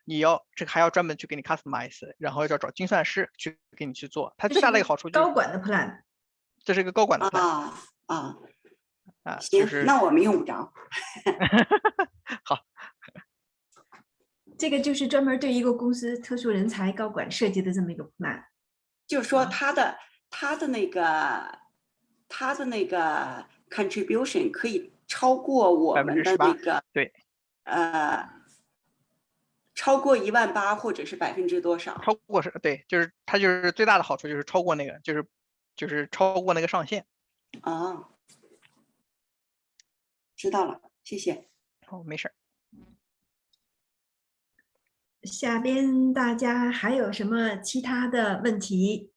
[0.04, 4.34] 你要这个还要专门去给你 customize，然后要找精算师去给你去做。
[4.38, 6.02] 它最大的一个好处就是高管的 plan，
[6.66, 7.74] 这是一个高管的 plan 啊
[8.08, 8.36] 啊，
[9.24, 10.74] 啊，行就，是那我们用不着。
[12.44, 12.60] 好，
[14.64, 18.42] 这个就是专门对一个公司特殊人才高管设计的这么一个 plan。
[19.06, 19.98] 就是说啊他的
[20.30, 21.60] 他的那个
[22.30, 27.12] 他的那个 contribution 可以超过我们的那个对，
[27.64, 28.26] 呃，
[29.76, 32.02] 超过一万八或者是百分之多少？
[32.02, 35.26] 超过是对，就是它就是最大的好处就是超过那个，就是
[35.76, 37.06] 就是超过那个上限。
[37.64, 38.08] 哦，
[40.38, 41.50] 知道了，谢谢。
[41.90, 42.34] 哦，没事儿。
[45.24, 49.12] 下边大家还有什么其他的问题？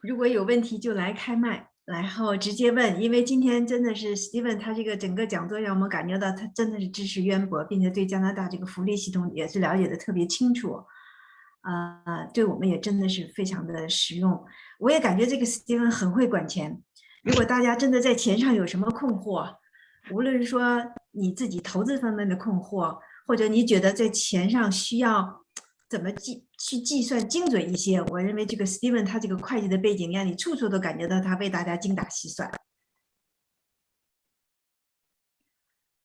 [0.00, 10.84] 如果有问题就来开麦，然后直接问，因为今天真的是 Steven 他这个整个讲座让我们感觉到他真的是知识渊博，并且对加拿大这个福利系统也是了解的特别清楚，
[11.62, 14.46] 呃，对我们也真的是非常的实用。
[14.78, 16.80] 我也感觉这个 Steven 很会管钱。
[17.28, 19.54] 如果大家真的在钱上有什么困惑，
[20.10, 25.44] 无论是说你自己投资方面的困惑，或者你觉得在钱上需要
[25.90, 32.50] 怎么计去计算精准一些，我认为这个 Steven 他这个会计的背景，让你处处都感觉到他为大家精打细算。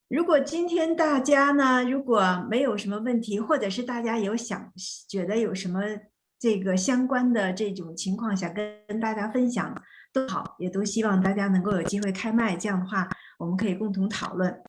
[0.10, 4.74] 如果今天大家呢，如果没有什么问题，或者是大家有想
[5.08, 5.80] 觉得有什么
[6.38, 9.74] 这个相关的这种情况想跟大家分享，
[10.14, 13.10] 都好，也都希望大家能够有机会开麦，这样的话
[13.40, 14.62] 我们可以共同讨论。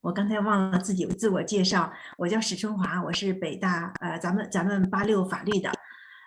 [0.00, 5.70] 我刚才忘了自己自我介绍，我叫史春华，我是北大呃咱们咱们八六法律的，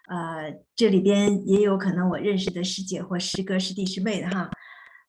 [0.10, 4.50] 呃这里边也有可能我认识的师姐或师哥师弟师妹的哈，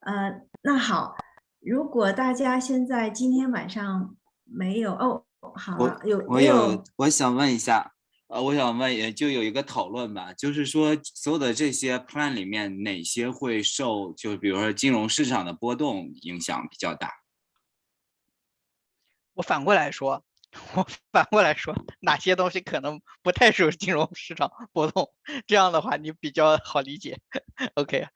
[0.01, 1.17] 呃那好，
[1.61, 4.15] 如果大家现在今天晚上
[4.45, 5.25] 没有哦，
[5.55, 7.92] 好了有我没有我想问一下，
[8.33, 17.11] 呃，我想问，也就有一个讨论吧，就是说所有的这些 plan 里面，哪些会受就比如说金融市场的波动影响比较大？
[19.35, 20.25] 我反过来说，
[20.75, 25.13] 我反过来说，哪些东西可能不太受金融市场波动？
[25.47, 27.21] 这样的话你比较好理解。
[27.75, 28.07] OK，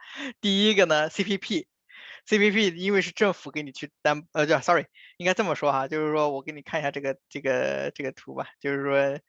[0.40, 4.86] 第一个呢，CPP，CPP 因为是政府给你去担，呃，叫 sorry，
[5.18, 9.20] 应该这么说哈，就是说我给你看一下这个这个这个图吧，就是说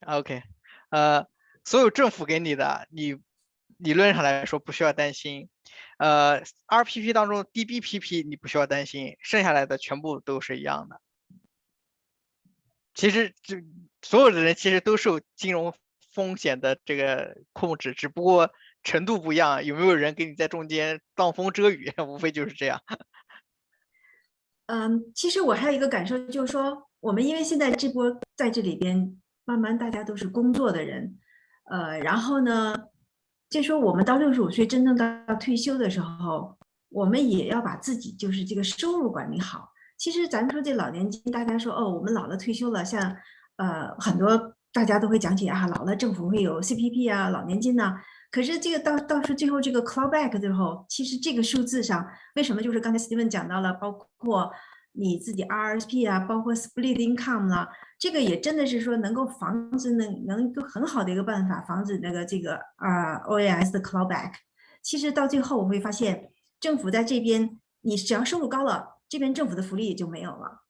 [0.00, 0.42] ，OK，
[0.90, 1.26] 呃，
[1.64, 3.16] 所有政府给你的，你
[3.78, 5.48] 理论上来说不需要担心。
[5.98, 11.00] 呃，RPP 当中 DBPP 你不需要担心，剩下来的全部都是一样的。
[12.94, 13.56] 其实就
[14.02, 15.74] 所有的人其实都受金融
[16.12, 18.50] 风险的这个控制，只不过
[18.82, 19.64] 程度不一样。
[19.64, 21.92] 有没有人给你在中间挡风遮雨？
[22.06, 22.80] 无非就是这样。
[24.66, 31.16] 嗯，其实我还有一个感受，就是说，我们因为现在这波在这里边，慢慢大家都是工作的人，
[31.70, 32.76] 呃，然后呢，
[33.48, 35.06] 就说我们到六十五岁真正到
[35.36, 36.58] 退休的时候，
[36.90, 39.70] 我们也要把自己就是这个收入管理好。
[39.96, 43.16] 其实咱们说这老年金，大家说哦，我们老了退休了，像
[43.56, 47.94] 呃很多大家都会讲起啊，老了政府会有 CPP 啊，老年金呐、
[48.30, 54.50] 可是这个到到是最后这个 clawback 最后，其实这个数字上，为什么就是刚才 Steven 讲到了，包括
[54.96, 57.68] 你自己 RSP 啊，包括 split income 啦、
[57.98, 64.32] 这个也真的是说能够防止能能够很好的一个办法，防止那个这个啊 OAS 的 clawback。
[64.82, 70.62] 其实到最后我会发现，政府在这边，你只要收入高了，这边政府的福利也就没有了。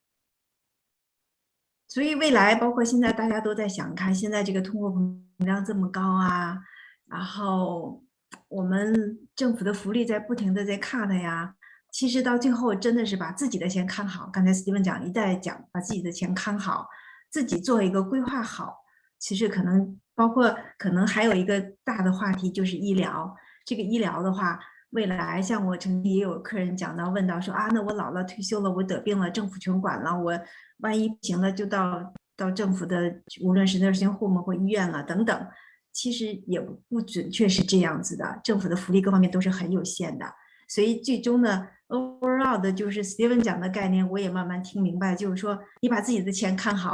[1.88, 6.58] 所以未来包括现在大家都在想，看现在这个通货膨胀这么高啊，
[7.06, 8.02] 然后
[8.48, 11.54] 我们政府的福利在不停的在 cut 呀，
[11.96, 14.28] 其实到最后真的是把自己的钱看好。
[14.30, 16.86] 刚才 Steven 讲一再讲，把自己的钱看好，
[17.30, 18.84] 自己做一个规划好。
[19.18, 23.34] 其实可能包括可能还有一个大的话题就是医疗。
[23.64, 24.60] 这个医疗的话，
[24.90, 30.38] 未来像我曾经也有客人讲到问到说啊，那我老了退休了，我得病了，政府全管了，我
[30.80, 35.46] 万一不行了就到到政府的无论是 nursing home 或医院了等等。
[35.94, 40.26] 其实也不不准确是这样子的，政府的福利各方面都是很有限的，
[40.68, 46.92] 所以最终呢，overall 的就是 Steven 讲的概念，我也慢慢听明白，就是说你把自己的钱看好，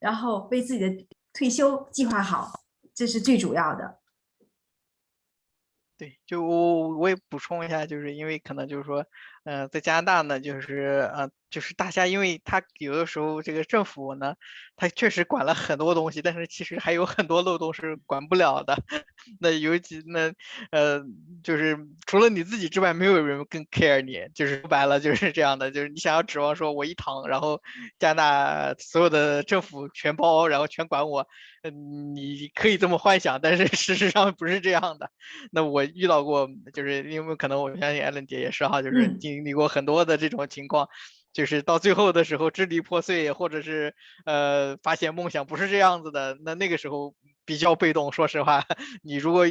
[0.00, 4.00] 然后为自己的退休计划好，这是最主要的。
[5.96, 9.06] 对，就我我也补充一下，就是因为可能就是说，
[9.44, 14.34] 呃，在加拿大呢，就是呃，就是大家因为他有的时候这个政府呢，
[14.74, 18.76] 他确实管了很多东西，但是其实还有很多漏洞是管不了的。
[19.38, 20.32] 那尤其那
[20.72, 21.00] 呃，
[21.44, 27.62] 就是除了你自己之外，没有人更 care 你，就是说白了就是这样的，就是你想要指望说我一躺，然后
[28.00, 31.28] 加拿大所有的政府全包，然后全管我。
[31.66, 35.10] 嗯，你可以这么幻想，但是事实上不是这样的。
[35.50, 40.90] 那我遇到过，就是因为可能我相信艾伦姐也是哈，就是经历过很多的这种情况，
[41.34, 43.94] 就是到最后的时候支离破碎，或者是
[44.24, 48.10] 呃发现梦想不是这样子的，那那个时候比较被动。
[48.10, 48.64] 说实话，
[49.04, 49.46] 你如果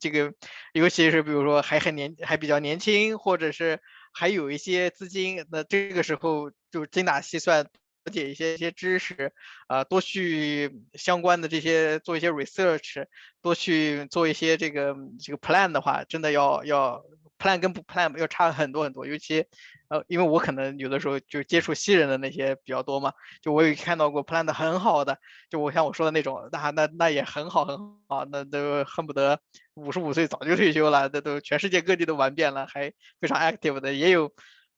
[0.00, 0.34] 这个，
[0.72, 3.80] 尤其是比如说还很年还比较年轻，或者是
[4.12, 7.68] 还有一些资金，那这个时候就精打细算。
[8.06, 9.32] 了解一些一些知识，
[9.66, 13.04] 啊，多去相关的这些做一些 research，
[13.42, 17.04] 多去做一些这个这个 plan 的话，真的要要
[17.38, 19.06] plan 跟不 plan 要差很多很多。
[19.06, 19.46] 尤其，
[19.88, 25.18] 呃，因为我可能有的时候就接触新人的那些比较多嘛，就我有看到过 plan 的很好的，
[25.50, 27.76] 就我像我说的那种，那那那也很好很
[28.08, 29.40] 好，那都恨不得
[29.74, 34.32] 五十五岁早就退休了，那都全世界各地都玩遍了，还非常 active 的也有。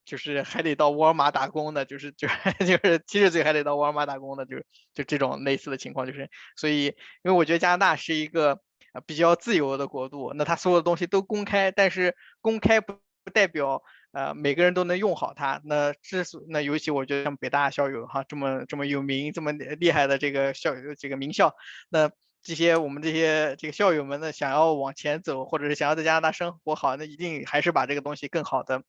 [0.05, 2.27] 就是还得到沃尔玛打工的，就是就
[2.65, 4.57] 就是七十岁还得到沃尔玛打工的，就
[4.95, 6.95] 就这种类似的情况，就是所以，因
[7.25, 8.59] 为我觉得加拿大是一个
[9.07, 12.95] 比较自由的国度，那它所有的东西都公开，但是公开不
[13.25, 15.61] 不代表呃每个人都能用好它。
[15.65, 21.55] 那之所那尤其我觉得像北大校友哈这么这么有名这么厉害的这个校友这个名校，
[21.89, 22.11] 那。
[22.41, 28.85] 这些我们这些这个校友们呢，想要往前走，或者是想要在加拿大生活好，那一定还是把这个东西更好的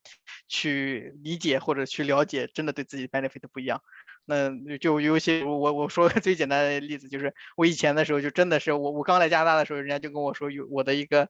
[0.48, 3.82] 去理解或者去了解，真的对自己 benefit 不一样。
[4.30, 11.28] 那就尤其我我说个最简单的例子，就是我以前的时候就真的是我我刚来加拿大的时候，人家就跟我说有我的一个。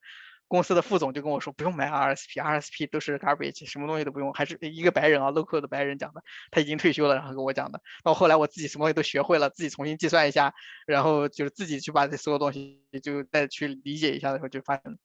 [0.52, 4.34] 公司的副总就跟我说，不用买 RSP，RSP 都是 garbage，什么东西都不用。
[4.34, 7.80] 还是一个白人啊，local 的白人讲的，他已经退休了，然后跟我讲的。
[8.04, 10.56] 到后来我自己什么东西都学会了，自己重新计算一下，
[10.88, 14.98] 然后就是自己去把这所有东西就再去理解一下的时候，就发现，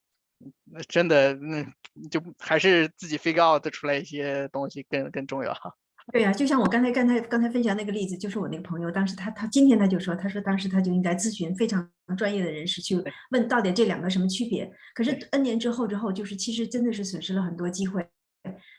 [0.65, 1.63] 那真的，那
[2.11, 5.75] 就还是自己 figure out 出来一些东西更更重要哈。
[6.13, 14.71] 对呀，就像我刚才刚才刚才分享那个例子，就是我那个朋友，当时他他今天他就说，他说当时他就应该咨询非常专业的人士去问到底这两个什么区别。
[14.95, 18.07] 可是 N 年之后之后，就是其实真的是损失了很多机会。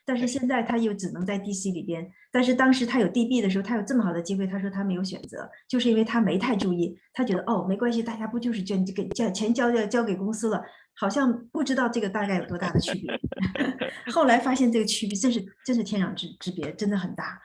[0.05, 10.61] 但是现在他又只能在 DC 里边，但是当时他有 DB 的时候，他有这么好的机会，他说他没有选择，就是因为他没太注意，他觉得哦没关系，大家不就是捐给交钱交交交给公司了。
[10.97, 13.19] 好像不知道这个大概有多大的区别，
[14.13, 17.41] 后来发现这个区别真是真是天壤之之别，真的很大。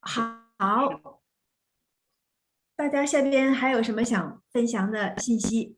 [0.00, 1.20] 好，
[2.76, 5.75] 大家下边还有什么想分享的信息？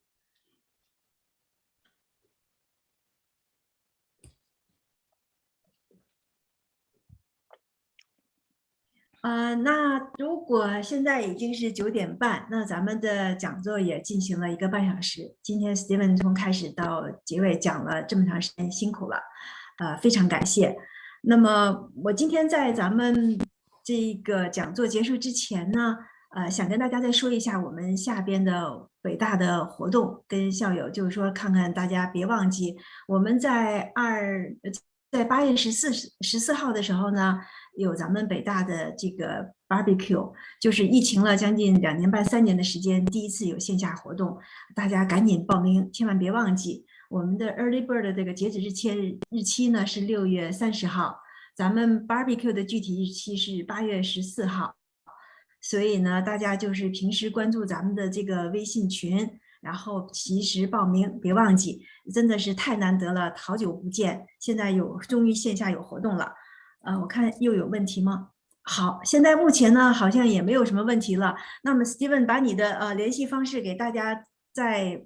[9.29, 15.21] 呃，那如果现在已经是九点半，那咱们的讲座也进行了一个半小时。
[15.43, 19.19] 今天 Steven 从开始到结尾讲了这么长时间，辛苦了，
[19.81, 20.75] 呃，非常感谢。
[21.21, 23.39] 那么我今天在咱们
[23.85, 25.99] 这个讲座结束之前呢，
[26.35, 32.75] 呃，想跟大家再说一下我们下边的北大的活动，跟校友就是说，看看大家别忘记，
[33.07, 34.51] 我们在二
[35.13, 35.93] 在八月十四
[36.23, 37.39] 十四号的时候呢。
[37.79, 44.37] 有咱们北大的这个 barbecue，就是疫情了将近两年半三年的时间，第一次有线下活动，
[44.75, 51.21] 大家赶紧报名，千万别忘记我们的 early bird 的这个截止日期日期呢是六月三十号，
[51.55, 54.75] 咱们 barbecue 的具体日期是八月十四号，
[55.61, 61.81] 所以呢，大家就是平时关注咱们的这个微信群，然后及时报名，别忘记，
[62.13, 66.33] 真的是太难得了，好久不见，现在有终于线下有活动了。
[66.85, 68.31] 呃，我看又有问题吗？
[68.63, 71.35] 好，现在目前呢好像也没有什么问题了。
[71.63, 75.03] 那么，Steven 把你的呃联系方式给大家再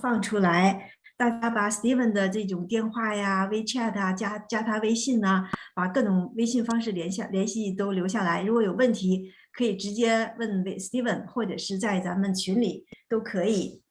[0.00, 8.42] 放出来，大家把 Steven 的这种电话呀、WeChat 啊、加加他微信呐，把各种微信方式联系联系都留下来。
[8.44, 13.82] 如果有问题，可以直接问 Steven，或者是在咱们群里都可以。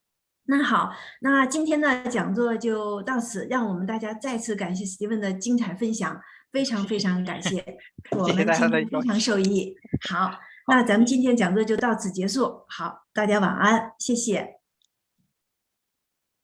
[0.46, 6.22] 那好，那今天的讲座就到此，让我们大家再次感谢 Steven 的精彩分享。
[6.52, 7.64] 非常非常感谢，
[8.12, 9.76] 我们今天非常受益。
[10.10, 12.66] 好，那咱们今天讲座就到此结束。
[12.68, 14.60] 好，大家晚安，谢谢，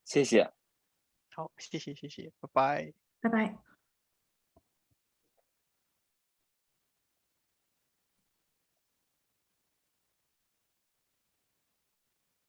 [0.06, 0.54] 谢谢，
[1.30, 3.65] 好，谢谢谢谢，拜拜，拜拜。